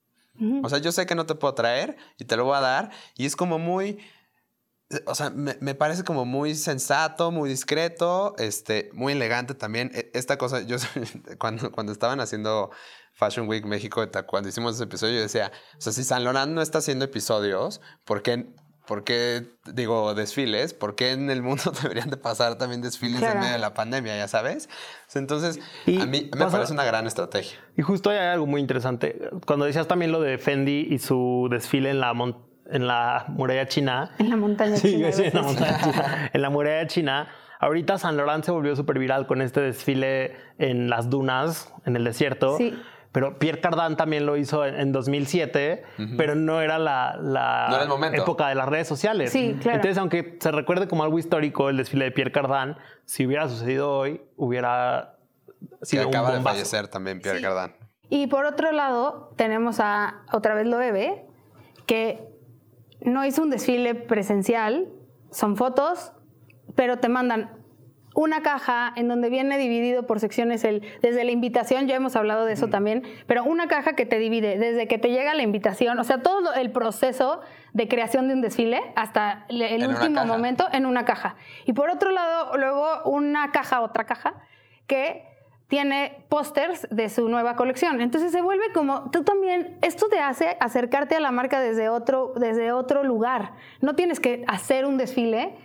O 0.64 0.70
sea, 0.70 0.80
yo 0.80 0.92
sé 0.92 1.06
que 1.06 1.16
no 1.16 1.26
te 1.26 1.36
puedo 1.36 1.54
traer 1.54 1.98
y 2.18 2.26
te 2.26 2.36
lo 2.36 2.46
voy 2.46 2.56
a 2.58 2.62
dar 2.62 2.90
y 3.16 3.26
es 3.26 3.36
como 3.36 3.60
muy, 3.60 4.00
o 5.06 5.16
sea, 5.16 5.30
me, 5.30 5.58
me 5.62 5.76
parece 5.76 6.04
como 6.04 6.26
muy 6.26 6.56
sensato, 6.56 7.32
muy 7.32 7.50
discreto, 7.50 8.36
este, 8.38 8.90
muy 8.94 9.14
elegante 9.14 9.54
también. 9.56 9.92
E- 9.94 10.10
Esta 10.14 10.38
cosa, 10.38 10.62
yo 10.62 10.78
cuando, 11.40 11.72
cuando 11.72 11.92
estaban 11.92 12.20
haciendo 12.20 12.72
Fashion 13.14 13.48
Week 13.48 13.66
México, 13.66 14.04
cuando 14.28 14.50
hicimos 14.50 14.76
ese 14.76 14.86
episodio, 14.86 15.16
yo 15.16 15.22
decía, 15.22 15.52
o 15.78 15.82
sea, 15.82 15.94
si 15.94 16.04
San 16.04 16.24
Laurent 16.24 16.52
no 16.52 16.62
está 16.62 16.80
haciendo 16.80 17.06
episodios, 17.06 17.80
¿por 18.06 18.22
qué, 18.22 18.54
por 18.88 19.04
qué, 19.04 19.44
digo, 19.74 20.14
desfiles? 20.16 20.74
¿Por 20.74 20.96
qué 20.96 21.12
en 21.12 21.30
el 21.30 21.42
mundo 21.42 21.64
deberían 21.82 22.10
de 22.10 22.18
pasar 22.18 22.58
también 22.58 22.82
desfiles 22.82 23.20
Claro. 23.20 23.36
en 23.36 23.40
medio 23.40 23.54
de 23.54 23.60
la 23.60 23.74
pandemia, 23.74 24.18
ya 24.18 24.28
sabes? 24.28 24.70
Sea, 25.08 25.22
entonces, 25.22 25.60
Y 25.86 26.02
a 26.02 26.06
mí 26.06 26.30
me 26.34 26.40
pasa- 26.40 26.52
parece 26.58 26.74
una 26.74 26.84
gran 26.84 27.08
estrategia. 27.08 27.58
Y 27.78 27.82
justo 27.82 28.10
hay 28.10 28.18
algo 28.18 28.46
muy 28.48 28.62
interesante. 28.62 29.30
Cuando 29.46 29.66
decías 29.66 29.88
también 29.88 30.12
lo 30.12 30.20
de 30.22 30.38
Fendi 30.38 30.88
y 30.90 31.00
su 31.00 31.48
desfile 31.52 31.90
en 31.92 32.00
la, 32.00 32.14
mon- 32.14 32.38
en 32.70 32.88
la 32.88 33.26
muralla 33.30 33.68
china, 33.68 34.12
En 34.18 34.30
la 34.30 34.36
montaña 34.38 34.76
Sí, 34.78 34.92
china, 34.94 35.12
sí, 35.12 35.24
en 35.26 35.34
la 35.34 35.42
montaña 35.42 35.80
china. 35.82 36.30
En 36.34 36.42
la 36.42 36.50
muralla 36.50 36.88
china. 36.88 37.28
Ahorita 37.60 38.00
San 38.00 38.18
Laurent 38.18 38.44
se 38.44 38.50
volvió 38.52 38.76
súper 38.76 38.98
viral 38.98 39.28
con 39.28 39.40
este 39.42 39.62
desfile 39.62 40.36
en 40.58 40.90
las 40.90 41.12
dunas, 41.12 41.72
en 41.86 41.96
el 41.96 42.04
desierto. 42.04 42.58
Sí. 42.58 42.74
Pero 43.12 43.38
Pierre 43.40 43.60
Cardin 43.60 43.98
también 43.98 44.26
lo 44.26 44.38
hizo 44.38 44.66
en, 44.66 44.76
en 44.80 44.92
2007, 44.94 45.84
pero 46.18 46.34
no 46.36 46.62
era 46.62 46.80
la, 46.80 47.18
la 47.22 47.66
No 47.70 47.76
era 47.76 47.84
el 47.84 47.90
momento. 47.90 48.22
época 48.22 48.48
de 48.48 48.56
las 48.56 48.70
redes 48.70 48.88
sociales. 48.88 49.32
Sí, 49.32 49.58
claro. 49.62 49.76
Entonces, 49.78 49.98
aunque 49.98 50.38
se 50.40 50.52
recuerde 50.52 50.88
como 50.88 51.04
algo 51.04 51.20
histórico 51.20 51.70
el 51.70 51.76
desfile 51.78 52.06
de 52.06 52.12
Pierre 52.12 52.32
Cardin, 52.32 52.78
si 53.06 53.26
hubiera 53.26 53.50
sucedido 53.50 53.92
hoy, 53.92 54.22
hubiera 54.38 55.18
Que 55.82 55.86
sido 55.86 56.04
un 56.08 56.16
acaba 56.16 56.30
de 56.30 56.36
bombazo. 56.38 56.56
fallecer 56.56 56.88
también 56.88 57.20
Pierre 57.22 57.40
Sí. 57.40 57.44
Cardin. 57.44 57.76
Y 58.10 58.28
por 58.28 58.46
otro 58.46 58.72
lado, 58.72 59.34
tenemos 59.36 59.80
a 59.82 60.22
otra 60.32 60.54
vez 60.56 60.68
Loewe, 60.68 61.26
que 61.86 62.30
no 63.02 63.26
hizo 63.26 63.42
un 63.44 63.50
desfile 63.50 63.94
presencial, 63.96 64.88
son 65.32 65.58
fotos, 65.58 66.14
pero 66.76 66.98
te 67.00 67.10
mandan 67.10 67.52
una 68.14 68.42
caja 68.42 68.92
en 68.96 69.08
donde 69.08 69.30
viene 69.30 69.58
dividido 69.58 70.04
por 70.04 70.20
secciones 70.20 70.64
el, 70.64 70.82
desde 71.02 71.24
la 71.24 71.32
invitación, 71.32 71.88
ya 71.88 71.96
hemos 71.96 72.16
hablado 72.16 72.46
de 72.46 72.54
eso 72.54 72.68
también, 72.68 73.04
pero 73.28 73.44
una 73.44 73.68
caja 73.68 73.94
que 73.94 74.06
te 74.06 74.20
divide 74.20 74.58
desde 74.58 74.88
que 74.88 74.98
te 74.98 75.10
llega 75.10 75.34
la 75.34 75.44
invitación, 75.44 75.98
o 76.00 76.04
sea, 76.04 76.22
todo 76.22 76.54
el 76.54 76.72
proceso 76.72 77.42
de 77.74 77.88
creación 77.88 78.28
de 78.28 78.34
un 78.34 78.42
desfile 78.42 78.82
hasta 78.96 79.46
el 79.50 79.62
En 79.62 79.88
último 79.88 80.26
momento 80.26 80.68
en 80.74 80.86
una 80.86 81.06
caja. 81.06 81.36
Y 81.66 81.74
por 81.74 81.90
otro 81.90 82.12
lado, 82.12 82.58
luego 82.58 83.04
una 83.06 83.52
caja, 83.52 83.82
otra 83.82 84.06
caja, 84.06 84.34
que 84.88 85.26
tiene 85.68 86.26
pósters 86.28 86.86
de 86.92 87.08
su 87.08 87.30
nueva 87.30 87.56
colección. 87.56 88.02
Entonces 88.02 88.34
se 88.34 88.42
vuelve 88.42 88.74
como, 88.74 89.10
tú 89.10 89.24
también, 89.24 89.78
esto 89.82 90.10
te 90.10 90.20
hace 90.20 90.58
acercarte 90.60 91.16
a 91.16 91.22
la 91.22 91.32
marca 91.32 91.62
desde 91.62 91.88
otro, 91.88 92.34
desde 92.36 92.74
otro 92.74 93.06
lugar. 93.06 93.54
No 93.80 93.96
tienes 93.96 94.20
que 94.20 94.44
hacer 94.50 94.86
un 94.86 94.98
desfile 94.98 95.56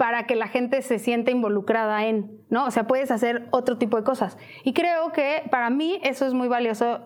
para 0.00 0.24
que 0.26 0.34
la 0.34 0.48
gente 0.48 0.80
se 0.80 0.98
sienta 0.98 1.30
involucrada 1.30 2.06
en, 2.06 2.40
¿no? 2.48 2.64
O 2.64 2.70
sea, 2.70 2.86
puedes 2.86 3.10
hacer 3.10 3.48
otro 3.50 3.76
tipo 3.76 3.98
de 3.98 4.02
cosas. 4.02 4.38
Y 4.64 4.72
creo 4.72 5.12
que 5.12 5.42
para 5.50 5.68
mí 5.68 6.00
eso 6.02 6.24
es 6.26 6.32
muy 6.32 6.48
valioso, 6.48 7.00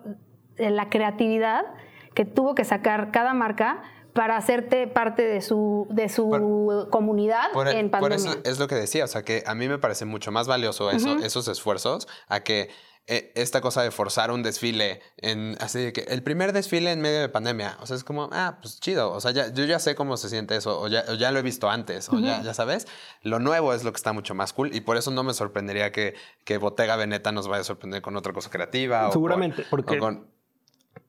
eh, 0.55 0.69
la 0.69 0.87
creatividad 0.89 1.65
que 2.13 2.23
tuvo 2.23 2.55
que 2.55 2.63
sacar 2.63 3.11
cada 3.11 3.33
marca 3.33 3.83
para 4.13 4.37
hacerte 4.37 4.87
parte 4.87 5.23
de 5.23 5.41
su, 5.41 5.87
de 5.89 6.07
su 6.07 6.29
Por- 6.29 6.89
comunidad 6.89 7.51
Por, 7.51 7.67
en 7.67 7.91
por 7.91 7.99
pandemia. 7.99 8.31
eso 8.31 8.39
es 8.45 8.59
lo 8.59 8.67
que 8.69 8.75
decía, 8.75 9.03
o 9.03 9.07
sea 9.07 9.23
que 9.23 9.43
a 9.45 9.55
mí 9.55 9.67
me 9.67 9.77
parece 9.77 10.05
mucho 10.05 10.31
más 10.31 10.47
valioso 10.47 10.89
eso, 10.89 11.17
esos 11.17 11.49
esfuerzos 11.49 12.07
a 12.29 12.39
que 12.39 12.69
esta 13.07 13.61
cosa 13.61 13.83
de 13.83 13.91
forzar 13.91 14.31
un 14.31 14.41
desfile 14.41 14.99
en 15.17 15.55
así 15.59 15.79
de 15.79 15.93
que 15.93 16.01
el 16.01 16.23
primer 16.23 16.53
desfile 16.53 16.91
en 16.91 17.01
medio 17.01 17.19
de 17.21 17.29
pandemia, 17.29 17.77
o 17.81 17.85
sea, 17.85 17.95
es 17.95 18.03
como, 18.03 18.29
ah, 18.31 18.57
pues 18.61 18.79
chido, 18.79 19.11
o 19.11 19.21
sea, 19.21 19.29
ya, 19.31 19.53
yo 19.53 19.63
ya 19.65 19.77
sé 19.77 19.93
cómo 19.93 20.17
se 20.17 20.27
siente 20.29 20.55
eso, 20.55 20.81
o 20.81 20.87
ya, 20.87 21.03
o 21.09 21.13
ya 21.13 21.31
lo 21.31 21.37
he 21.37 21.43
visto 21.43 21.69
antes, 21.69 22.09
o 22.09 22.17
ya, 22.19 22.41
ya 22.41 22.53
sabes, 22.55 22.87
lo 23.21 23.37
nuevo 23.39 23.73
es 23.75 23.83
lo 23.83 23.91
que 23.91 23.97
está 23.97 24.11
mucho 24.11 24.33
más 24.33 24.53
cool 24.53 24.73
y 24.75 24.81
por 24.81 24.97
eso 24.97 25.11
no 25.11 25.23
me 25.23 25.33
sorprendería 25.35 25.91
que, 25.91 26.15
que 26.45 26.57
Bottega 26.57 26.95
Veneta 26.95 27.31
nos 27.31 27.47
vaya 27.47 27.61
a 27.61 27.65
sorprender 27.65 28.01
con 28.01 28.15
otra 28.15 28.33
cosa 28.33 28.49
creativa. 28.49 29.01
o 29.01 29.03
con- 29.05 29.11
Seguramente, 29.13 29.61
o 29.61 29.65
porque- 29.69 29.99
con- 29.99 30.33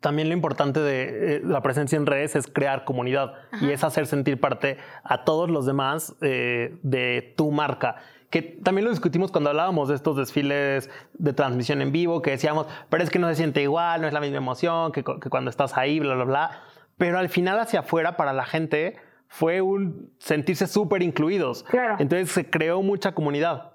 También 0.01 0.29
lo 0.29 0.35
importante 0.35 0.81
de 0.81 1.37
eh, 1.37 1.41
la 1.45 1.63
presencia 1.63 1.97
en 1.97 2.05
redes 2.07 2.37
es 2.37 2.47
crear 2.49 2.85
comunidad 2.85 3.33
y 3.63 3.71
es 3.71 3.83
hacer 3.85 4.07
sentir 4.07 4.39
parte 4.39 4.77
a 5.05 5.25
todos 5.25 5.49
los 5.49 5.65
demás 5.65 6.15
eh, 6.21 6.77
de 6.83 7.33
tu 7.37 7.51
marca. 7.53 7.97
Que 8.37 8.43
también 8.43 8.85
lo 8.85 8.91
discutimos 8.91 9.33
cuando 9.33 9.49
hablábamos 9.49 9.89
de 9.89 9.95
estos 9.95 10.15
desfiles 10.15 10.91
de 11.15 11.33
transmisión 11.33 11.81
en 11.81 11.91
vivo, 11.91 12.21
que 12.21 12.33
decíamos, 12.33 12.67
pero 12.91 13.03
es 13.03 13.09
que 13.09 13.19
no 13.19 13.29
se 13.31 13.35
siente 13.37 13.63
igual, 13.63 14.03
no 14.03 14.07
es 14.09 14.13
la 14.13 14.21
misma 14.21 14.37
emoción 14.37 14.93
que, 14.93 15.03
cu- 15.03 15.19
que 15.21 15.31
cuando 15.31 15.49
estás 15.49 15.79
ahí, 15.79 16.01
bla, 16.01 16.15
bla, 16.17 16.25
bla. 16.25 16.63
Pero 16.99 17.19
al 17.19 17.31
final 17.31 17.59
hacia 17.59 17.81
afuera, 17.81 18.19
para 18.19 18.35
la 18.35 18.45
gente, 18.45 18.97
fue 19.29 19.63
un 19.63 20.15
sentirse 20.19 20.67
súper 20.67 21.03
incluidos. 21.03 21.63
Claro. 21.65 21.97
Entonces 21.99 22.31
se 22.31 22.51
creó 22.51 22.83
mucha 22.83 23.13
comunidad. 23.15 23.73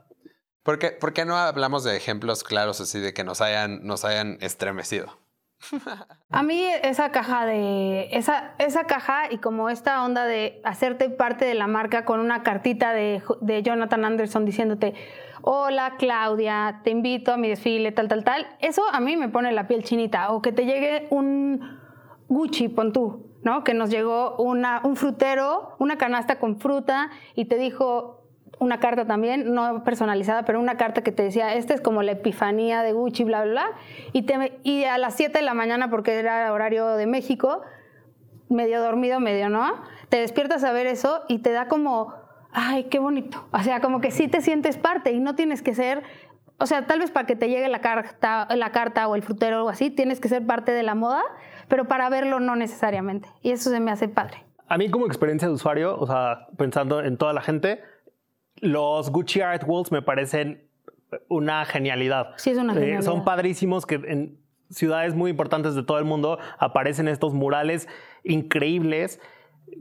¿Por 0.61 0.77
qué, 0.77 0.91
por 0.91 1.11
qué 1.13 1.25
no 1.25 1.37
hablamos 1.37 1.83
de 1.83 1.97
ejemplos 1.97 2.43
claros 2.43 2.81
así 2.81 2.99
de 2.99 3.13
que 3.15 3.23
nos 3.23 3.41
hayan, 3.41 3.83
nos 3.83 4.05
hayan 4.05 4.37
estremecido? 4.41 5.17
A 6.29 6.43
mí 6.43 6.63
esa 6.83 7.11
caja 7.11 7.45
de 7.45 8.09
esa, 8.11 8.53
esa 8.57 8.85
caja 8.85 9.31
y 9.31 9.37
como 9.37 9.69
esta 9.69 10.03
onda 10.03 10.25
de 10.25 10.61
hacerte 10.63 11.09
parte 11.09 11.45
de 11.45 11.53
la 11.53 11.67
marca 11.67 12.05
con 12.05 12.19
una 12.19 12.43
cartita 12.43 12.93
de, 12.93 13.21
de 13.41 13.63
Jonathan 13.63 14.05
Anderson 14.05 14.45
diciéndote 14.45 14.93
hola 15.41 15.95
Claudia, 15.97 16.81
te 16.83 16.91
invito 16.91 17.33
a 17.33 17.37
mi 17.37 17.49
desfile, 17.49 17.91
tal, 17.91 18.07
tal, 18.07 18.23
tal, 18.23 18.47
eso 18.59 18.83
a 18.91 18.99
mí 18.99 19.17
me 19.17 19.29
pone 19.29 19.51
la 19.51 19.67
piel 19.67 19.83
chinita. 19.83 20.31
O 20.31 20.41
que 20.41 20.51
te 20.51 20.65
llegue 20.65 21.07
un 21.09 21.79
Gucci, 22.27 22.69
pon 22.69 22.93
tú, 22.93 23.25
¿no? 23.43 23.63
Que 23.63 23.73
nos 23.73 23.89
llegó 23.89 24.37
una, 24.37 24.81
un 24.83 24.95
frutero, 24.95 25.75
una 25.79 25.97
canasta 25.97 26.39
con 26.39 26.59
fruta 26.59 27.09
y 27.35 27.45
te 27.45 27.57
dijo 27.57 28.20
una 28.61 28.79
carta 28.79 29.05
también, 29.05 29.55
no 29.55 29.83
personalizada, 29.83 30.45
pero 30.45 30.59
una 30.59 30.77
carta 30.77 31.01
que 31.01 31.11
te 31.11 31.23
decía, 31.23 31.55
esta 31.55 31.73
es 31.73 31.81
como 31.81 32.03
la 32.03 32.11
epifanía 32.11 32.83
de 32.83 32.93
Gucci, 32.93 33.23
bla, 33.23 33.41
bla, 33.41 33.51
bla. 33.51 33.65
Y, 34.13 34.21
te, 34.21 34.59
y 34.61 34.83
a 34.83 34.99
las 34.99 35.15
7 35.15 35.39
de 35.39 35.43
la 35.43 35.55
mañana, 35.55 35.89
porque 35.89 36.19
era 36.19 36.53
horario 36.53 36.95
de 36.95 37.07
México, 37.07 37.63
medio 38.49 38.79
dormido, 38.79 39.19
medio 39.19 39.49
no, 39.49 39.81
te 40.09 40.17
despiertas 40.17 40.63
a 40.63 40.71
ver 40.73 40.85
eso 40.85 41.23
y 41.27 41.39
te 41.39 41.51
da 41.51 41.67
como, 41.67 42.13
ay, 42.51 42.83
qué 42.83 42.99
bonito. 42.99 43.47
O 43.51 43.63
sea, 43.63 43.81
como 43.81 43.99
que 43.99 44.11
sí 44.11 44.27
te 44.27 44.41
sientes 44.41 44.77
parte 44.77 45.11
y 45.11 45.19
no 45.19 45.33
tienes 45.33 45.63
que 45.63 45.73
ser, 45.73 46.03
o 46.59 46.67
sea, 46.67 46.85
tal 46.85 46.99
vez 46.99 47.09
para 47.09 47.25
que 47.25 47.35
te 47.35 47.49
llegue 47.49 47.67
la 47.67 47.81
carta, 47.81 48.47
la 48.55 48.71
carta 48.71 49.07
o 49.07 49.15
el 49.15 49.23
frutero 49.23 49.55
o 49.55 49.59
algo 49.61 49.69
así, 49.69 49.89
tienes 49.89 50.19
que 50.19 50.29
ser 50.29 50.45
parte 50.45 50.71
de 50.71 50.83
la 50.83 50.93
moda, 50.93 51.23
pero 51.67 51.87
para 51.87 52.09
verlo 52.09 52.39
no 52.39 52.55
necesariamente. 52.55 53.27
Y 53.41 53.53
eso 53.53 53.71
se 53.71 53.79
me 53.79 53.89
hace 53.89 54.07
padre. 54.07 54.45
A 54.67 54.77
mí 54.77 54.91
como 54.91 55.07
experiencia 55.07 55.47
de 55.47 55.55
usuario, 55.55 55.97
o 55.99 56.05
sea, 56.05 56.47
pensando 56.57 57.01
en 57.01 57.17
toda 57.17 57.33
la 57.33 57.41
gente, 57.41 57.81
los 58.61 59.11
Gucci 59.11 59.41
Art 59.41 59.63
Walls 59.67 59.91
me 59.91 60.01
parecen 60.01 60.63
una 61.27 61.65
genialidad. 61.65 62.33
Sí, 62.37 62.51
es 62.51 62.57
una 62.57 62.71
Eh, 62.73 62.75
genialidad. 62.75 63.01
son 63.01 63.23
padrísimos 63.25 63.85
que 63.85 63.95
en 63.95 64.37
ciudades 64.69 65.13
muy 65.15 65.29
importantes 65.31 65.75
de 65.75 65.83
todo 65.83 65.99
el 65.99 66.05
mundo 66.05 66.39
aparecen 66.57 67.07
estos 67.09 67.33
murales 67.33 67.89
increíbles 68.23 69.19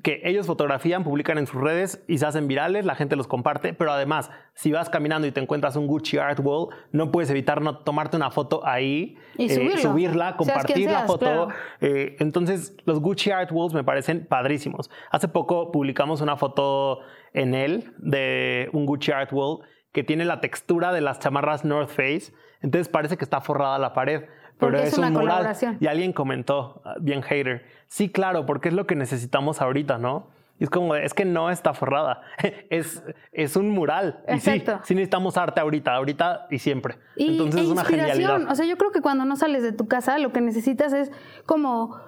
que 0.02 0.20
ellos 0.24 0.46
fotografían, 0.46 1.04
publican 1.04 1.38
en 1.38 1.46
sus 1.46 1.60
redes 1.60 2.02
y 2.08 2.18
se 2.18 2.26
hacen 2.26 2.48
virales, 2.48 2.84
la 2.84 2.94
gente 2.94 3.16
los 3.16 3.26
comparte, 3.26 3.72
pero 3.74 3.92
además, 3.92 4.30
si 4.54 4.72
vas 4.72 4.88
caminando 4.88 5.26
y 5.26 5.32
te 5.32 5.40
encuentras 5.40 5.76
un 5.76 5.86
Gucci 5.86 6.18
Art 6.18 6.40
Wall, 6.42 6.68
no 6.92 7.10
puedes 7.10 7.30
evitar 7.30 7.60
no 7.60 7.78
tomarte 7.78 8.16
una 8.16 8.30
foto 8.30 8.66
ahí, 8.66 9.16
eh, 9.36 9.44
Y 9.44 9.48
subirla, 9.48 10.24
Seas 10.24 10.36
compartir 10.36 10.90
la 10.90 11.06
foto, 11.06 11.18
claro. 11.18 11.48
eh, 11.80 12.16
entonces, 12.18 12.76
los 12.84 13.00
Gucci 13.00 13.30
Art 13.30 13.50
Walls 13.52 13.74
me 13.74 13.84
parecen 13.84 14.26
padrísimos. 14.26 14.90
Hace 15.10 15.28
poco 15.28 15.70
publicamos 15.72 16.20
una 16.20 16.36
foto 16.36 17.00
en 17.32 17.54
él 17.54 17.92
de 17.98 18.68
un 18.72 18.86
Gucci 18.86 19.12
Art 19.12 19.32
Wall 19.32 19.60
que 19.92 20.04
tiene 20.04 20.24
la 20.24 20.40
textura 20.40 20.92
de 20.92 21.00
las 21.00 21.18
chamarras 21.18 21.64
North 21.64 21.90
Face. 21.90 22.32
Entonces 22.62 22.88
parece 22.88 23.16
que 23.16 23.24
está 23.24 23.40
forrada 23.40 23.78
la 23.78 23.92
pared. 23.92 24.24
Pero 24.60 24.72
Porque 24.72 24.82
es, 24.86 24.92
es 24.92 24.98
una 24.98 25.08
un 25.08 25.14
mural. 25.14 25.28
colaboración. 25.28 25.78
Y 25.80 25.86
alguien 25.86 26.12
comentó, 26.12 26.82
ah, 26.84 26.94
bien 27.00 27.22
hater, 27.22 27.66
sí, 27.88 28.10
claro, 28.10 28.46
porque 28.46 28.68
es 28.68 28.74
lo 28.74 28.86
que 28.86 28.94
necesitamos 28.94 29.60
ahorita, 29.60 29.98
¿no? 29.98 30.28
Y 30.60 30.64
es 30.64 30.70
como, 30.70 30.94
es 30.94 31.14
que 31.14 31.24
no 31.24 31.50
está 31.50 31.72
forrada. 31.72 32.20
es, 32.70 33.02
es 33.32 33.56
un 33.56 33.70
mural. 33.70 34.22
Y 34.28 34.38
sí, 34.38 34.50
Exacto. 34.50 34.84
sí 34.84 34.94
necesitamos 34.94 35.38
arte 35.38 35.60
ahorita, 35.60 35.94
ahorita 35.94 36.46
y 36.50 36.58
siempre. 36.58 36.98
Y, 37.16 37.32
Entonces 37.32 37.62
e 37.62 37.64
es 37.64 37.70
una 37.70 37.84
genialidad. 37.84 38.42
O 38.50 38.54
sea, 38.54 38.66
yo 38.66 38.76
creo 38.76 38.92
que 38.92 39.00
cuando 39.00 39.24
no 39.24 39.36
sales 39.36 39.62
de 39.62 39.72
tu 39.72 39.88
casa, 39.88 40.18
lo 40.18 40.32
que 40.32 40.42
necesitas 40.42 40.92
es 40.92 41.10
como 41.46 41.98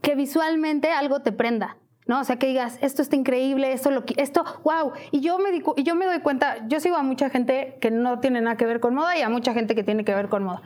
que 0.00 0.14
visualmente 0.14 0.92
algo 0.92 1.20
te 1.20 1.32
prenda. 1.32 1.76
¿no? 2.06 2.20
O 2.20 2.24
sea, 2.24 2.36
que 2.36 2.46
digas, 2.46 2.78
esto 2.80 3.02
está 3.02 3.16
increíble, 3.16 3.72
esto, 3.72 3.90
lo, 3.90 4.02
esto, 4.16 4.44
wow. 4.64 4.92
Y 5.10 5.20
yo, 5.20 5.38
me 5.38 5.50
y 5.76 5.82
yo 5.82 5.94
me 5.94 6.06
doy 6.06 6.20
cuenta, 6.20 6.66
yo 6.66 6.80
sigo 6.80 6.96
a 6.96 7.02
mucha 7.02 7.28
gente 7.28 7.76
que 7.82 7.90
no 7.90 8.18
tiene 8.18 8.40
nada 8.40 8.56
que 8.56 8.64
ver 8.64 8.80
con 8.80 8.94
moda 8.94 9.18
y 9.18 9.22
a 9.22 9.28
mucha 9.28 9.52
gente 9.52 9.74
que 9.74 9.84
tiene 9.84 10.04
que 10.04 10.14
ver 10.14 10.28
con 10.28 10.42
moda. 10.42 10.62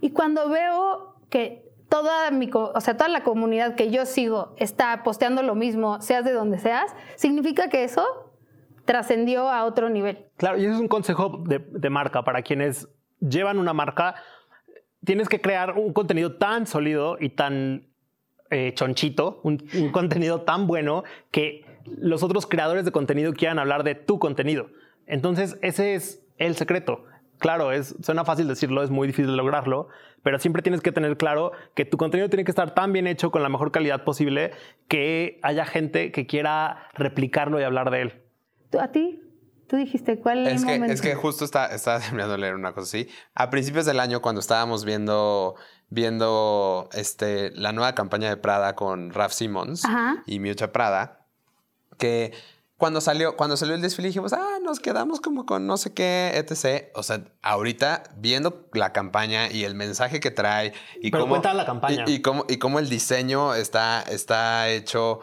Y 0.00 0.10
cuando 0.10 0.48
veo 0.48 1.16
que 1.30 1.68
toda 1.88 2.30
mi, 2.30 2.50
o 2.52 2.80
sea, 2.80 2.96
toda 2.96 3.08
la 3.08 3.22
comunidad 3.22 3.74
que 3.74 3.90
yo 3.90 4.06
sigo 4.06 4.54
está 4.58 5.02
posteando 5.02 5.42
lo 5.42 5.54
mismo, 5.54 6.00
seas 6.00 6.24
de 6.24 6.32
donde 6.32 6.58
seas, 6.58 6.94
significa 7.16 7.68
que 7.68 7.84
eso 7.84 8.04
trascendió 8.84 9.50
a 9.50 9.64
otro 9.64 9.90
nivel. 9.90 10.26
Claro, 10.36 10.58
y 10.58 10.64
eso 10.64 10.74
es 10.74 10.80
un 10.80 10.88
consejo 10.88 11.42
de, 11.46 11.90
marca 11.90 12.22
para 12.24 12.42
quienes 12.42 12.88
llevan 13.20 13.58
una 13.58 13.72
marca. 13.72 14.14
Tienes 15.04 15.28
que 15.28 15.40
crear 15.40 15.78
un 15.78 15.92
contenido 15.92 16.36
tan 16.36 16.66
sólido 16.66 17.16
y 17.20 17.30
tan 17.30 17.86
eh, 18.50 18.72
chonchito, 18.74 19.40
un 19.42 19.58
contenido 19.92 20.42
tan 20.42 20.66
bueno 20.66 21.04
que 21.30 21.64
los 21.84 22.22
otros 22.22 22.46
creadores 22.46 22.84
de 22.84 22.92
contenido 22.92 23.32
quieran 23.32 23.58
hablar 23.58 23.84
de 23.84 23.94
tu 23.94 24.18
contenido. 24.18 24.68
Entonces, 25.06 25.58
ese 25.62 25.94
es 25.94 26.22
el 26.36 26.54
secreto. 26.54 27.04
Claro, 27.38 27.72
es, 27.72 27.94
suena 28.02 28.24
fácil 28.24 28.48
decirlo, 28.48 28.82
es 28.82 28.90
muy 28.90 29.06
difícil 29.06 29.36
lograrlo, 29.36 29.88
pero 30.22 30.38
siempre 30.38 30.62
tienes 30.62 30.80
que 30.80 30.92
tener 30.92 31.16
claro 31.16 31.52
que 31.74 31.84
tu 31.84 31.96
contenido 31.96 32.28
tiene 32.28 32.44
que 32.44 32.50
estar 32.50 32.74
tan 32.74 32.92
bien 32.92 33.06
hecho 33.06 33.30
con 33.30 33.42
la 33.42 33.48
mejor 33.48 33.70
calidad 33.70 34.04
posible 34.04 34.52
que 34.88 35.38
haya 35.42 35.64
gente 35.64 36.10
que 36.12 36.26
quiera 36.26 36.88
replicarlo 36.94 37.60
y 37.60 37.62
hablar 37.62 37.90
de 37.90 38.02
él. 38.02 38.22
¿Tú, 38.70 38.80
¿A 38.80 38.88
ti? 38.88 39.22
Tú 39.68 39.76
dijiste, 39.76 40.18
¿cuál 40.18 40.46
Es 40.46 40.64
que, 40.64 40.72
momento? 40.72 40.94
es 40.94 41.02
que 41.02 41.14
justo 41.14 41.44
está, 41.44 41.66
estaba 41.74 42.00
terminando 42.00 42.32
de 42.32 42.38
leer 42.38 42.54
una 42.54 42.72
cosa 42.72 42.84
así. 42.84 43.08
A 43.34 43.50
principios 43.50 43.86
del 43.86 44.00
año, 44.00 44.20
cuando 44.22 44.40
estábamos 44.40 44.84
viendo, 44.84 45.56
viendo 45.90 46.88
este, 46.92 47.50
la 47.52 47.72
nueva 47.72 47.94
campaña 47.94 48.28
de 48.30 48.36
Prada 48.38 48.74
con 48.74 49.12
Raf 49.12 49.32
Simons 49.32 49.84
Ajá. 49.84 50.22
y 50.26 50.40
Miucha 50.40 50.72
Prada, 50.72 51.26
que 51.98 52.32
cuando 52.78 53.00
salió, 53.00 53.36
cuando 53.36 53.56
salió 53.56 53.74
el 53.74 53.82
desfile 53.82 54.08
dijimos, 54.08 54.32
ah, 54.32 54.58
nos 54.62 54.80
quedamos 54.80 55.20
como 55.20 55.44
con 55.44 55.66
no 55.66 55.76
sé 55.76 55.92
qué, 55.92 56.32
etc. 56.36 56.86
O 56.94 57.02
sea, 57.02 57.24
ahorita 57.42 58.04
viendo 58.16 58.68
la 58.72 58.92
campaña 58.92 59.50
y 59.50 59.64
el 59.64 59.74
mensaje 59.74 60.20
que 60.20 60.30
trae 60.30 60.72
y 61.02 61.10
Pero 61.10 61.24
cómo, 61.24 61.42
la 61.42 61.66
campaña. 61.66 62.04
Y, 62.06 62.14
y 62.14 62.22
cómo, 62.22 62.46
y 62.48 62.58
cómo 62.58 62.78
el 62.78 62.88
diseño 62.88 63.54
está, 63.54 64.00
está 64.02 64.68
hecho. 64.70 65.20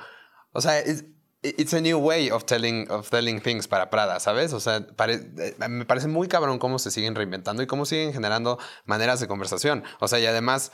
O 0.51 0.61
sea, 0.61 0.77
es- 0.79 1.05
it's 1.43 1.73
a 1.75 1.79
new 1.79 1.99
way 1.99 2.31
of 2.31 2.43
telling, 2.45 2.89
of 2.89 3.09
telling 3.09 3.39
things 3.39 3.67
para 3.67 3.89
Prada, 3.91 4.19
¿sabes? 4.19 4.51
O 4.51 4.59
sea, 4.59 4.85
pare- 4.95 5.29
eh, 5.37 5.55
me 5.69 5.85
parece 5.85 6.07
muy 6.07 6.27
cabrón 6.27 6.57
cómo 6.59 6.79
se 6.79 6.89
siguen 6.91 7.13
reinventando 7.15 7.61
y 7.63 7.67
cómo 7.67 7.85
siguen 7.85 8.13
generando 8.13 8.57
maneras 8.85 9.19
de 9.19 9.27
conversación. 9.27 9.83
O 9.99 10.07
sea, 10.07 10.19
y 10.19 10.25
además, 10.25 10.71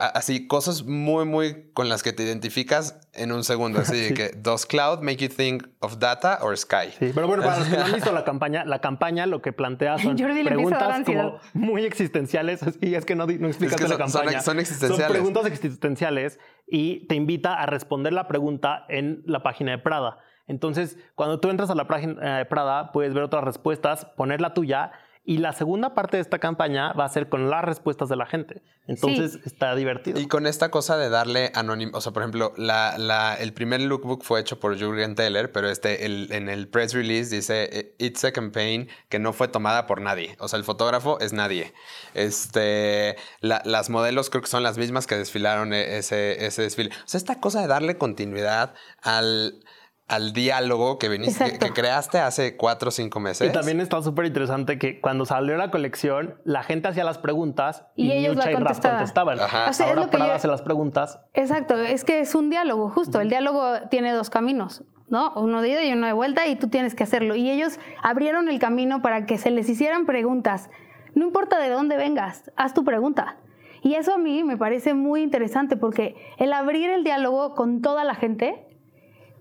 así, 0.00 0.46
cosas 0.46 0.84
muy, 0.84 1.24
muy 1.24 1.70
con 1.74 1.88
las 1.88 2.02
que 2.02 2.12
te 2.12 2.22
identificas 2.22 3.00
en 3.12 3.32
un 3.32 3.44
segundo. 3.44 3.80
Así 3.80 3.98
de 4.00 4.14
que, 4.14 4.28
¿does 4.36 4.66
cloud 4.66 5.00
make 5.00 5.16
you 5.16 5.28
think 5.28 5.66
of 5.80 5.98
data 5.98 6.38
or 6.42 6.56
sky? 6.56 6.90
Sí, 6.98 7.12
pero 7.14 7.26
bueno, 7.26 7.42
para 7.42 7.58
los 7.58 7.68
que 7.68 7.76
no 7.76 7.84
han 7.84 7.92
visto 7.92 8.12
la 8.12 8.24
campaña, 8.24 8.64
la 8.64 8.80
campaña 8.80 9.26
lo 9.26 9.42
que 9.42 9.52
plantea 9.52 9.98
son 9.98 10.16
preguntas 10.44 11.02
como 11.04 11.38
muy 11.54 11.84
existenciales. 11.84 12.60
Y 12.80 12.94
es 12.94 13.04
que 13.04 13.14
no, 13.14 13.26
no 13.26 13.48
explicaste 13.48 13.84
que 13.84 13.88
la 13.88 13.96
son- 13.98 14.08
son- 14.10 14.20
campaña. 14.22 14.40
son 14.42 14.58
existenciales. 14.60 15.06
Son 15.06 15.12
preguntas 15.12 15.46
existenciales 15.46 16.38
y 16.66 17.06
te 17.06 17.14
invita 17.14 17.54
a 17.54 17.66
responder 17.66 18.12
la 18.12 18.28
pregunta 18.28 18.84
en 18.88 19.22
la 19.26 19.42
página 19.42 19.72
de 19.72 19.78
Prada. 19.78 20.18
Entonces, 20.48 20.98
cuando 21.14 21.38
tú 21.40 21.50
entras 21.50 21.70
a 21.70 21.74
la 21.74 21.86
página 21.86 22.38
de 22.38 22.44
Prada, 22.46 22.92
puedes 22.92 23.14
ver 23.14 23.22
otras 23.22 23.44
respuestas, 23.44 24.04
poner 24.16 24.40
la 24.40 24.54
tuya. 24.54 24.90
Y 25.24 25.38
la 25.38 25.52
segunda 25.52 25.94
parte 25.94 26.16
de 26.16 26.20
esta 26.20 26.40
campaña 26.40 26.92
va 26.94 27.04
a 27.04 27.08
ser 27.08 27.28
con 27.28 27.48
las 27.48 27.64
respuestas 27.64 28.08
de 28.08 28.16
la 28.16 28.26
gente. 28.26 28.60
Entonces, 28.88 29.38
está 29.44 29.72
divertido. 29.76 30.18
Y 30.18 30.26
con 30.26 30.48
esta 30.48 30.72
cosa 30.72 30.96
de 30.96 31.08
darle 31.10 31.52
anónimo, 31.54 31.96
o 31.96 32.00
sea, 32.00 32.10
por 32.12 32.22
ejemplo, 32.22 32.52
la, 32.56 32.98
la- 32.98 33.36
el 33.36 33.52
primer 33.52 33.80
lookbook 33.82 34.24
fue 34.24 34.40
hecho 34.40 34.58
por 34.58 34.76
Jürgen 34.76 35.14
Teller, 35.14 35.52
pero 35.52 35.70
este, 35.70 36.06
el- 36.06 36.32
en 36.32 36.48
el 36.48 36.66
press 36.66 36.92
release 36.92 37.32
dice, 37.32 37.68
"Eh, 37.72 37.94
it's 37.98 38.24
a 38.24 38.32
campaign 38.32 38.88
que 39.08 39.20
no 39.20 39.32
fue 39.32 39.46
tomada 39.46 39.86
por 39.86 40.00
nadie. 40.00 40.34
O 40.40 40.48
sea, 40.48 40.58
el 40.58 40.64
fotógrafo 40.64 41.20
es 41.20 41.32
nadie. 41.32 41.72
Este, 42.14 43.16
la- 43.40 43.62
las 43.64 43.90
modelos 43.90 44.30
creo 44.30 44.42
que 44.42 44.48
son 44.48 44.64
las 44.64 44.78
mismas 44.78 45.06
que 45.06 45.16
desfilaron 45.16 45.72
e- 45.72 45.98
ese, 45.98 46.44
ese 46.44 46.62
desfile. 46.62 46.90
O 47.04 47.08
sea, 47.08 47.18
esta 47.18 47.40
cosa 47.40 47.60
de 47.60 47.68
darle 47.68 47.96
continuidad 47.98 48.74
al, 49.02 49.60
al 50.12 50.34
diálogo 50.34 50.98
que, 50.98 51.08
viniste, 51.08 51.58
que, 51.58 51.72
creaste 51.72 52.18
hace 52.18 52.58
cuatro 52.58 52.90
o 52.90 52.92
cinco 52.92 53.18
meses. 53.18 53.48
Y 53.48 53.52
también 53.52 53.80
está 53.80 54.02
súper 54.02 54.26
interesante 54.26 54.78
que 54.78 55.00
cuando 55.00 55.24
salió 55.24 55.56
la 55.56 55.70
colección, 55.70 56.34
la 56.44 56.62
gente 56.62 56.88
hacía 56.88 57.02
las 57.02 57.16
preguntas 57.16 57.86
y, 57.96 58.08
Y 58.08 58.12
ellos 58.12 58.36
la 58.36 58.44
Miucha 58.44 58.60
y 58.60 58.62
Raf 58.62 58.80
contestaban. 58.80 59.40
Ajá. 59.40 59.70
O 59.70 59.72
sea, 59.72 59.88
Ahora 59.88 60.08
Prada 60.08 60.26
yo- 60.26 60.32
hace 60.34 60.48
las 60.48 60.60
preguntas. 60.60 61.18
Exacto, 61.32 61.78
es 61.78 62.04
que 62.04 62.20
es 62.20 62.34
un 62.34 62.50
diálogo, 62.50 62.90
justo. 62.90 63.22
El 63.22 63.30
diálogo 63.30 63.88
tiene 63.90 64.12
dos 64.12 64.28
caminos, 64.28 64.84
¿no? 65.08 65.32
Uno 65.34 65.62
de 65.62 65.70
ida 65.70 65.82
y 65.82 65.92
uno 65.94 66.06
de 66.06 66.12
vuelta 66.12 66.46
y 66.46 66.56
tú 66.56 66.68
tienes 66.68 66.94
que 66.94 67.04
hacerlo. 67.04 67.34
Y 67.34 67.50
ellos 67.50 67.78
abrieron 68.02 68.50
el 68.50 68.58
camino 68.58 69.00
para 69.00 69.24
que 69.24 69.38
se 69.38 69.50
les 69.50 69.66
hicieran 69.70 70.04
preguntas. 70.04 70.68
No 71.14 71.24
importa 71.26 71.58
de 71.58 71.70
dónde 71.70 71.96
vengas, 71.96 72.50
haz 72.56 72.74
tu 72.74 72.84
pregunta. 72.84 73.38
Y 73.82 73.94
eso 73.94 74.12
a 74.14 74.18
mí 74.18 74.44
me 74.44 74.58
parece 74.58 74.92
muy 74.92 75.22
interesante 75.22 75.78
porque 75.78 76.14
el 76.36 76.52
abrir 76.52 76.90
el 76.90 77.02
diálogo 77.02 77.54
con 77.54 77.80
toda 77.80 78.04
la 78.04 78.14
gente 78.14 78.66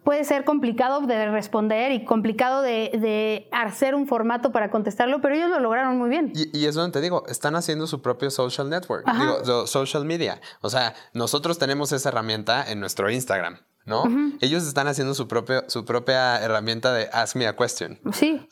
puede 0.03 0.23
ser 0.23 0.43
complicado 0.45 1.01
de 1.01 1.29
responder 1.29 1.91
y 1.91 2.05
complicado 2.05 2.61
de, 2.61 2.91
de 2.93 3.47
hacer 3.51 3.95
un 3.95 4.07
formato 4.07 4.51
para 4.51 4.71
contestarlo, 4.71 5.21
pero 5.21 5.35
ellos 5.35 5.49
lo 5.49 5.59
lograron 5.59 5.97
muy 5.97 6.09
bien. 6.09 6.31
Y, 6.35 6.57
y 6.57 6.65
es 6.65 6.75
donde 6.75 6.91
te 6.91 7.01
digo, 7.01 7.23
están 7.27 7.55
haciendo 7.55 7.87
su 7.87 8.01
propio 8.01 8.29
social 8.31 8.69
network, 8.69 9.03
Ajá. 9.07 9.19
digo, 9.21 9.45
so- 9.45 9.67
social 9.67 10.05
media. 10.05 10.41
O 10.61 10.69
sea, 10.69 10.93
nosotros 11.13 11.59
tenemos 11.59 11.91
esa 11.91 12.09
herramienta 12.09 12.63
en 12.71 12.79
nuestro 12.79 13.09
Instagram, 13.11 13.59
¿no? 13.85 14.03
Ellos 14.41 14.67
están 14.67 14.87
haciendo 14.87 15.13
su, 15.13 15.27
propio, 15.27 15.63
su 15.67 15.85
propia 15.85 16.41
herramienta 16.41 16.93
de 16.93 17.09
Ask 17.13 17.35
Me 17.35 17.47
a 17.47 17.55
Question. 17.55 17.99
Sí, 18.11 18.47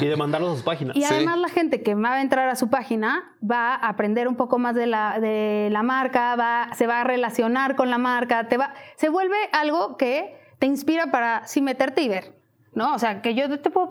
y 0.00 0.06
de 0.06 0.16
mandarlos 0.16 0.50
a 0.52 0.54
sus 0.56 0.64
páginas. 0.64 0.96
Y 0.96 1.02
Sí. 1.02 1.12
además 1.14 1.38
la 1.38 1.48
gente 1.48 1.82
que 1.82 1.94
va 1.94 2.14
a 2.14 2.22
entrar 2.22 2.48
a 2.48 2.56
su 2.56 2.68
página 2.70 3.36
va 3.40 3.74
a 3.74 3.88
aprender 3.88 4.26
un 4.28 4.36
poco 4.36 4.58
más 4.58 4.74
de 4.74 4.86
la, 4.86 5.18
de 5.20 5.68
la 5.72 5.82
marca, 5.82 6.34
va, 6.36 6.70
se 6.76 6.86
va 6.86 7.00
a 7.00 7.04
relacionar 7.04 7.76
con 7.76 7.90
la 7.90 7.98
marca, 7.98 8.48
te 8.48 8.56
va, 8.56 8.74
se 8.96 9.08
vuelve 9.08 9.36
algo 9.52 9.96
que 9.96 10.37
te 10.58 10.66
inspira 10.66 11.10
para 11.10 11.46
sí 11.46 11.60
meterte 11.60 12.02
y 12.02 12.08
ver. 12.08 12.36
¿No? 12.74 12.94
O 12.94 12.98
sea, 12.98 13.22
que 13.22 13.34
yo 13.34 13.48
te, 13.58 13.70
puedo 13.70 13.88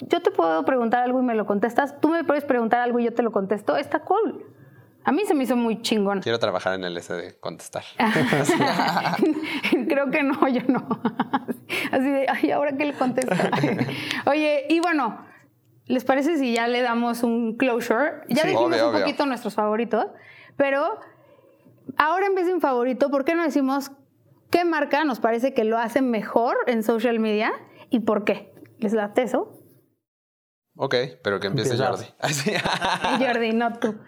yo 0.00 0.22
te 0.22 0.30
puedo 0.30 0.64
preguntar 0.64 1.02
algo 1.02 1.20
y 1.20 1.22
me 1.22 1.34
lo 1.34 1.44
contestas, 1.46 2.00
tú 2.00 2.08
me 2.08 2.24
puedes 2.24 2.44
preguntar 2.44 2.80
algo 2.80 2.98
y 2.98 3.04
yo 3.04 3.12
te 3.12 3.22
lo 3.22 3.32
contesto, 3.32 3.76
está 3.76 3.98
cool. 4.00 4.46
A 5.04 5.12
mí 5.12 5.22
se 5.26 5.34
me 5.34 5.44
hizo 5.44 5.56
muy 5.56 5.82
chingón. 5.82 6.20
Quiero 6.20 6.38
trabajar 6.38 6.74
en 6.74 6.84
el 6.84 6.96
ese 6.96 7.14
de 7.14 7.38
contestar. 7.38 7.82
Creo 9.88 10.10
que 10.10 10.22
no, 10.22 10.46
yo 10.48 10.62
no. 10.68 10.86
Así 11.92 12.10
de, 12.10 12.26
ay, 12.28 12.50
¿ahora 12.52 12.72
qué 12.76 12.84
le 12.84 12.94
contesto? 12.94 13.34
Oye, 14.26 14.66
y 14.68 14.80
bueno, 14.80 15.24
¿les 15.86 16.04
parece 16.04 16.38
si 16.38 16.54
ya 16.54 16.66
le 16.68 16.82
damos 16.82 17.22
un 17.22 17.56
closure? 17.56 18.22
Ya 18.28 18.42
Sí. 18.42 18.48
dijimos 18.48 18.68
Obvio, 18.72 18.88
un 18.88 18.94
obvio. 18.94 19.04
poquito 19.04 19.26
nuestros 19.26 19.54
favoritos, 19.54 20.06
pero 20.56 20.98
ahora 21.96 22.26
en 22.26 22.34
vez 22.34 22.46
de 22.46 22.54
un 22.54 22.60
favorito, 22.60 23.10
¿por 23.10 23.24
qué 23.24 23.34
no 23.34 23.42
decimos 23.42 23.90
qué 24.50 24.64
marca 24.64 25.04
nos 25.04 25.20
parece 25.20 25.54
que 25.54 25.64
lo 25.64 25.78
hace 25.78 26.02
mejor 26.02 26.56
en 26.66 26.82
social 26.82 27.18
media 27.20 27.52
y 27.90 28.00
por 28.00 28.24
qué? 28.24 28.52
¿Les 28.78 28.92
late 28.92 29.22
eso? 29.22 29.56
Ok, 30.76 30.94
pero 31.22 31.40
que 31.40 31.48
empiece. 31.48 31.76
Jordi. 31.76 32.06
Jordi, 33.24 33.52
no 33.52 33.78
tú. 33.78 33.98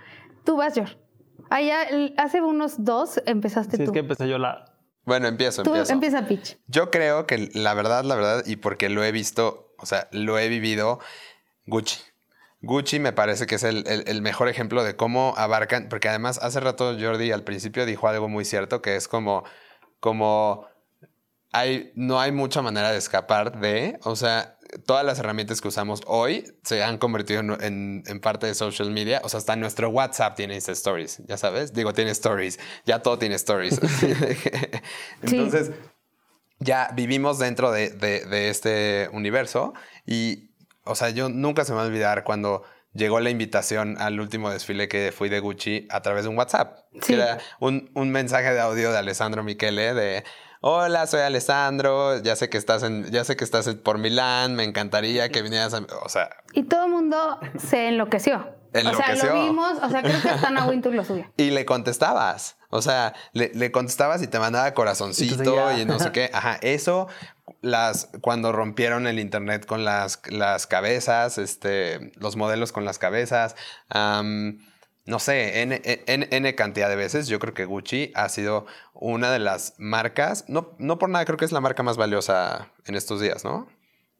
Tú 0.44 0.56
vas, 0.56 0.74
Jordi. 0.74 0.96
Ah, 1.50 1.60
ya, 1.60 1.82
el- 1.82 2.14
hace 2.16 2.40
unos 2.40 2.84
dos 2.84 3.20
empezaste 3.26 3.76
Si 3.76 3.84
tú. 3.84 3.90
es 3.90 3.92
que 3.92 3.98
empecé 4.00 4.28
yo 4.28 4.38
la. 4.38 4.64
bueno, 5.04 5.28
empiezo, 5.28 5.62
tú 5.62 5.70
empiezo. 5.70 5.92
empieza 5.92 6.26
pitch. 6.26 6.56
Yo 6.66 6.90
creo 6.90 7.26
que 7.26 7.50
la 7.54 7.74
verdad, 7.74 8.04
la 8.04 8.14
verdad, 8.14 8.42
y 8.46 8.56
porque 8.56 8.88
lo 8.88 9.04
he 9.04 9.12
visto, 9.12 9.74
o 9.78 9.84
sea, 9.86 10.08
lo 10.12 10.38
he 10.38 10.48
vivido, 10.48 10.98
Gucci. 11.66 12.00
Gucci 12.62 13.00
me 13.00 13.12
parece 13.12 13.46
que 13.46 13.56
es 13.56 13.64
el, 13.64 13.86
el- 13.88 14.04
el 14.06 14.22
mejor 14.22 14.48
ejemplo 14.48 14.82
de 14.84 14.96
cómo 14.96 15.34
abarcan, 15.36 15.88
porque 15.90 16.08
además 16.08 16.38
hace 16.42 16.60
rato 16.60 16.96
Jordi 16.98 17.32
al 17.32 17.42
principio 17.42 17.84
dijo 17.84 18.08
algo 18.08 18.28
muy 18.28 18.44
cierto, 18.44 18.80
que 18.80 18.96
es 18.96 19.08
como, 19.08 19.42
como 20.02 20.66
hay, 21.52 21.92
no 21.94 22.18
hay 22.20 22.32
mucha 22.32 22.60
manera 22.60 22.90
de 22.90 22.98
escapar 22.98 23.60
de, 23.60 23.98
o 24.02 24.16
sea, 24.16 24.58
todas 24.84 25.04
las 25.04 25.18
herramientas 25.20 25.60
que 25.60 25.68
usamos 25.68 26.00
hoy 26.06 26.52
se 26.64 26.82
han 26.82 26.98
convertido 26.98 27.38
en, 27.40 27.50
en- 27.62 28.02
en 28.06 28.20
parte 28.20 28.46
de 28.48 28.54
social 28.54 28.90
media, 28.90 29.20
o 29.22 29.28
sea, 29.28 29.38
hasta 29.38 29.54
nuestro 29.54 29.90
WhatsApp 29.90 30.34
tiene 30.34 30.54
Insta 30.56 30.72
Stories, 30.72 31.20
ya 31.28 31.36
sabes, 31.36 31.72
digo, 31.72 31.92
tiene 31.92 32.10
stories, 32.10 32.58
ya 32.84 32.98
todo 33.00 33.16
tiene 33.18 33.36
stories. 33.36 33.78
Entonces, 35.22 35.70
ya 36.58 36.90
vivimos 36.94 37.38
dentro 37.38 37.70
de, 37.70 37.90
de- 37.90 38.24
de 38.24 38.48
este 38.50 39.08
universo 39.12 39.74
y, 40.04 40.50
o 40.84 40.94
sea, 40.96 41.10
yo 41.10 41.28
nunca 41.28 41.64
se 41.64 41.72
me 41.72 41.76
va 41.78 41.84
a 41.84 41.86
olvidar 41.86 42.24
cuando 42.24 42.64
llegó 42.94 43.20
la 43.20 43.30
invitación 43.30 43.96
al 44.00 44.20
último 44.20 44.50
desfile 44.50 44.88
que 44.88 45.12
fui 45.12 45.28
de 45.28 45.40
Gucci 45.40 45.86
a 45.90 46.02
través 46.02 46.24
de 46.24 46.30
un 46.30 46.38
WhatsApp. 46.38 46.78
Sí. 46.94 47.00
Que 47.00 47.14
era 47.14 47.38
un, 47.60 47.90
un 47.94 48.10
mensaje 48.10 48.52
de 48.52 48.60
audio 48.60 48.92
de 48.92 48.98
Alessandro 48.98 49.42
Michele 49.42 49.94
de... 49.94 50.24
Hola, 50.64 51.08
soy 51.08 51.20
Alessandro. 51.22 52.18
Ya 52.22 52.36
sé 52.36 52.48
que 52.48 52.56
estás 52.56 52.84
en, 52.84 53.10
ya 53.10 53.24
sé 53.24 53.34
que 53.34 53.42
estás 53.42 53.68
por 53.82 53.98
Milán. 53.98 54.54
Me 54.54 54.62
encantaría 54.62 55.28
que 55.28 55.42
vinieras 55.42 55.74
a, 55.74 55.84
o 56.04 56.08
sea, 56.08 56.30
Y 56.52 56.62
todo 56.62 56.84
el 56.84 56.92
mundo 56.92 57.40
se 57.58 57.88
enloqueció. 57.88 58.36
O 58.36 58.72
sea, 58.72 58.80
Enloqueció. 58.80 59.34
lo 59.34 59.42
vimos, 59.44 59.72
o 59.82 59.90
sea, 59.90 60.02
creo 60.02 60.22
que 60.22 60.28
hasta 60.30 60.48
Ana 60.48 60.64
Wintour 60.66 60.94
lo 60.94 61.04
subió. 61.04 61.30
Y 61.36 61.50
le 61.50 61.66
contestabas. 61.66 62.56
O 62.70 62.80
sea, 62.80 63.12
le, 63.32 63.50
le 63.54 63.70
contestabas 63.72 64.22
y 64.22 64.28
te 64.28 64.38
mandaba 64.38 64.72
corazoncito 64.72 65.34
Entonces 65.34 65.80
y 65.80 65.84
no 65.84 65.98
sé 65.98 66.10
qué. 66.12 66.30
Ajá, 66.32 66.58
eso, 66.62 67.08
las, 67.62 68.10
cuando 68.20 68.52
rompieron 68.52 69.06
el 69.06 69.18
internet 69.18 69.64
con 69.66 69.84
las, 69.84 70.20
las 70.30 70.66
cabezas, 70.66 71.38
este, 71.38 72.12
los 72.16 72.36
modelos 72.36 72.70
con 72.72 72.84
las 72.84 72.98
cabezas, 72.98 73.56
no 75.04 75.18
sé, 75.18 75.62
N, 75.62 75.80
N- 76.06 76.28
N 76.30 76.54
cantidad 76.54 76.88
de 76.88 76.96
veces. 76.96 77.26
Yo 77.28 77.38
creo 77.38 77.54
que 77.54 77.64
Gucci 77.64 78.12
ha 78.14 78.28
sido 78.28 78.66
una 78.94 79.30
de 79.32 79.38
las 79.40 79.74
marcas, 79.78 80.44
no, 80.48 80.74
no 80.78 80.98
por 80.98 81.08
nada, 81.08 81.24
creo 81.24 81.36
que 81.38 81.44
es 81.44 81.52
la 81.52 81.60
marca 81.60 81.82
más 81.82 81.96
valiosa 81.96 82.70
en 82.86 82.94
estos 82.94 83.20
días, 83.20 83.44
¿no? 83.44 83.66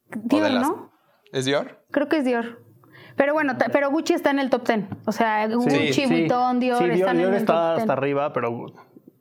Dior, 0.09 0.49
las- 0.51 0.67
¿no? 0.67 0.91
¿Es 1.31 1.45
Dior? 1.45 1.83
Creo 1.91 2.09
que 2.09 2.17
es 2.17 2.25
Dior. 2.25 2.61
Pero 3.15 3.33
bueno, 3.33 3.55
pero 3.71 3.91
Gucci 3.91 4.13
está 4.13 4.31
en 4.31 4.39
el 4.39 4.49
top 4.49 4.67
10. 4.67 4.79
O 5.05 5.11
sea, 5.11 5.47
Gucci, 5.47 6.05
Vuitton, 6.07 6.59
Dior 6.59 6.79
Sí, 6.79 6.89
están 6.99 7.17
Dior 7.17 7.29
en 7.29 7.35
el 7.35 7.39
está 7.41 7.53
top 7.53 7.67
10. 7.75 7.81
hasta 7.81 7.93
arriba, 7.93 8.33
pero 8.33 8.51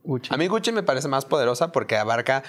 Gucci. 0.03 0.35
A 0.35 0.37
mí 0.37 0.47
Gucci 0.49 0.73
me 0.73 0.83
parece 0.83 1.09
más 1.09 1.25
poderosa 1.27 1.73
porque 1.73 1.97
abarca 1.97 2.43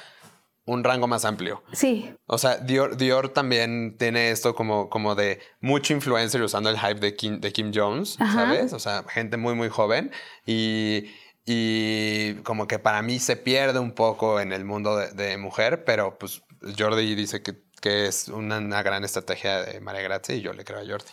un 0.66 0.84
rango 0.84 1.08
más 1.08 1.26
amplio. 1.26 1.64
Sí, 1.74 2.14
O 2.26 2.38
sea, 2.38 2.58
Dior, 2.58 2.96
Dior 2.98 3.30
también 3.30 3.98
tiene 3.98 4.32
esto 4.32 4.56
como, 4.56 4.90
como 4.90 5.16
de 5.16 5.40
mucho 5.60 5.94
influencer 5.94 6.42
usando 6.42 6.70
el 6.70 6.80
hype 6.80 7.00
de 7.00 7.16
Kim, 7.16 7.42
de 7.42 7.52
Kim 7.52 7.72
Jones, 7.74 8.16
Ajá. 8.20 8.46
¿sabes? 8.46 8.74
O 8.74 8.80
sea, 8.80 9.04
gente 9.10 9.38
muy, 9.38 9.56
muy 9.56 9.70
joven. 9.70 10.12
Y, 10.46 11.12
y 11.46 12.36
como 12.44 12.68
que 12.68 12.80
para 12.80 13.02
mí 13.02 13.20
se 13.20 13.36
pierde 13.36 13.80
un 13.80 13.92
poco 13.92 14.40
en 14.40 14.54
el 14.54 14.64
mundo 14.64 14.96
de, 14.96 15.12
de 15.12 15.38
mujer, 15.38 15.84
pero 15.84 16.18
pues 16.18 16.42
Jordi 16.78 17.14
dice 17.16 17.42
que, 17.44 17.56
que 17.82 18.06
es 18.06 18.30
una, 18.30 18.60
una 18.60 18.82
gran 18.84 19.04
estrategia 19.04 19.62
de 19.64 19.82
María 19.82 20.02
Grazia 20.02 20.36
y 20.36 20.42
yo 20.42 20.54
le 20.54 20.64
creo 20.64 20.80
a 20.80 20.86
Jordi. 20.86 21.12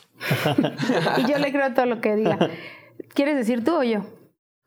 y 1.26 1.30
yo 1.30 1.38
le 1.38 1.50
creo 1.50 1.64
a 1.64 1.74
todo 1.74 1.86
lo 1.86 2.00
que 2.00 2.14
diga. 2.14 2.38
¿Quieres 3.14 3.36
decir 3.36 3.64
tú 3.64 3.78
o 3.78 3.82
yo? 3.82 4.02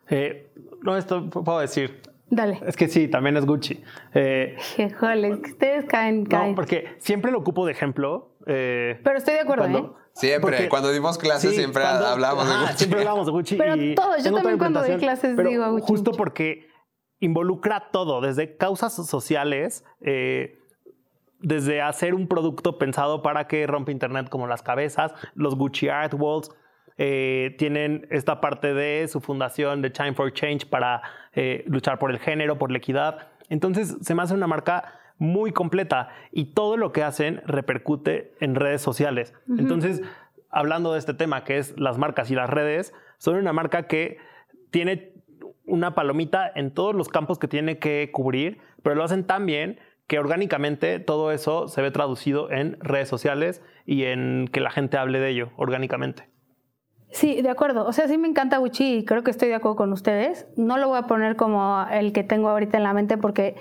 Eh, 0.10 0.52
no, 0.82 0.98
esto 0.98 1.30
puedo 1.30 1.60
decir. 1.60 2.02
Dale. 2.36 2.60
Es 2.66 2.76
que 2.76 2.88
sí, 2.88 3.08
también 3.08 3.38
es 3.38 3.46
Gucci. 3.46 3.84
Eh, 4.14 4.58
Híjole, 4.78 5.30
es 5.30 5.38
que 5.40 5.52
ustedes 5.52 5.86
caen, 5.86 6.26
caen. 6.26 6.50
no, 6.50 6.56
porque 6.56 6.96
siempre 6.98 7.32
lo 7.32 7.40
ocupo 7.40 7.66
de 7.66 7.72
ejemplo. 7.74 8.36
eh, 8.48 9.00
Pero 9.04 9.18
estoy 9.18 9.36
de 9.36 9.42
acuerdo, 9.42 9.64
cuando- 9.64 9.80
¿eh? 10.00 10.04
Siempre, 10.16 10.42
Porque- 10.58 10.70
cuando 10.70 10.92
dimos 10.92 11.18
clases 11.18 11.52
Sí, 11.52 11.58
siempre 11.58 11.82
cuando- 11.82 12.06
hablábamos 12.08 12.48
de 12.48 12.56
Gucci. 12.56 12.74
Siempre 12.78 13.00
hablábamos 13.00 13.26
de 13.26 13.32
Gucci. 13.32 13.56
Pero 13.56 13.76
y 13.76 13.96
todos, 13.96 14.24
yo 14.24 14.34
también 14.34 14.58
cuando 14.58 14.82
doy 14.82 14.98
clases 14.98 15.34
pero 15.36 15.50
digo 15.50 15.72
Gucci, 15.72 15.88
Justo 15.88 16.12
porque 16.12 16.68
involucra 17.20 17.90
todo, 17.92 18.20
desde 18.22 18.58
causas 18.58 18.94
sociales, 18.94 19.84
eh, 20.02 20.60
desde 21.40 21.82
hacer 21.82 22.14
un 22.16 22.28
producto 22.28 22.78
pensado 22.78 23.22
para 23.22 23.48
que 23.48 23.66
rompa 23.68 23.92
internet 23.92 24.30
como 24.30 24.48
las 24.48 24.62
cabezas, 24.62 25.14
los 25.36 25.56
Gucci 25.56 25.90
Art 25.90 26.14
Walls, 26.18 26.50
eh, 26.98 27.56
tienen 27.58 28.08
esta 28.12 28.40
parte 28.40 28.74
de 28.74 29.08
su 29.08 29.20
fundación 29.20 29.82
de 29.82 29.90
Time 29.90 30.14
for 30.14 30.32
Change 30.32 30.68
para 30.68 31.02
eh, 31.36 31.64
luchar 31.68 32.00
por 32.00 32.12
el 32.12 32.20
género, 32.20 32.58
por 32.58 32.72
la 32.72 32.78
equidad. 32.78 33.28
Entonces 33.50 33.98
se 34.02 34.16
me 34.16 34.24
hace 34.24 34.34
una 34.34 34.48
marca 34.48 35.00
muy 35.18 35.52
completa 35.52 36.10
y 36.32 36.54
todo 36.54 36.78
lo 36.78 36.92
que 36.92 37.04
hacen 37.04 37.42
repercute 37.46 38.34
en 38.40 38.56
redes 38.56 38.82
sociales. 38.82 39.34
Entonces, 39.58 40.02
hablando 40.50 40.94
de 40.94 41.00
este 41.00 41.14
tema 41.14 41.44
que 41.44 41.58
es 41.58 41.78
las 41.80 41.98
marcas 41.98 42.32
y 42.32 42.36
las 42.36 42.50
redes, 42.50 42.94
son 43.18 43.36
una 43.36 43.54
marca 43.54 43.88
que 43.88 44.18
tiene 44.72 45.14
una 45.66 45.96
palomita 45.96 46.52
en 46.54 46.74
todos 46.74 46.94
los 46.94 47.10
campos 47.10 47.40
que 47.40 47.48
tiene 47.48 47.80
que 47.80 48.10
cubrir, 48.12 48.60
pero 48.82 48.96
lo 48.96 49.04
hacen 49.04 49.26
tan 49.26 49.46
bien 49.46 49.80
que 50.08 50.20
orgánicamente 50.20 51.00
todo 51.00 51.32
eso 51.32 51.68
se 51.68 51.82
ve 51.82 51.90
traducido 51.92 52.52
en 52.52 52.78
redes 52.82 53.08
sociales 53.08 53.64
y 53.86 54.04
en 54.04 54.50
que 54.52 54.60
la 54.60 54.72
gente 54.72 54.98
hable 54.98 55.20
de 55.20 55.30
ello 55.30 55.52
orgánicamente. 55.56 56.33
Sí, 57.14 57.42
de 57.42 57.50
acuerdo. 57.50 57.86
O 57.86 57.94
sea, 57.94 58.08
sí 58.08 58.18
me 58.18 58.28
encanta 58.28 58.58
Gucci 58.58 58.98
y 58.98 59.06
creo 59.06 59.24
que 59.24 59.32
estoy 59.32 59.48
de 59.50 59.56
acuerdo 59.56 59.76
con 59.76 59.94
ustedes. 59.94 60.48
No 60.58 60.78
lo 60.78 60.90
voy 60.90 60.98
a 60.98 61.04
poner 61.04 61.36
como 61.36 61.86
el 61.92 62.12
que 62.12 62.24
tengo 62.24 62.50
ahorita 62.50 62.78
en 62.78 62.84
la 62.84 62.94
mente 62.94 63.18
porque 63.18 63.56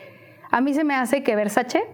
a 0.51 0.61
mí 0.61 0.75
se 0.75 0.85
me 0.85 0.95
hace 0.95 1.23
que 1.23 1.37
Versace 1.37 1.85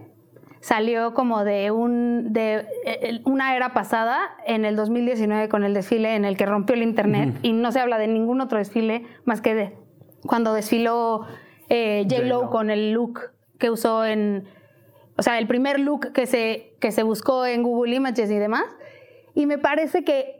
salió 0.61 1.13
como 1.13 1.43
de, 1.43 1.71
un, 1.71 2.33
de 2.33 2.65
eh, 2.85 3.21
una 3.25 3.55
era 3.55 3.73
pasada 3.73 4.19
en 4.45 4.65
el 4.65 4.75
2019 4.75 5.47
con 5.49 5.63
el 5.63 5.73
desfile 5.73 6.15
en 6.15 6.25
el 6.25 6.37
que 6.37 6.45
rompió 6.45 6.75
el 6.75 6.83
internet 6.83 7.37
y 7.41 7.53
no 7.53 7.71
se 7.71 7.79
habla 7.79 7.97
de 7.97 8.07
ningún 8.07 8.41
otro 8.41 8.57
desfile 8.57 9.05
más 9.23 9.39
que 9.41 9.55
de 9.55 9.77
cuando 10.25 10.53
desfiló 10.53 11.25
eh, 11.69 12.05
J-Lo 12.09 12.49
con 12.49 12.69
el 12.69 12.91
look 12.91 13.31
que 13.57 13.69
usó 13.69 14.05
en, 14.05 14.47
o 15.17 15.21
sea, 15.21 15.37
el 15.37 15.47
primer 15.47 15.79
look 15.79 16.13
que 16.13 16.25
se, 16.25 16.73
que 16.79 16.91
se 16.91 17.03
buscó 17.03 17.45
en 17.45 17.61
Google 17.61 17.93
Images 17.95 18.31
y 18.31 18.37
demás. 18.37 18.63
Y 19.35 19.45
me 19.45 19.57
parece 19.57 20.03
que, 20.03 20.38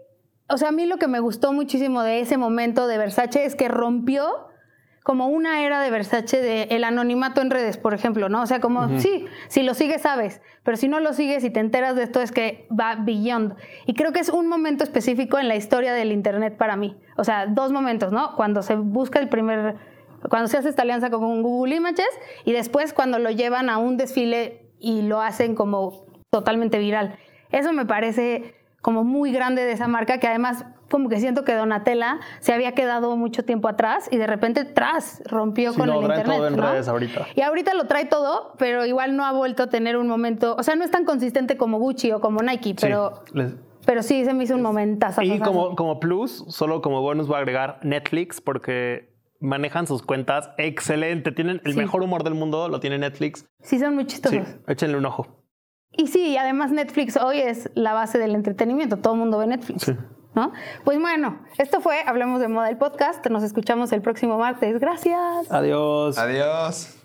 o 0.50 0.58
sea, 0.58 0.70
a 0.70 0.72
mí 0.72 0.86
lo 0.86 0.97
que 0.97 1.08
me 1.08 1.20
gustó 1.20 1.54
muchísimo 1.54 2.04
de 2.04 2.20
ese 2.20 2.38
momento 2.38 2.88
de 2.88 2.97
Versace 2.97 3.45
es 3.45 3.56
que 3.56 3.68
rompió 3.68 4.50
como 5.04 5.28
una 5.28 5.64
era 5.64 5.82
de 5.82 5.89
Versace 5.89 6.41
de 6.41 6.64
el 6.72 6.84
anonimato 6.84 7.41
en 7.41 7.50
redes, 7.50 7.78
por 7.78 7.93
ejemplo, 7.93 8.30
¿no? 8.30 8.41
O 8.41 8.45
sea, 8.45 8.60
como, 8.60 9.00
sí, 9.00 9.26
si 9.47 9.64
lo 9.64 9.74
sigues 9.74 10.02
sabes, 10.02 10.41
pero 10.64 10.78
si 10.78 10.88
no 10.88 11.00
lo 11.00 11.14
sigues 11.14 11.43
y 11.43 11.50
te 11.50 11.60
enteras 11.60 11.95
de 11.95 12.04
esto 12.04 12.22
es 12.22 12.32
que 12.32 12.68
va 12.78 12.95
beyond. 12.95 13.56
Y 13.86 13.93
creo 13.93 14.12
que 14.12 14.20
es 14.20 14.30
un 14.30 14.47
momento 14.47 14.84
específico 14.84 15.39
en 15.39 15.47
la 15.47 15.56
historia 15.56 15.93
del 15.93 16.12
Internet 16.12 16.58
para 16.58 16.76
mí. 16.76 16.95
O 17.18 17.24
sea, 17.24 17.47
dos 17.47 17.72
momentos, 17.72 18.12
¿no? 18.12 18.36
Cuando 18.36 18.62
se 18.62 18.76
busca 18.76 19.20
el 19.20 19.30
primer, 19.30 19.78
cuando 20.30 20.47
se 20.47 20.58
hace 20.58 20.70
esta 20.70 20.82
alianza 20.82 21.10
con 21.10 21.41
Google 21.41 21.76
Images 21.76 22.10
y 22.45 22.52
después 22.52 22.93
cuando 22.93 23.20
lo 23.20 23.32
llevan 23.32 23.70
a 23.70 23.78
un 23.78 23.97
desfile 23.97 24.70
y 24.80 25.04
lo 25.04 25.22
hacen 25.22 25.56
como 25.56 26.06
totalmente 26.30 26.78
viral. 26.78 27.18
Eso 27.52 27.74
me 27.74 27.86
parece 27.86 28.59
como 28.82 29.03
muy 29.03 29.32
grande 29.32 29.63
de 29.63 29.71
esa 29.73 29.88
marca 29.88 30.19
que 30.19 30.27
además 30.27 30.65
como 30.89 31.07
que 31.09 31.19
siento 31.19 31.43
que 31.43 31.53
Donatella 31.53 32.19
se 32.39 32.53
había 32.53 32.73
quedado 32.73 33.15
mucho 33.15 33.43
tiempo 33.45 33.67
atrás 33.67 34.07
y 34.11 34.17
de 34.17 34.25
repente 34.25 34.65
tras 34.65 35.21
rompió 35.25 35.73
con 35.75 35.88
no, 35.88 35.99
el 35.99 36.01
internet. 36.07 36.25
todo 36.38 36.47
en 36.47 36.55
¿no? 36.55 36.71
redes 36.71 36.88
ahorita. 36.88 37.27
Y 37.36 37.41
ahorita 37.41 37.73
lo 37.75 37.86
trae 37.86 38.05
todo, 38.05 38.53
pero 38.57 38.86
igual 38.86 39.15
no 39.15 39.25
ha 39.25 39.32
vuelto 39.32 39.63
a 39.63 39.67
tener 39.67 39.97
un 39.97 40.07
momento, 40.07 40.55
o 40.57 40.63
sea, 40.63 40.75
no 40.75 40.84
es 40.84 40.89
tan 40.91 41.05
consistente 41.05 41.57
como 41.57 41.77
Gucci 41.77 42.11
o 42.11 42.19
como 42.21 42.39
Nike, 42.41 42.75
pero 42.80 43.21
Sí, 43.27 43.32
les- 43.38 43.55
pero 43.86 44.01
sí 44.03 44.25
se 44.25 44.34
me 44.34 44.43
hizo 44.45 44.55
un 44.55 44.61
momentazo. 44.61 45.21
Y 45.21 45.39
como, 45.39 45.75
como 45.75 45.99
plus, 45.99 46.43
solo 46.47 46.82
como 46.82 47.01
bonus 47.01 47.27
voy 47.27 47.36
a 47.36 47.39
agregar 47.39 47.80
Netflix 47.84 48.41
porque 48.41 49.13
manejan 49.39 49.88
sus 49.88 50.01
cuentas 50.01 50.49
excelente. 50.57 51.32
Tienen 51.32 51.61
el 51.65 51.73
Sí. 51.73 51.77
mejor 51.80 52.01
humor 52.03 52.23
del 52.23 52.34
mundo, 52.36 52.67
lo 52.67 52.80
tiene 52.80 52.97
Netflix. 52.97 53.45
Sí 53.61 53.80
son 53.80 53.95
muy 53.95 54.03
Sí, 54.03 54.09
chistosos. 54.09 54.47
échenle 54.67 54.97
un 54.97 55.05
ojo. 55.05 55.38
Y 55.91 56.07
sí, 56.07 56.37
además 56.37 56.71
Netflix 56.71 57.17
hoy 57.17 57.39
es 57.39 57.69
la 57.75 57.93
base 57.93 58.17
del 58.17 58.35
entretenimiento, 58.35 58.97
todo 58.97 59.13
el 59.13 59.19
mundo 59.19 59.37
ve 59.37 59.47
Netflix. 59.47 59.83
Sí. 59.83 59.95
¿No? 60.35 60.53
Pues 60.83 60.99
bueno, 60.99 61.39
esto 61.57 61.81
fue 61.81 62.01
Hablemos 62.05 62.39
de 62.39 62.47
Moda 62.47 62.69
el 62.69 62.77
podcast. 62.77 63.25
Nos 63.27 63.41
escuchamos 63.41 63.91
el 63.91 64.01
próximo 64.01 64.37
martes. 64.37 64.79
Gracias. 64.79 65.51
Adiós. 65.51 66.17
Adiós. 66.19 66.99